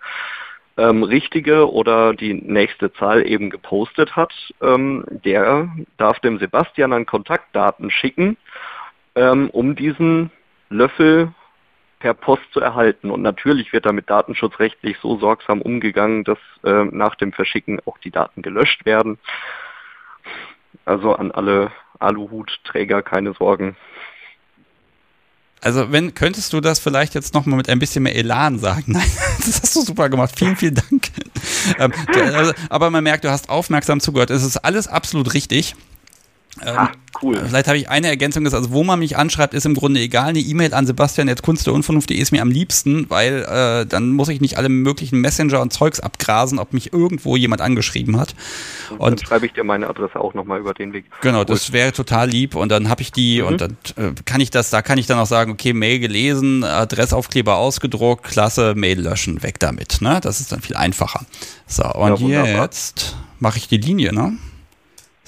[0.80, 7.06] ähm, richtige oder die nächste Zahl eben gepostet hat, ähm, der darf dem Sebastian dann
[7.06, 8.38] Kontaktdaten schicken,
[9.16, 10.32] ähm, um diesen
[10.70, 11.34] Löffel
[12.00, 13.12] per Post zu erhalten.
[13.12, 18.12] Und natürlich wird damit datenschutzrechtlich so sorgsam umgegangen, dass äh, nach dem Verschicken auch die
[18.12, 19.20] Daten gelöscht werden.
[20.86, 23.76] Also an alle Aluhutträger keine Sorgen.
[25.62, 28.94] Also wenn, könntest du das vielleicht jetzt nochmal mit ein bisschen mehr Elan sagen?
[28.94, 29.12] Nein,
[29.46, 30.34] das hast du super gemacht.
[30.36, 31.10] Vielen, vielen Dank.
[31.80, 31.92] ähm,
[32.34, 34.30] also, aber man merkt, du hast aufmerksam zugehört.
[34.30, 35.76] Es ist alles absolut richtig.
[36.62, 37.38] Ähm, ah, cool.
[37.46, 40.30] Vielleicht habe ich eine Ergänzung, dass also wo man mich anschreibt, ist im Grunde egal.
[40.30, 43.86] Eine E-Mail an Sebastian jetzt Kunst der Unvernunft, die ist mir am liebsten, weil äh,
[43.86, 48.20] dann muss ich nicht alle möglichen Messenger und Zeugs abgrasen, ob mich irgendwo jemand angeschrieben
[48.20, 48.36] hat.
[48.90, 51.06] Und, und dann schreibe ich dir meine Adresse auch nochmal über den Weg.
[51.22, 53.48] Genau, das wäre total lieb und dann habe ich die mhm.
[53.48, 56.64] und dann äh, kann ich das, da kann ich dann auch sagen, okay, Mail gelesen,
[56.64, 60.02] Adressaufkleber ausgedruckt, klasse, Mail löschen, weg damit.
[60.02, 60.20] Ne?
[60.22, 61.26] Das ist dann viel einfacher.
[61.68, 64.38] So, und ja, jetzt mache ich die Linie, ne?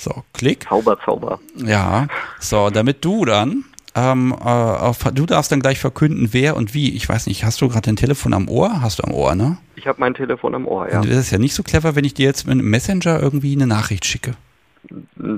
[0.02, 0.66] So, klick.
[0.68, 1.40] Zauber, Zauber.
[1.64, 2.08] Ja,
[2.40, 6.96] so, damit du dann, ähm, äh, auf, du darfst dann gleich verkünden, wer und wie.
[6.96, 8.82] Ich weiß nicht, hast du gerade dein Telefon am Ohr?
[8.82, 9.60] Hast du am Ohr, ne?
[9.76, 11.02] Ich habe mein Telefon am Ohr, ja.
[11.02, 13.68] Das ist ja nicht so clever, wenn ich dir jetzt mit einem Messenger irgendwie eine
[13.68, 14.32] Nachricht schicke.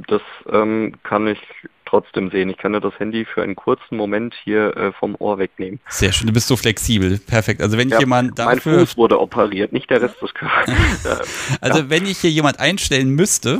[0.07, 1.39] Das ähm, kann ich
[1.85, 2.49] trotzdem sehen.
[2.49, 5.81] Ich kann ja das Handy für einen kurzen Moment hier äh, vom Ohr wegnehmen.
[5.89, 7.19] Sehr schön, du bist so flexibel.
[7.19, 7.61] Perfekt.
[7.61, 8.77] Also wenn ja, ich jemand dafür...
[8.77, 11.27] Mein Fuß wurde operiert, nicht der Rest des Körpers.
[11.61, 11.89] also ja.
[11.89, 13.59] wenn ich hier jemand einstellen müsste,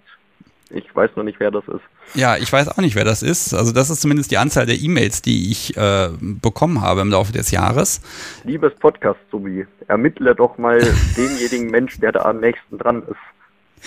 [0.70, 1.82] Ich weiß noch nicht, wer das ist.
[2.14, 3.56] Ja, ich weiß auch nicht, wer das ist.
[3.56, 7.34] Also das ist zumindest die Anzahl der E-Mails, die ich äh, bekommen habe im Laufe
[7.34, 8.02] des Jahres.
[8.44, 10.80] Liebes Podcast-Subi, ermittle doch mal
[11.18, 13.18] denjenigen Mensch, der da am nächsten dran ist.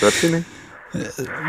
[0.01, 0.47] Hört sie nicht?
[0.93, 0.99] Äh,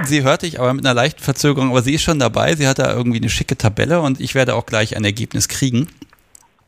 [0.03, 2.55] sie hört dich aber mit einer leichten Verzögerung, aber sie ist schon dabei.
[2.55, 5.87] Sie hat da irgendwie eine schicke Tabelle und ich werde auch gleich ein Ergebnis kriegen.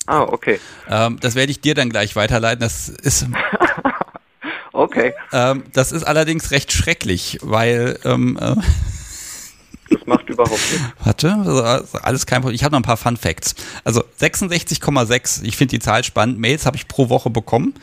[0.05, 0.59] Ah, okay.
[0.89, 2.59] Ähm, das werde ich dir dann gleich weiterleiten.
[2.59, 3.25] Das ist.
[4.73, 5.13] okay.
[5.31, 7.99] Ähm, das ist allerdings recht schrecklich, weil.
[8.03, 8.55] Ähm, äh,
[9.89, 10.81] das macht überhaupt nichts.
[11.03, 12.55] Warte, alles kein Problem.
[12.55, 13.55] Ich habe noch ein paar Fun Facts.
[13.83, 16.39] Also 66,6, ich finde die Zahl spannend.
[16.39, 17.75] Mails habe ich pro Woche bekommen.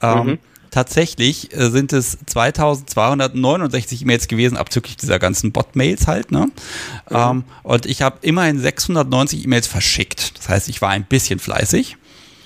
[0.00, 0.38] Ähm, mhm
[0.72, 6.32] tatsächlich äh, sind es 2269 E-Mails gewesen, abzüglich dieser ganzen Bot-Mails halt.
[6.32, 6.46] Ne?
[7.08, 7.16] Mhm.
[7.16, 10.36] Ähm, und ich habe immerhin 690 E-Mails verschickt.
[10.38, 11.96] Das heißt, ich war ein bisschen fleißig.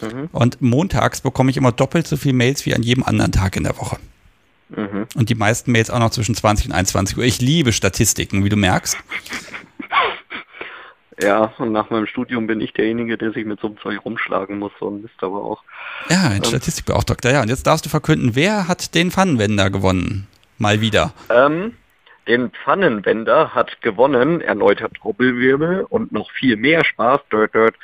[0.02, 0.28] Mhm.
[0.32, 3.64] Und montags bekomme ich immer doppelt so viele Mails wie an jedem anderen Tag in
[3.64, 3.96] der Woche.
[4.68, 5.06] Mhm.
[5.14, 7.24] Und die meisten Mails auch noch zwischen 20 und 21 Uhr.
[7.24, 8.98] Ich liebe Statistiken, wie du merkst.
[11.20, 14.58] Ja, und nach meinem Studium bin ich derjenige, der sich mit so einem Zeug rumschlagen
[14.58, 15.62] muss und ist aber auch.
[16.10, 17.42] Ja, ein ähm, Statistikbeauftragter, ja.
[17.42, 20.26] Und jetzt darfst du verkünden, wer hat den Pfannenwender gewonnen?
[20.58, 21.12] Mal wieder.
[21.30, 21.74] Ähm,
[22.28, 27.74] den Pfannenwender hat gewonnen, erneuter Trommelwirbel und noch viel mehr Spaß, dirt, dirt.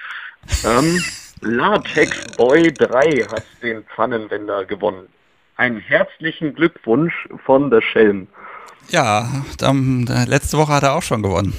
[0.65, 1.03] Ähm,
[1.41, 5.09] Latex Boy 3 hat den Pfannenwender gewonnen.
[5.57, 8.29] Einen herzlichen Glückwunsch von der Schelm.
[8.89, 11.53] Ja, dann, letzte Woche hat er auch schon gewonnen.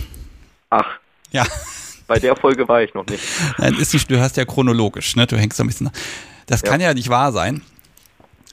[0.70, 1.00] Ach,
[1.34, 1.46] ja.
[2.08, 3.24] Bei der Folge war ich noch nicht.
[3.58, 5.28] Nein, ist nicht, du hast ja chronologisch, ne?
[5.28, 5.90] Du hängst so ein bisschen.
[6.46, 6.70] Das ja.
[6.70, 7.62] kann ja nicht wahr sein.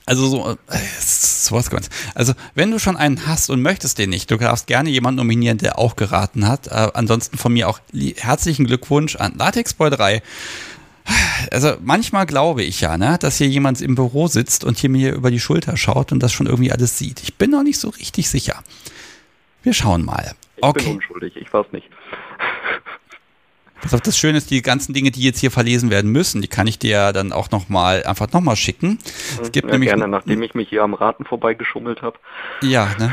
[0.05, 1.89] Also so, äh, sowas gemeint.
[2.15, 5.57] Also, wenn du schon einen hast und möchtest den nicht, du darfst gerne jemanden nominieren,
[5.57, 6.67] der auch geraten hat.
[6.67, 7.79] Äh, ansonsten von mir auch
[8.17, 10.21] herzlichen Glückwunsch an Latexboy 3.
[11.51, 15.13] Also manchmal glaube ich ja, ne, dass hier jemand im Büro sitzt und hier mir
[15.13, 17.23] über die Schulter schaut und das schon irgendwie alles sieht.
[17.23, 18.63] Ich bin noch nicht so richtig sicher.
[19.63, 20.33] Wir schauen mal.
[20.57, 20.83] Ich okay.
[20.83, 21.87] bin unschuldig, ich weiß nicht.
[23.81, 26.47] Pass auf, das Schöne ist, die ganzen Dinge, die jetzt hier verlesen werden müssen, die
[26.47, 28.99] kann ich dir dann auch nochmal, einfach nochmal schicken.
[29.41, 32.17] Es gibt ja, nämlich, gerne, nachdem ich mich hier am Raten vorbeigeschummelt habe.
[32.61, 33.11] Ja, ne?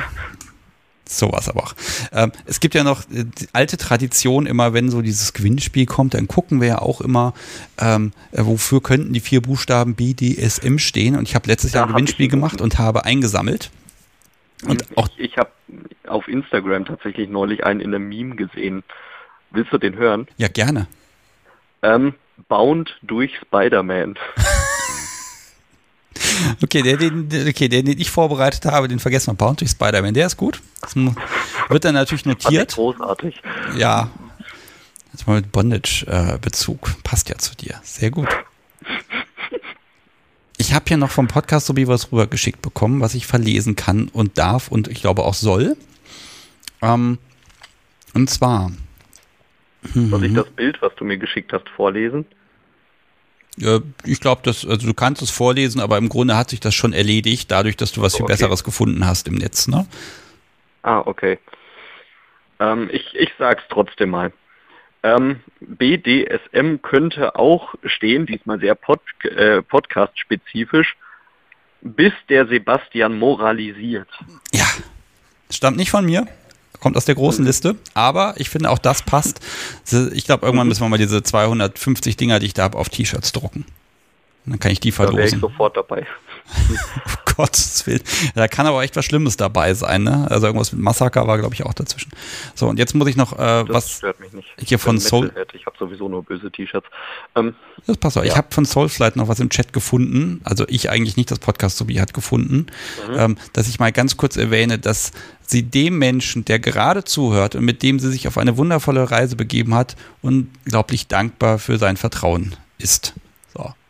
[1.07, 1.75] Sowas aber auch.
[2.13, 6.13] Ähm, es gibt ja noch äh, die alte Tradition, immer wenn so dieses Gewinnspiel kommt,
[6.13, 7.33] dann gucken wir ja auch immer,
[7.81, 11.17] ähm, äh, wofür könnten die vier Buchstaben BDSM stehen.
[11.17, 13.71] Und ich habe letztes Da Jahr ein Gewinnspiel gemacht und habe eingesammelt.
[14.67, 15.51] Und auch ich ich habe
[16.07, 18.83] auf Instagram tatsächlich neulich einen in einem Meme gesehen.
[19.51, 20.27] Willst du den hören?
[20.37, 20.87] ja gerne.
[21.83, 22.15] Ähm,
[22.49, 24.19] Bound durch Spider-Man.
[26.63, 29.35] Okay, der, den, okay, der, den ich vorbereitet habe, den vergessen wir.
[29.35, 30.61] Bound durch Spider-Man, der ist gut.
[30.81, 32.75] Das wird dann natürlich notiert.
[32.75, 33.41] großartig.
[33.77, 34.11] Ja.
[35.13, 37.03] Jetzt mal mit Bondage-Bezug.
[37.03, 37.81] Passt ja zu dir.
[37.83, 38.29] Sehr gut.
[40.59, 44.09] Ich habe hier noch vom Podcast so wie was rübergeschickt bekommen, was ich verlesen kann
[44.09, 45.77] und darf und ich glaube auch soll.
[46.83, 47.19] Ähm,
[48.15, 48.73] und zwar,
[49.83, 50.25] Soll Mhm.
[50.25, 52.27] ich das Bild, was du mir geschickt hast, vorlesen?
[53.61, 56.75] äh, ich glaube, dass also du kannst es vorlesen, aber im Grunde hat sich das
[56.75, 58.33] schon erledigt, dadurch, dass du was viel Okay.
[58.35, 59.67] Besseres gefunden hast im Netz.
[59.69, 59.87] Ne?
[60.83, 61.39] Ah, okay.
[62.61, 64.33] Ähm, ich, ich sag's trotzdem mal.
[65.05, 70.97] Ähm, BDSM könnte auch stehen, diesmal sehr pod, äh, podcast-spezifisch,
[71.83, 74.09] bis der Sebastian moralisiert.
[74.53, 74.67] Ja,
[75.51, 76.27] stammt nicht von mir,
[76.81, 79.41] kommt aus der großen Liste, aber ich finde auch das passt.
[80.13, 83.33] Ich glaube, irgendwann müssen wir mal diese 250 Dinger, die ich da habe, auf T-Shirts
[83.33, 83.65] drucken.
[84.49, 86.07] Und dann kann ich die Da wäre ich sofort dabei.
[86.51, 86.75] Oh
[87.37, 88.01] Gottes Willen.
[88.35, 90.27] Da kann aber echt was Schlimmes dabei sein, ne?
[90.31, 92.11] Also irgendwas mit Massaker war, glaube ich, auch dazwischen.
[92.55, 93.91] So, und jetzt muss ich noch äh, Das was.
[93.99, 94.49] stört mich nicht.
[94.59, 96.87] hier Ich von Soul- Ich habe sowieso nur böse T-Shirts.
[97.37, 97.55] Ähm,
[97.87, 98.23] Das passt auch.
[98.23, 98.37] Ich Ja.
[98.39, 100.41] habe von Soulflight noch was im Chat gefunden.
[100.43, 102.67] Also ich eigentlich nicht, das Podcast Sobi hat gefunden.
[103.15, 105.13] Ähm, dass ich mal ganz kurz erwähne, dass
[105.47, 109.37] sie dem Menschen, der gerade zuhört und mit dem sie sich auf eine wundervolle Reise
[109.37, 113.15] begeben hat, unglaublich dankbar für sein Vertrauen ist.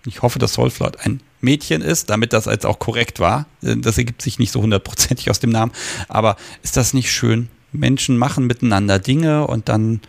[0.07, 3.47] Ich hoffe, dass Soulflight ein Mädchen ist, damit das als auch korrekt war.
[3.63, 5.73] Äh, Das ergibt sich nicht so hundertprozentig aus dem Namen.
[6.09, 7.49] Aber ist das nicht schön?
[7.73, 10.01] Menschen machen miteinander Dinge und dann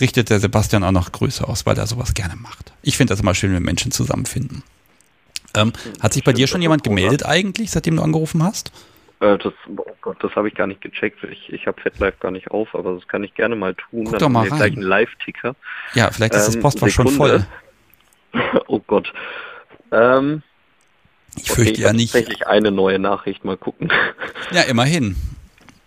[0.00, 2.72] richtet der Sebastian auch noch Grüße aus, weil er sowas gerne macht.
[2.82, 4.62] Ich finde das immer schön, wenn Menschen zusammenfinden.
[5.54, 8.70] Ähm, hat sich bei dir schon jemand gemeldet eigentlich, seitdem du angerufen hast?
[9.20, 11.24] äh, das, oh Gott, das habe ich gar nicht gecheckt.
[11.24, 14.04] Ich, ich habe FetLife gar nicht auf, aber das kann ich gerne mal tun.
[14.04, 14.72] Guck Dann doch mal wir gleich rein.
[14.74, 15.56] einen Live-Ticker.
[15.94, 17.38] Ja, vielleicht ist das Ähm, Postfach schon Sekunde.
[17.40, 17.46] voll.
[18.68, 19.12] oh Gott.
[19.92, 20.42] Ähm,
[21.36, 22.12] Ich okay, fürchte ich ja nicht.
[22.12, 23.44] tatsächlich eine neue Nachricht.
[23.44, 23.92] Mal gucken.
[24.52, 25.16] Ja, immerhin.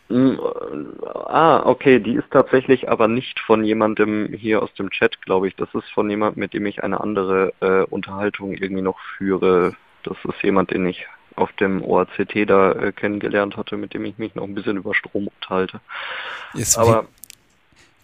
[0.09, 5.21] Hm, äh, ah, okay, die ist tatsächlich aber nicht von jemandem hier aus dem Chat,
[5.21, 5.55] glaube ich.
[5.55, 9.75] Das ist von jemandem, mit dem ich eine andere äh, Unterhaltung irgendwie noch führe.
[10.03, 11.05] Das ist jemand, den ich
[11.35, 14.93] auf dem OACT da äh, kennengelernt hatte, mit dem ich mich noch ein bisschen über
[14.93, 15.79] Strom unterhalte.
[16.53, 17.05] Ist Aber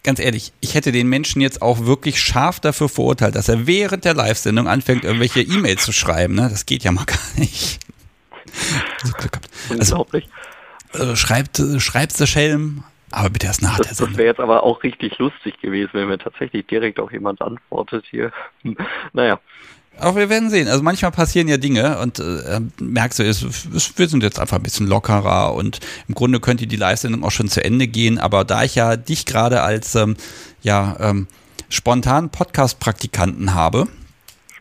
[0.06, 4.06] ganz ehrlich, ich hätte den Menschen jetzt auch wirklich scharf dafür verurteilt, dass er während
[4.06, 6.34] der Live-Sendung anfängt, irgendwelche E-Mails zu schreiben.
[6.34, 6.48] Ne?
[6.50, 7.80] Das geht ja mal gar nicht.
[9.04, 9.50] So Glück gehabt.
[9.78, 10.28] Also, unglaublich.
[10.94, 14.16] äh, schreibt, äh, schreibt der Schelm, aber bitte erst nach Das, der das Sendung.
[14.16, 18.32] wäre jetzt aber auch richtig lustig gewesen, wenn mir tatsächlich direkt auch jemand antwortet hier.
[19.12, 19.40] naja,
[19.98, 20.68] Aber wir werden sehen.
[20.68, 24.56] Also manchmal passieren ja Dinge und äh, merkst du, es, es, wir sind jetzt einfach
[24.56, 28.18] ein bisschen lockerer und im Grunde könnte die Live-Sendung auch schon zu Ende gehen.
[28.18, 30.16] Aber da ich ja dich gerade als ähm,
[30.62, 31.28] ja, ähm,
[31.68, 33.88] spontan Podcast-Praktikanten habe,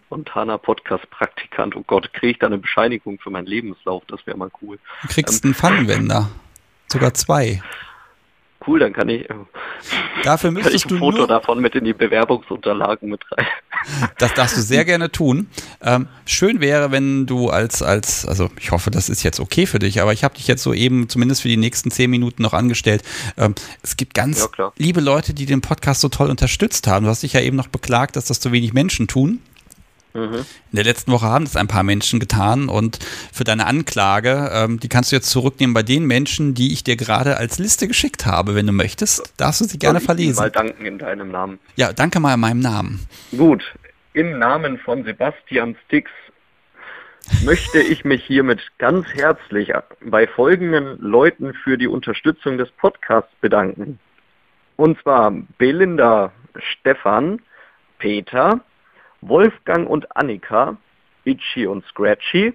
[0.05, 1.75] spontaner Podcast-Praktikant.
[1.75, 4.03] Oh Gott, kriege ich da eine Bescheinigung für meinen Lebenslauf?
[4.07, 4.79] Das wäre mal cool.
[5.01, 6.29] du kriegst einen Pfannenwender.
[6.87, 7.61] Sogar zwei.
[8.67, 9.27] Cool, dann kann ich,
[10.23, 13.45] Dafür kann ich müsstest ein Foto nur, davon mit in die Bewerbungsunterlagen mit rein.
[14.17, 15.47] das darfst du sehr gerne tun.
[15.81, 19.79] Ähm, schön wäre, wenn du als, als, also ich hoffe, das ist jetzt okay für
[19.79, 22.53] dich, aber ich habe dich jetzt so eben zumindest für die nächsten zehn Minuten noch
[22.53, 23.03] angestellt.
[23.37, 27.05] Ähm, es gibt ganz Ja, liebe Leute, die den Podcast so toll unterstützt haben.
[27.05, 29.41] Du hast dich ja eben noch beklagt, dass das so wenig Menschen tun.
[30.15, 30.45] Mhm.
[30.71, 32.99] In der letzten Woche haben das ein paar Menschen getan und
[33.33, 36.95] für deine Anklage, ähm, die kannst du jetzt zurücknehmen bei den Menschen, die ich dir
[36.95, 38.55] gerade als Liste geschickt habe.
[38.55, 40.51] Wenn du möchtest, darfst du sie gerne ich Ihnen Mal verlesen.
[40.53, 41.59] danken in deinem Namen.
[41.75, 43.05] Ja, danke mal in meinem Namen.
[43.37, 43.63] Gut,
[44.13, 46.09] im Namen von Sebastian Stix
[47.43, 53.99] möchte ich mich hiermit ganz herzlich bei folgenden Leuten für die Unterstützung des Podcasts bedanken.
[54.77, 57.41] Und zwar Belinda, Stefan,
[57.97, 58.61] Peter,
[59.27, 60.77] Wolfgang und Annika,
[61.23, 62.53] Itchy und Scratchy,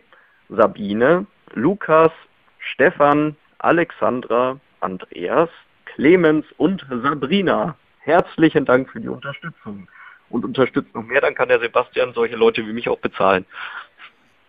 [0.49, 2.13] Sabine, Lukas,
[2.59, 5.49] Stefan, Alexandra, Andreas,
[5.87, 7.77] Clemens und Sabrina.
[8.01, 9.89] Herzlichen Dank für die Unterstützung.
[10.31, 13.45] Und unterstützt noch mehr, dann kann der Sebastian solche Leute wie mich auch bezahlen.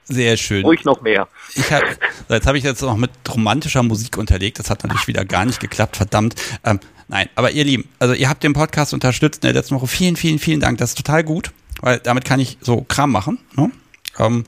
[0.04, 0.64] Sehr schön.
[0.64, 1.28] Ruhig noch mehr.
[1.56, 1.84] Ich hab,
[2.30, 4.60] jetzt habe ich jetzt noch mit romantischer Musik unterlegt.
[4.60, 6.36] Das hat natürlich wieder gar nicht geklappt, verdammt.
[6.66, 9.88] Ähm, nein, aber ihr Lieben, also ihr habt den Podcast unterstützt in der letzten Woche.
[9.88, 10.80] Vielen, vielen, vielen Dank.
[10.80, 13.40] Das ist total gut, weil damit kann ich so Kram machen.
[13.56, 13.72] Ne?
[14.20, 14.46] Ähm,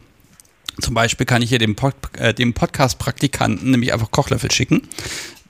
[0.79, 4.87] zum Beispiel kann ich hier dem, Pod, äh, dem Podcast-Praktikanten nämlich einfach Kochlöffel schicken.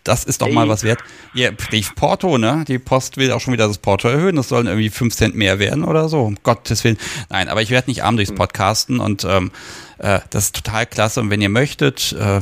[0.03, 0.99] das ist doch mal was wert.
[1.34, 2.65] Ja, die Porto, ne?
[2.68, 4.35] Die Post will auch schon wieder das Porto erhöhen.
[4.35, 6.23] Das sollen irgendwie 5 Cent mehr werden oder so.
[6.23, 6.97] Um Gottes Willen.
[7.30, 8.38] Nein, aber ich werde nicht arm durchs hm.
[8.38, 9.51] Podcasten und ähm,
[9.99, 11.22] äh, das ist total klasse.
[11.22, 12.41] Und wenn ihr möchtet, äh,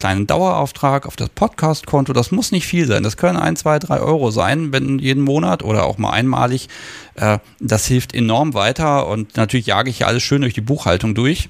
[0.00, 2.12] kleinen Dauerauftrag auf das Podcast-Konto.
[2.12, 3.02] Das muss nicht viel sein.
[3.02, 6.68] Das können ein, zwei, drei Euro sein, wenn jeden Monat oder auch mal einmalig.
[7.14, 11.14] Äh, das hilft enorm weiter und natürlich jage ich ja alles schön durch die Buchhaltung
[11.14, 11.48] durch.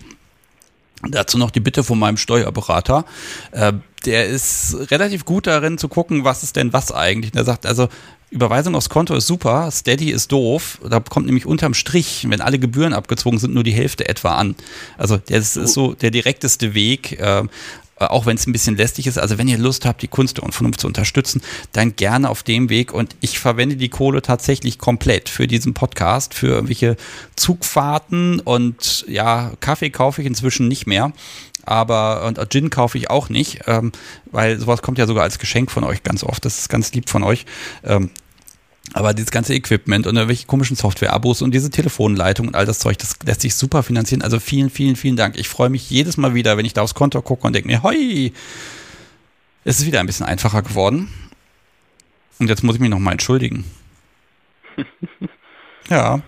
[1.09, 3.07] Dazu noch die Bitte von meinem Steuerberater.
[3.53, 3.73] Äh,
[4.05, 7.33] der ist relativ gut darin zu gucken, was ist denn was eigentlich.
[7.33, 7.89] Der sagt also,
[8.31, 10.79] Überweisung aufs Konto ist super, Steady ist doof.
[10.89, 14.55] Da kommt nämlich unterm Strich, wenn alle Gebühren abgezogen sind, nur die Hälfte etwa an.
[14.99, 17.19] Also das ist so der direkteste Weg.
[18.01, 19.19] Äh, auch wenn es ein bisschen lästig ist.
[19.19, 22.71] Also wenn ihr Lust habt, die Kunst und Vernunft zu unterstützen, dann gerne auf dem
[22.71, 22.93] Weg.
[22.93, 26.97] Und ich verwende die Kohle tatsächlich komplett für diesen Podcast, für irgendwelche
[27.37, 31.13] Zugfahrten und ja, Kaffee kaufe ich inzwischen nicht mehr.
[31.65, 33.93] Aber und Gin kaufe ich auch nicht, ähm,
[34.31, 36.45] weil sowas kommt ja sogar als Geschenk von euch ganz oft.
[36.45, 37.45] Das ist ganz lieb von euch.
[37.85, 38.11] Ähm,
[38.93, 42.99] aber dieses ganze Equipment und irgendwelche komischen Software-Abos und diese Telefonleitung und all das Zeug,
[42.99, 44.23] das lässt sich super finanzieren.
[44.23, 45.39] Also vielen, vielen, vielen Dank.
[45.39, 47.83] Ich freue mich jedes Mal wieder, wenn ich da aufs Konto gucke und denke mir,
[47.83, 48.33] hoi,
[49.65, 51.09] es ist wieder ein bisschen einfacher geworden.
[52.39, 53.65] Und jetzt muss ich mich nochmal entschuldigen.
[55.89, 56.23] ja.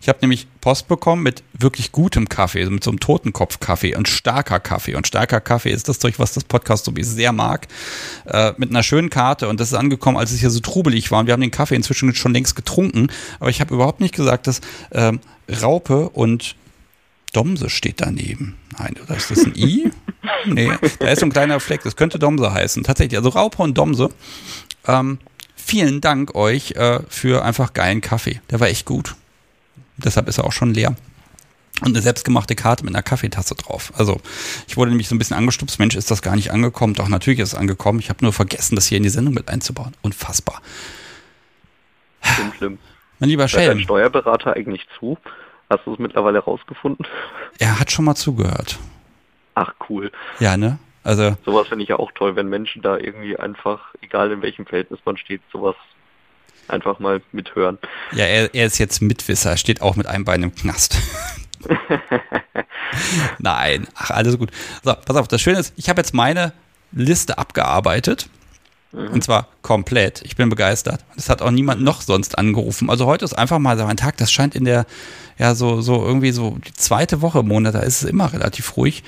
[0.00, 4.08] Ich habe nämlich Post bekommen mit wirklich gutem Kaffee, also mit so einem Totenkopf-Kaffee und
[4.08, 4.94] starker Kaffee.
[4.94, 7.68] Und starker Kaffee ist das Zeug, was das Podcast so sehr mag.
[8.26, 9.48] Äh, mit einer schönen Karte.
[9.48, 11.20] Und das ist angekommen, als es hier so trubelig war.
[11.20, 13.08] Und wir haben den Kaffee inzwischen schon längst getrunken.
[13.40, 14.60] Aber ich habe überhaupt nicht gesagt, dass
[14.92, 15.20] ähm,
[15.62, 16.56] Raupe und
[17.32, 18.56] Domse steht daneben.
[18.78, 19.90] Nein, oder ist das ein I?
[20.46, 21.82] nee, da ist so ein kleiner Fleck.
[21.82, 22.82] Das könnte Domse heißen.
[22.82, 24.10] Tatsächlich, also Raupe und Domse.
[24.86, 25.18] Ähm,
[25.54, 28.40] vielen Dank euch äh, für einfach geilen Kaffee.
[28.50, 29.16] Der war echt gut.
[29.98, 30.94] Deshalb ist er auch schon leer.
[31.82, 33.92] Und eine selbstgemachte Karte mit einer Kaffeetasse drauf.
[33.96, 34.20] Also
[34.66, 36.94] ich wurde nämlich so ein bisschen angestupst, Mensch, ist das gar nicht angekommen?
[36.94, 37.98] Doch, natürlich ist es angekommen.
[38.00, 39.94] Ich habe nur vergessen, das hier in die Sendung mit einzubauen.
[40.00, 40.62] Unfassbar.
[42.22, 42.78] Schlimm, schlimm.
[43.18, 43.64] Mein lieber Schelm.
[43.64, 45.18] Hört dein Steuerberater eigentlich zu?
[45.68, 47.06] Hast du es mittlerweile rausgefunden?
[47.58, 48.78] Er hat schon mal zugehört.
[49.54, 50.12] Ach, cool.
[50.38, 50.78] Ja, ne?
[51.02, 51.36] Also.
[51.44, 55.00] Sowas finde ich ja auch toll, wenn Menschen da irgendwie einfach, egal in welchem Verhältnis
[55.04, 55.76] man steht, sowas
[56.68, 57.78] einfach mal mithören.
[58.12, 60.98] Ja, er, er ist jetzt Mitwisser, er steht auch mit einem Bein im Knast.
[63.38, 64.50] Nein, ach, alles gut.
[64.82, 66.52] So, pass auf, das Schöne ist, ich habe jetzt meine
[66.92, 68.28] Liste abgearbeitet.
[68.92, 69.08] Mhm.
[69.08, 70.22] Und zwar komplett.
[70.22, 71.04] Ich bin begeistert.
[71.16, 72.88] Es hat auch niemand noch sonst angerufen.
[72.88, 74.86] Also heute ist einfach mal so ein Tag, das scheint in der,
[75.38, 78.76] ja, so, so irgendwie so die zweite Woche im Monat, da ist es immer relativ
[78.76, 79.02] ruhig.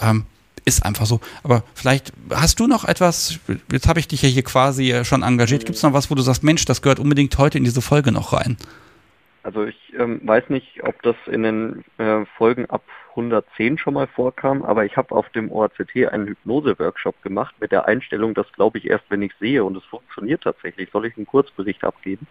[0.00, 0.24] Ähm,
[0.68, 1.20] ist einfach so.
[1.42, 3.40] Aber vielleicht hast du noch etwas,
[3.72, 6.22] jetzt habe ich dich ja hier quasi schon engagiert, gibt es noch was, wo du
[6.22, 8.56] sagst, Mensch, das gehört unbedingt heute in diese Folge noch rein?
[9.42, 14.06] Also ich ähm, weiß nicht, ob das in den äh, Folgen ab 110 schon mal
[14.06, 18.78] vorkam, aber ich habe auf dem OACT einen Hypnose-Workshop gemacht mit der Einstellung, das glaube
[18.78, 20.90] ich erst, wenn ich sehe und es funktioniert tatsächlich.
[20.92, 22.26] Soll ich einen Kurzbericht abgeben?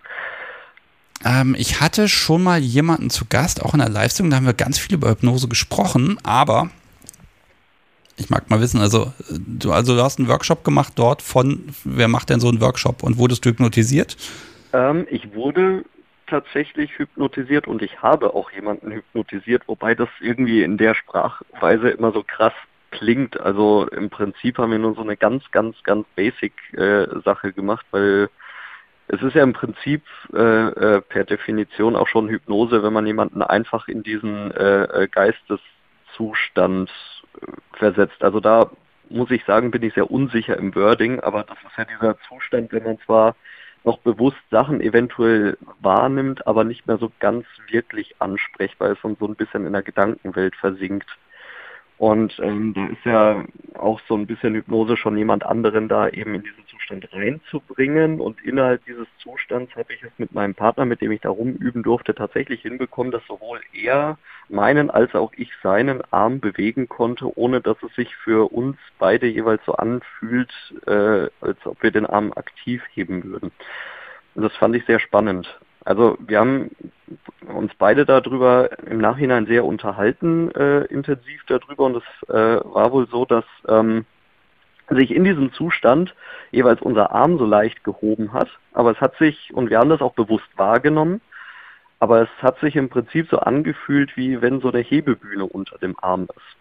[1.25, 4.53] Ähm, ich hatte schon mal jemanden zu Gast, auch in der Livestream, da haben wir
[4.53, 6.69] ganz viel über Hypnose gesprochen, aber
[8.17, 12.07] ich mag mal wissen, also du, also du hast einen Workshop gemacht dort von, wer
[12.07, 14.17] macht denn so einen Workshop und wurdest du hypnotisiert?
[14.73, 15.85] Ähm, ich wurde
[16.25, 22.11] tatsächlich hypnotisiert und ich habe auch jemanden hypnotisiert, wobei das irgendwie in der Sprachweise immer
[22.11, 22.53] so krass
[22.91, 23.39] klingt.
[23.39, 27.85] Also im Prinzip haben wir nur so eine ganz, ganz, ganz basic äh, Sache gemacht,
[27.91, 28.29] weil
[29.07, 30.03] es ist ja im Prinzip
[30.33, 35.07] äh, äh, per Definition auch schon Hypnose, wenn man jemanden einfach in diesen äh, äh
[35.07, 36.91] Geisteszustand
[37.73, 38.23] versetzt.
[38.23, 38.69] Also da
[39.09, 42.71] muss ich sagen, bin ich sehr unsicher im Wording, aber das ist ja dieser Zustand,
[42.71, 43.35] wenn man zwar
[43.83, 49.27] noch bewusst Sachen eventuell wahrnimmt, aber nicht mehr so ganz wirklich ansprechbar ist und so
[49.27, 51.07] ein bisschen in der Gedankenwelt versinkt.
[51.97, 56.35] Und ähm, da ist ja auch so ein bisschen Hypnose schon jemand anderen da eben
[56.35, 58.21] in diesen Zustand reinzubringen.
[58.21, 61.81] Und innerhalb dieses Zustands habe ich es mit meinem Partner, mit dem ich da rumüben
[61.81, 67.61] durfte, tatsächlich hinbekommen, dass sowohl er meinen als auch ich seinen Arm bewegen konnte, ohne
[67.61, 70.51] dass es sich für uns beide jeweils so anfühlt,
[70.85, 73.51] äh, als ob wir den Arm aktiv heben würden.
[74.35, 75.59] Und das fand ich sehr spannend.
[75.87, 76.71] Also wir haben
[77.47, 83.07] uns beide darüber im Nachhinein sehr unterhalten, äh, intensiv darüber und es äh, war wohl
[83.07, 84.05] so, dass ähm,
[84.89, 86.13] sich in diesem Zustand
[86.51, 90.01] jeweils unser Arm so leicht gehoben hat, aber es hat sich, und wir haben das
[90.01, 91.21] auch bewusst wahrgenommen,
[92.01, 95.95] aber es hat sich im Prinzip so angefühlt, wie wenn so eine Hebebühne unter dem
[96.01, 96.57] Arm ist.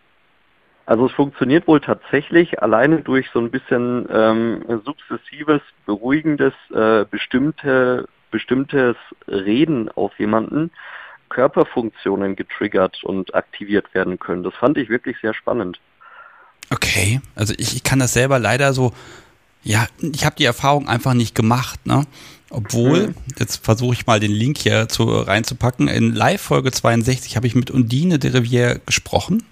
[0.86, 8.06] Also es funktioniert wohl tatsächlich alleine durch so ein bisschen ähm, sukzessives, beruhigendes, äh, bestimmte
[8.36, 8.96] bestimmtes
[9.26, 10.70] Reden auf jemanden
[11.30, 14.42] Körperfunktionen getriggert und aktiviert werden können.
[14.42, 15.80] Das fand ich wirklich sehr spannend.
[16.68, 18.92] Okay, also ich, ich kann das selber leider so
[19.62, 22.04] Ja, ich habe die Erfahrung einfach nicht gemacht, ne?
[22.50, 23.14] Obwohl, mhm.
[23.38, 25.88] jetzt versuche ich mal den Link hier zu, reinzupacken.
[25.88, 29.44] In Live-Folge 62 habe ich mit Undine de Rivière gesprochen.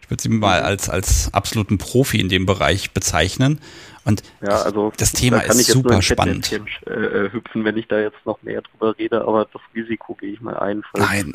[0.00, 0.66] Ich würde sie mal mhm.
[0.66, 3.60] als, als absoluten Profi in dem Bereich bezeichnen.
[4.04, 6.52] Und ja, also das Thema da ist super spannend.
[6.52, 10.40] Äh, hüpfen, wenn ich da jetzt noch mehr drüber rede, aber das Risiko gehe ich
[10.40, 10.82] mal ein.
[10.96, 11.34] Nein,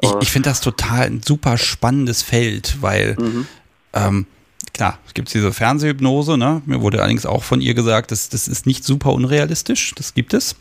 [0.00, 3.46] ich, ich finde das total ein super spannendes Feld, weil mhm.
[3.92, 4.26] ähm,
[4.72, 6.62] klar, es gibt diese Fernsehhypnose, ne?
[6.66, 10.34] Mir wurde allerdings auch von ihr gesagt, das, das ist nicht super unrealistisch, das gibt
[10.34, 10.56] es.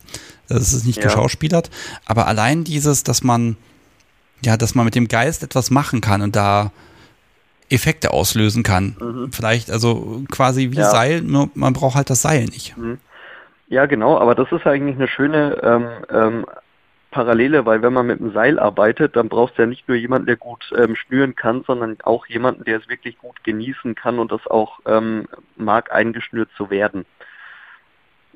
[0.47, 1.05] Das ist nicht ja.
[1.05, 1.69] geschauspielert.
[2.05, 3.55] Aber allein dieses, dass man,
[4.43, 6.71] ja, dass man mit dem Geist etwas machen kann und da
[7.71, 8.95] Effekte auslösen kann.
[8.99, 9.31] Mhm.
[9.31, 10.89] Vielleicht, also quasi wie ja.
[10.89, 12.77] Seil, nur man braucht halt das Seil nicht.
[12.77, 12.99] Mhm.
[13.67, 16.45] Ja, genau, aber das ist eigentlich eine schöne ähm, ähm,
[17.11, 20.27] Parallele, weil wenn man mit dem Seil arbeitet, dann brauchst du ja nicht nur jemanden,
[20.27, 24.31] der gut ähm, schnüren kann, sondern auch jemanden, der es wirklich gut genießen kann und
[24.31, 25.27] das auch ähm,
[25.57, 27.05] mag, eingeschnürt zu werden.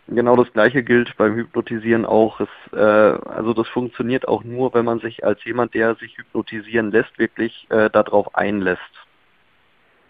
[0.07, 2.40] Genau das gleiche gilt beim Hypnotisieren auch.
[2.40, 6.91] Es, äh, also das funktioniert auch nur, wenn man sich als jemand, der sich hypnotisieren
[6.91, 8.82] lässt, wirklich äh, darauf einlässt.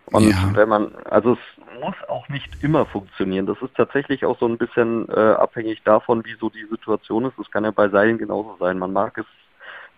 [0.08, 0.52] Und ja.
[0.54, 3.46] wenn man, also es muss auch nicht immer funktionieren.
[3.46, 7.34] Das ist tatsächlich auch so ein bisschen äh, abhängig davon, wie so die Situation ist.
[7.38, 8.80] Das kann ja bei Seilen genauso sein.
[8.80, 9.26] Man mag es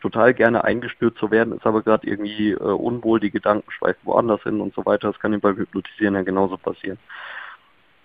[0.01, 4.41] total gerne eingestürzt zu werden, ist aber gerade irgendwie äh, unwohl, die Gedanken schweifen woanders
[4.43, 5.11] hin und so weiter.
[5.11, 6.97] Das kann ihm beim Hypnotisieren ja genauso passieren.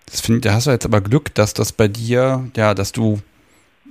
[0.07, 3.19] Das find, da hast du jetzt aber Glück, dass das bei dir, ja, dass du,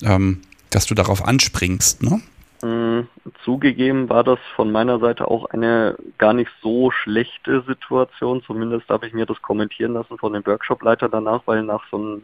[0.03, 2.21] ähm, dass du darauf anspringst, ne?
[2.63, 3.09] Mm,
[3.45, 8.43] zugegeben war das von meiner Seite auch eine gar nicht so schlechte Situation.
[8.47, 12.21] Zumindest habe ich mir das kommentieren lassen von dem Workshopleiter danach, weil nach so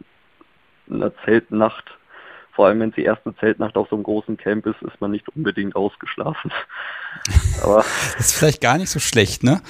[0.89, 1.83] einer Zeltnacht,
[2.53, 5.11] vor allem wenn es die erste Zeltnacht auf so einem großen Camp ist, ist man
[5.11, 6.51] nicht unbedingt ausgeschlafen.
[7.63, 7.77] Aber
[8.17, 9.61] das ist vielleicht gar nicht so schlecht, ne?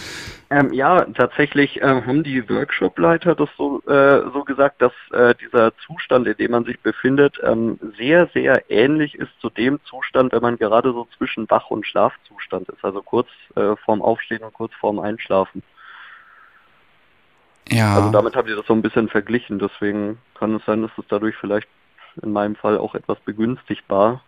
[0.51, 5.77] Ähm, ja, tatsächlich ähm, haben die Workshopleiter das so, äh, so gesagt, dass äh, dieser
[5.77, 10.41] Zustand, in dem man sich befindet, ähm, sehr, sehr ähnlich ist zu dem Zustand, wenn
[10.41, 14.73] man gerade so zwischen Wach- und Schlafzustand ist, also kurz äh, vorm Aufstehen und kurz
[14.73, 15.61] vorm Einschlafen.
[17.67, 17.95] Ja.
[17.97, 21.05] Also damit haben die das so ein bisschen verglichen, deswegen kann es sein, dass es
[21.09, 21.67] dadurch vielleicht
[22.23, 24.23] in meinem Fall auch etwas begünstigt war,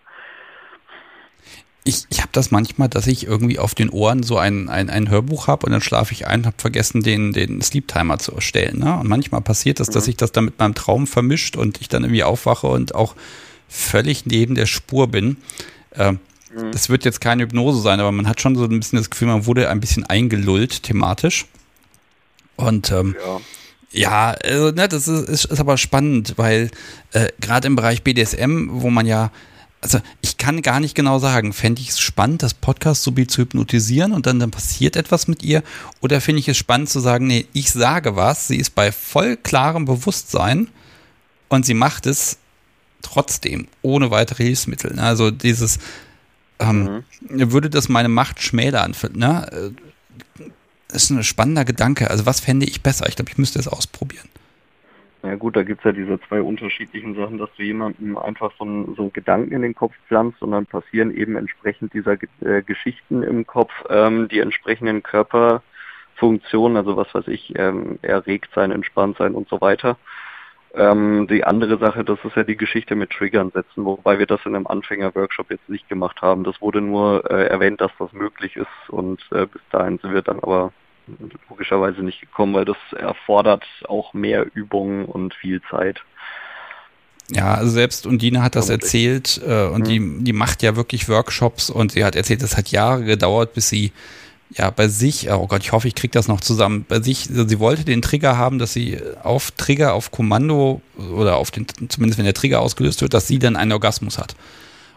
[1.84, 5.10] ich, ich habe das manchmal, dass ich irgendwie auf den Ohren so ein, ein, ein
[5.10, 8.34] Hörbuch habe und dann schlafe ich ein und habe vergessen, den, den Sleep Timer zu
[8.34, 8.80] erstellen.
[8.80, 9.00] Ne?
[9.00, 10.06] Und manchmal passiert das, dass mhm.
[10.06, 13.16] sich das dann mit meinem Traum vermischt und ich dann irgendwie aufwache und auch
[13.68, 15.38] völlig neben der Spur bin.
[15.92, 16.20] Äh, mhm.
[16.72, 19.30] Das wird jetzt keine Hypnose sein, aber man hat schon so ein bisschen das Gefühl,
[19.30, 21.48] man wurde ein bisschen eingelullt thematisch.
[22.58, 23.40] Und ähm, ja.
[23.94, 26.72] Ja, also, ne, das ist, ist, ist aber spannend, weil
[27.12, 29.32] äh, gerade im Bereich BDSM, wo man ja
[29.82, 33.42] also ich kann gar nicht genau sagen, fände ich es spannend, das Podcast so zu
[33.42, 35.64] hypnotisieren und dann, dann passiert etwas mit ihr?
[36.02, 39.38] Oder finde ich es spannend zu sagen, nee, ich sage was, sie ist bei voll
[39.38, 40.68] klarem Bewusstsein
[41.50, 42.38] und sie macht es
[43.02, 44.94] trotzdem, ohne weitere Hilfsmittel.
[44.94, 45.04] Ne?
[45.04, 45.80] Also dieses,
[46.60, 47.52] ähm, mhm.
[47.52, 48.96] würde das meine Macht schmälern?
[49.14, 49.74] Ne?
[50.90, 52.12] Das ist ein spannender Gedanke.
[52.12, 53.10] Also was fände ich besser?
[53.10, 54.28] Ich glaube, ich müsste es ausprobieren.
[55.24, 58.96] Ja gut, da gibt's ja diese zwei unterschiedlichen Sachen, dass du jemandem einfach so einen,
[58.96, 63.46] so Gedanken in den Kopf pflanzt und dann passieren eben entsprechend dieser äh, Geschichten im
[63.46, 69.48] Kopf ähm, die entsprechenden Körperfunktionen, also was weiß ich, ähm, erregt sein, entspannt sein und
[69.48, 69.98] so weiter.
[70.74, 74.44] Ähm, die andere Sache, das ist ja die Geschichte mit Triggern setzen, wobei wir das
[74.46, 76.44] in einem Anfänger-Workshop jetzt nicht gemacht haben.
[76.44, 80.24] Das wurde nur äh, erwähnt, dass das möglich ist und äh, bis dahin sind wir
[80.24, 80.72] dann aber
[81.50, 86.02] logischerweise nicht gekommen, weil das erfordert auch mehr Übungen und viel Zeit.
[87.30, 90.18] Ja, also selbst Undine hat das erzählt äh, und mhm.
[90.20, 93.70] die, die macht ja wirklich Workshops und sie hat erzählt, es hat Jahre gedauert, bis
[93.70, 93.94] sie
[94.50, 97.48] ja bei sich, oh Gott, ich hoffe, ich kriege das noch zusammen, bei sich, also
[97.48, 100.82] sie wollte den Trigger haben, dass sie auf Trigger, auf Kommando
[101.16, 104.36] oder auf den, zumindest wenn der Trigger ausgelöst wird, dass sie dann einen Orgasmus hat.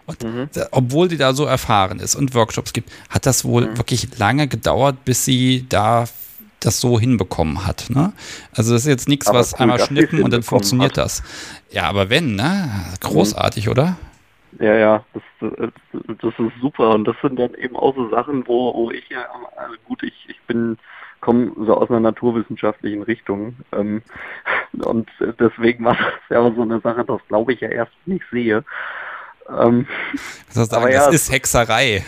[0.07, 0.49] Und mhm.
[0.71, 3.79] obwohl sie da so erfahren ist und Workshops gibt, hat das wohl mhm.
[3.79, 6.05] wirklich lange gedauert, bis sie da
[6.61, 7.87] das so hinbekommen hat.
[7.91, 8.13] Ne?
[8.55, 11.05] Also das ist jetzt nichts, was cool, einmal schnippen und dann funktioniert hat.
[11.05, 11.23] das.
[11.71, 12.71] Ja, aber wenn, ne?
[13.01, 13.73] Großartig, mhm.
[13.73, 13.97] oder?
[14.61, 15.23] Ja, ja, das,
[16.21, 16.91] das ist super.
[16.91, 19.25] Und das sind dann eben auch so Sachen, wo, wo ich ja,
[19.57, 20.79] also gut, ich, ich bin,
[21.21, 23.57] komme so aus einer naturwissenschaftlichen Richtung.
[23.73, 24.03] Ähm,
[24.85, 25.09] und
[25.39, 28.65] deswegen war das ja so eine Sache, das glaube ich ja erst nicht sehe.
[29.49, 29.87] Ähm,
[30.55, 32.05] das, sagen, ja, das ist Hexerei.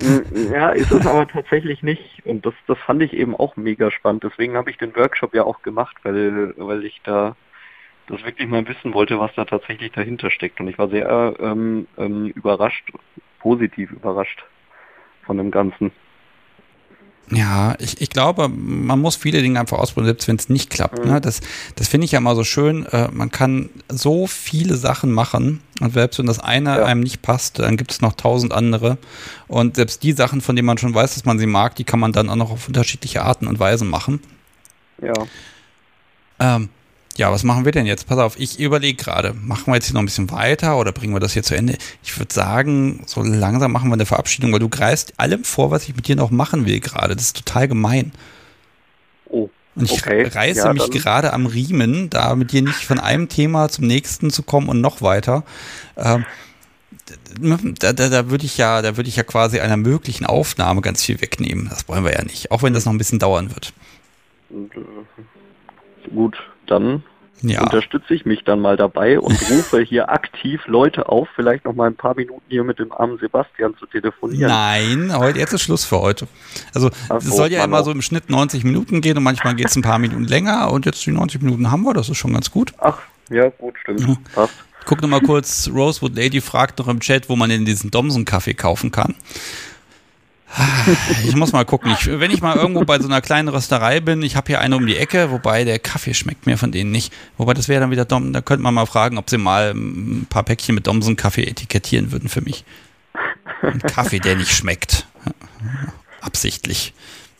[0.00, 2.24] Mm, ja, ist es aber tatsächlich nicht.
[2.24, 4.24] Und das, das fand ich eben auch mega spannend.
[4.24, 7.36] Deswegen habe ich den Workshop ja auch gemacht, weil, weil ich da
[8.06, 10.60] das wirklich mal wissen wollte, was da tatsächlich dahinter steckt.
[10.60, 12.90] Und ich war sehr ähm, ähm, überrascht,
[13.40, 14.44] positiv überrascht
[15.24, 15.92] von dem Ganzen.
[17.30, 21.04] Ja, ich, ich glaube, man muss viele Dinge einfach ausprobieren, selbst wenn es nicht klappt.
[21.04, 21.10] Mhm.
[21.10, 21.20] Ne?
[21.20, 21.40] Das,
[21.74, 22.86] das finde ich ja immer so schön.
[22.86, 26.84] Äh, man kann so viele Sachen machen und selbst wenn das eine ja.
[26.84, 28.98] einem nicht passt, dann gibt es noch tausend andere.
[29.46, 32.00] Und selbst die Sachen, von denen man schon weiß, dass man sie mag, die kann
[32.00, 34.20] man dann auch noch auf unterschiedliche Arten und Weisen machen.
[35.02, 35.14] Ja.
[36.40, 36.70] Ähm,
[37.18, 38.06] ja, was machen wir denn jetzt?
[38.06, 41.14] Pass auf, ich überlege gerade, machen wir jetzt hier noch ein bisschen weiter oder bringen
[41.14, 41.76] wir das hier zu Ende?
[42.02, 45.88] Ich würde sagen, so langsam machen wir eine Verabschiedung, weil du greifst allem vor, was
[45.88, 47.16] ich mit dir noch machen will gerade.
[47.16, 48.12] Das ist total gemein.
[49.26, 49.50] Oh.
[49.74, 50.28] Und ich okay.
[50.28, 54.30] reiße ja, mich gerade am Riemen, da mit dir nicht von einem Thema zum nächsten
[54.30, 55.44] zu kommen und noch weiter.
[55.96, 56.24] Ähm,
[57.40, 61.04] da, da, da würde ich ja, da würde ich ja quasi einer möglichen Aufnahme ganz
[61.04, 61.68] viel wegnehmen.
[61.68, 63.72] Das wollen wir ja nicht, auch wenn das noch ein bisschen dauern wird.
[66.10, 66.38] Gut,
[66.70, 67.02] dann
[67.42, 67.62] ja.
[67.62, 71.86] unterstütze ich mich dann mal dabei und rufe hier aktiv Leute auf, vielleicht noch mal
[71.86, 74.48] ein paar Minuten hier mit dem armen Sebastian zu telefonieren.
[74.48, 76.26] Nein, heute jetzt ist Schluss für heute.
[76.74, 77.84] Also es so, soll ja immer auch.
[77.84, 80.86] so im Schnitt 90 Minuten gehen und manchmal geht es ein paar Minuten länger und
[80.86, 82.72] jetzt die 90 Minuten haben wir, das ist schon ganz gut.
[82.78, 82.98] Ach,
[83.30, 84.00] ja, gut, stimmt.
[84.00, 84.16] Ja.
[84.34, 84.54] Passt.
[84.86, 88.54] Guck noch mal kurz, Rosewood Lady fragt noch im Chat, wo man denn diesen Domsen-Kaffee
[88.54, 89.14] kaufen kann.
[91.24, 91.92] Ich muss mal gucken.
[91.92, 94.76] Ich, wenn ich mal irgendwo bei so einer kleinen Rösterei bin, ich habe hier eine
[94.76, 97.12] um die Ecke, wobei der Kaffee schmeckt mir von denen nicht.
[97.36, 98.32] Wobei das wäre dann wieder Dom.
[98.32, 102.28] Da könnte man mal fragen, ob sie mal ein paar Päckchen mit Domsen-Kaffee etikettieren würden
[102.28, 102.64] für mich.
[103.62, 105.06] Ein Kaffee, der nicht schmeckt.
[106.20, 106.94] Absichtlich.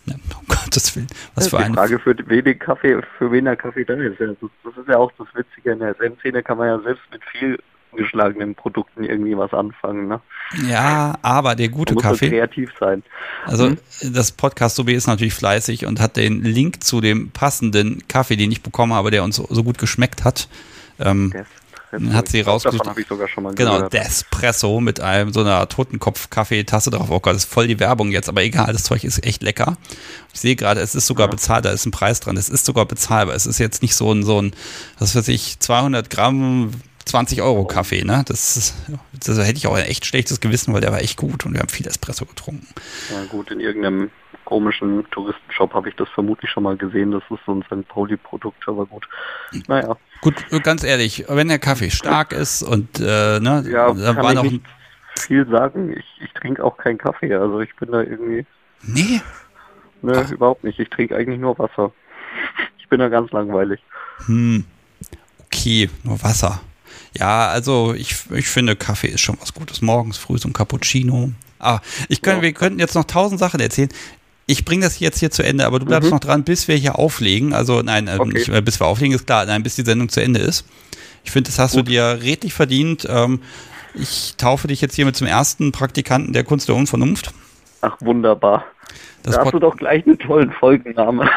[0.06, 1.08] Um Gottes Willen.
[1.34, 4.20] Was für eine Frage, für wen Kaffee, für wen der Kaffee da ist.
[4.20, 7.58] Das, ist ja auch das Witzige in der Zen-Szene, kann man ja selbst mit viel
[7.98, 10.08] geschlagenen Produkten irgendwie was anfangen.
[10.08, 10.20] Ne?
[10.66, 12.30] Ja, aber der gute muss Kaffee.
[12.30, 13.02] kreativ sein.
[13.44, 13.78] Also hm?
[14.14, 18.50] das Podcast sob ist natürlich fleißig und hat den Link zu dem passenden Kaffee, den
[18.50, 20.48] ich bekommen habe, der uns so, so gut geschmeckt hat.
[20.98, 21.32] Ähm,
[22.12, 22.80] hat sie rausgesucht.
[22.80, 23.92] Davon habe ich sogar schon mal genau, gehört.
[23.92, 27.10] Despresso mit einem so einer Totenkopf-Kaffeetasse drauf.
[27.10, 29.76] Oh Gott, das ist voll die Werbung jetzt, aber egal, das Zeug ist echt lecker.
[30.34, 31.30] Ich sehe gerade, es ist sogar ja.
[31.30, 32.36] bezahlt, da ist ein Preis dran.
[32.36, 33.34] Es ist sogar bezahlbar.
[33.34, 34.52] Es ist jetzt nicht so ein, so ein,
[34.98, 36.72] was weiß ich, 200 Gramm
[37.08, 38.24] 20 Euro Kaffee, ne?
[38.26, 38.74] Das,
[39.12, 41.60] das hätte ich auch ein echt schlechtes Gewissen, weil der war echt gut und wir
[41.60, 42.66] haben viel Espresso getrunken.
[43.10, 44.10] Ja gut, in irgendeinem
[44.44, 47.10] komischen Touristenshop habe ich das vermutlich schon mal gesehen.
[47.10, 47.86] Das ist so ein St.
[47.88, 49.06] Pauli-Produkt, aber gut.
[49.66, 49.96] Naja.
[50.22, 54.30] Gut, ganz ehrlich, wenn der Kaffee stark ist und äh, ne, ja, da kann war
[54.30, 54.62] ich noch nicht
[55.18, 55.94] viel sagen.
[55.96, 58.46] Ich, ich trinke auch keinen Kaffee, also ich bin da irgendwie.
[58.82, 59.20] Nee.
[60.00, 60.30] Ne, Ach.
[60.30, 60.78] überhaupt nicht.
[60.78, 61.92] Ich trinke eigentlich nur Wasser.
[62.78, 63.80] Ich bin da ganz langweilig.
[64.26, 64.64] Hm.
[65.44, 66.60] Okay, nur Wasser.
[67.18, 69.82] Ja, also ich, ich finde, Kaffee ist schon was Gutes.
[69.82, 71.32] Morgens früh so ein Cappuccino.
[71.58, 72.42] Ah, ich könnte, ja.
[72.42, 73.88] wir könnten jetzt noch tausend Sachen erzählen.
[74.46, 76.14] Ich bringe das jetzt hier zu Ende, aber du bleibst mhm.
[76.14, 77.52] noch dran, bis wir hier auflegen.
[77.52, 78.32] Also nein, äh, okay.
[78.32, 80.64] nicht, bis wir auflegen ist klar, nein, bis die Sendung zu Ende ist.
[81.24, 81.80] Ich finde, das hast Gut.
[81.80, 83.06] du dir redlich verdient.
[83.10, 83.40] Ähm,
[83.94, 87.32] ich taufe dich jetzt hiermit zum ersten Praktikanten der Kunst der Unvernunft.
[87.80, 88.64] Ach, wunderbar.
[89.22, 91.28] Das da hast du doch gleich einen tollen Folgenname.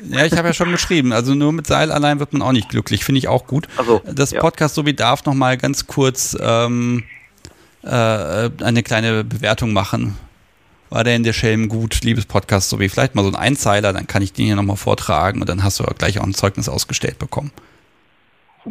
[0.00, 1.12] Ja, ich habe ja schon geschrieben.
[1.12, 3.04] Also nur mit Seil allein wird man auch nicht glücklich.
[3.04, 3.68] Finde ich auch gut.
[3.76, 4.40] Also, das ja.
[4.40, 7.04] Podcast so darf noch mal ganz kurz ähm,
[7.82, 10.16] äh, eine kleine Bewertung machen.
[10.90, 13.92] War der in der Schelm gut, liebes Podcast so wie vielleicht mal so ein Einzeiler,
[13.92, 16.68] dann kann ich den hier nochmal vortragen und dann hast du gleich auch ein Zeugnis
[16.68, 17.52] ausgestellt bekommen.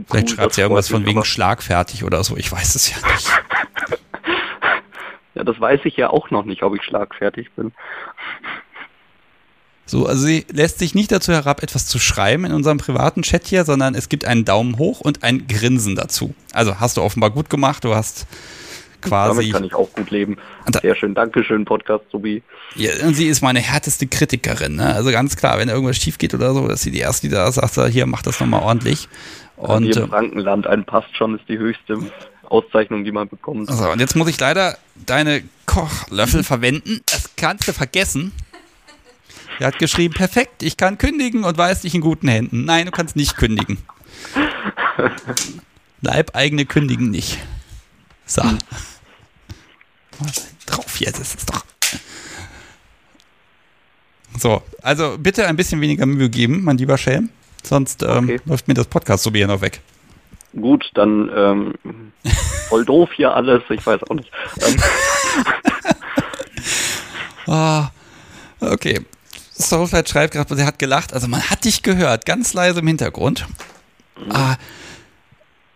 [0.10, 3.30] Vielleicht schreibt sie irgendwas von wegen schlagfertig oder so, ich weiß es ja nicht.
[5.36, 7.72] ja, das weiß ich ja auch noch nicht, ob ich schlagfertig bin.
[9.88, 13.47] So, also sie lässt sich nicht dazu herab, etwas zu schreiben in unserem privaten Chat
[13.47, 16.35] hier, sondern es gibt einen Daumen hoch und ein Grinsen dazu.
[16.51, 18.27] Also hast du offenbar gut gemacht, du hast
[19.01, 19.38] quasi.
[19.39, 20.38] Damit kann ich auch gut leben.
[20.81, 22.43] Sehr schön, Dankeschön, Podcast Sobi.
[22.76, 24.76] Ja, und sie ist meine härteste Kritikerin.
[24.76, 24.93] Ne?
[24.93, 27.49] Also ganz klar, wenn irgendwas schief geht oder so, dass sie die erste, die da
[27.49, 29.07] sagt, hier, mach das nochmal ordentlich.
[29.55, 31.99] Und hier im äh, Frankenland, ein Passt schon ist die höchste
[32.43, 33.69] Auszeichnung, die man bekommt.
[33.69, 37.01] Also, und jetzt muss ich leider deine Kochlöffel verwenden.
[37.05, 38.31] Das kannst du vergessen.
[39.60, 42.66] Er hat geschrieben, perfekt, ich kann kündigen und weiß dich in guten Händen.
[42.66, 43.80] Nein, du kannst nicht kündigen.
[46.02, 47.40] Leibeigene kündigen nicht.
[48.26, 48.44] So.
[50.66, 51.66] Drauf jetzt ist es doch.
[54.38, 57.30] So, also bitte ein bisschen weniger Mühe geben, mein lieber Schelm.
[57.64, 58.40] Sonst ähm, okay.
[58.46, 59.82] läuft mir das Podcast so noch weg.
[60.54, 61.74] Gut, dann ähm,
[62.70, 64.32] voll doof hier alles, ich weiß auch nicht.
[64.66, 64.76] Ähm.
[67.48, 67.84] oh,
[68.62, 69.06] okay,
[69.58, 71.14] Soulflight schreibt gerade, sie hat gelacht.
[71.14, 73.48] Also man hat dich gehört, ganz leise im Hintergrund.
[74.18, 74.32] Mhm.
[74.32, 74.58] Ah,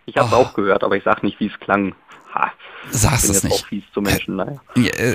[0.05, 0.37] ich habe es oh.
[0.37, 1.95] auch gehört, aber ich sag nicht, wie es klang.
[2.33, 2.51] Ha.
[2.89, 3.53] Sagst es nicht.
[3.53, 4.59] Auch fies zu Menschen, naja.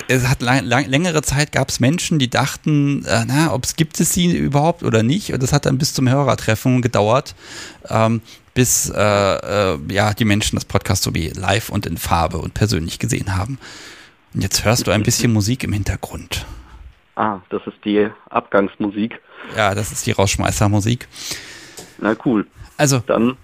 [0.08, 3.76] Es hat lang, lang, längere Zeit gab es Menschen, die dachten, äh, na, ob es
[3.76, 5.32] gibt es sie überhaupt oder nicht.
[5.32, 7.34] Und das hat dann bis zum Hörertreffen gedauert,
[7.88, 8.22] ähm,
[8.54, 8.94] bis äh,
[9.74, 13.36] äh, ja die Menschen das Podcast so wie live und in Farbe und persönlich gesehen
[13.36, 13.58] haben.
[14.32, 16.46] Und jetzt hörst du ein bisschen Musik im Hintergrund.
[17.16, 19.20] Ah, das ist die Abgangsmusik.
[19.56, 21.08] Ja, das ist die Rausschmeißermusik.
[21.98, 22.46] Na cool.
[22.76, 23.36] Also, Dann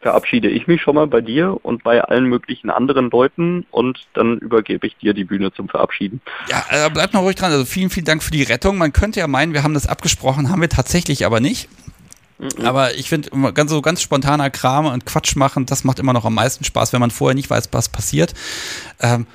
[0.00, 4.38] verabschiede ich mich schon mal bei dir und bei allen möglichen anderen Leuten und dann
[4.38, 6.20] übergebe ich dir die Bühne zum Verabschieden.
[6.48, 7.52] ja, äh, bleibt noch ruhig dran.
[7.52, 8.78] Also vielen, vielen Dank für die Rettung.
[8.78, 11.68] Man könnte ja meinen, wir haben das abgesprochen, haben wir tatsächlich aber nicht.
[12.64, 16.24] Aber ich finde, ganz so ganz spontaner Kram und Quatsch machen, das macht immer noch
[16.24, 18.34] am meisten Spaß, wenn man vorher nicht weiß, was passiert.
[19.00, 19.26] Ähm,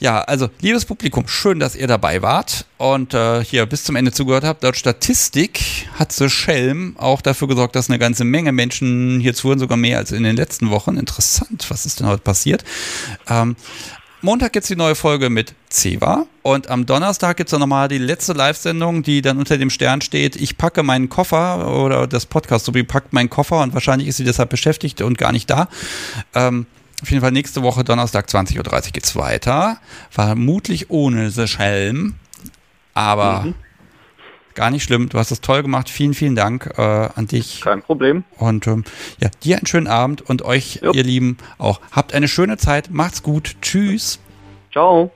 [0.00, 4.12] ja, also liebes Publikum, schön, dass ihr dabei wart und äh, hier bis zum Ende
[4.12, 4.62] zugehört habt.
[4.62, 5.60] Laut Statistik
[5.98, 9.98] hat The Schelm auch dafür gesorgt, dass eine ganze Menge Menschen hier zuhören, sogar mehr
[9.98, 10.96] als in den letzten Wochen.
[10.96, 12.64] Interessant, was ist denn heute passiert?
[13.28, 13.56] Ähm,
[14.22, 18.32] Montag gibt's die neue Folge mit Ceva und am Donnerstag gibt's dann nochmal die letzte
[18.32, 22.74] Live-Sendung, die dann unter dem Stern steht, ich packe meinen Koffer oder das Podcast, so
[22.74, 25.68] wie packt meinen Koffer und wahrscheinlich ist sie deshalb beschäftigt und gar nicht da.
[26.34, 26.66] Ähm,
[27.02, 29.78] auf jeden Fall nächste Woche Donnerstag 20.30 Uhr geht's weiter.
[30.10, 32.14] Vermutlich ohne The Schelm,
[32.94, 33.54] aber Mhm.
[34.54, 35.08] gar nicht schlimm.
[35.08, 35.88] Du hast es toll gemacht.
[35.88, 36.82] Vielen, vielen Dank äh,
[37.14, 37.60] an dich.
[37.62, 38.24] Kein Problem.
[38.36, 38.84] Und ähm,
[39.20, 40.92] ja, dir einen schönen Abend und euch, Jo.
[40.92, 41.80] ihr Lieben, auch.
[41.92, 42.90] Habt eine schöne Zeit.
[42.90, 43.56] Macht's gut.
[43.62, 44.18] Tschüss.
[44.72, 45.10] Ciao.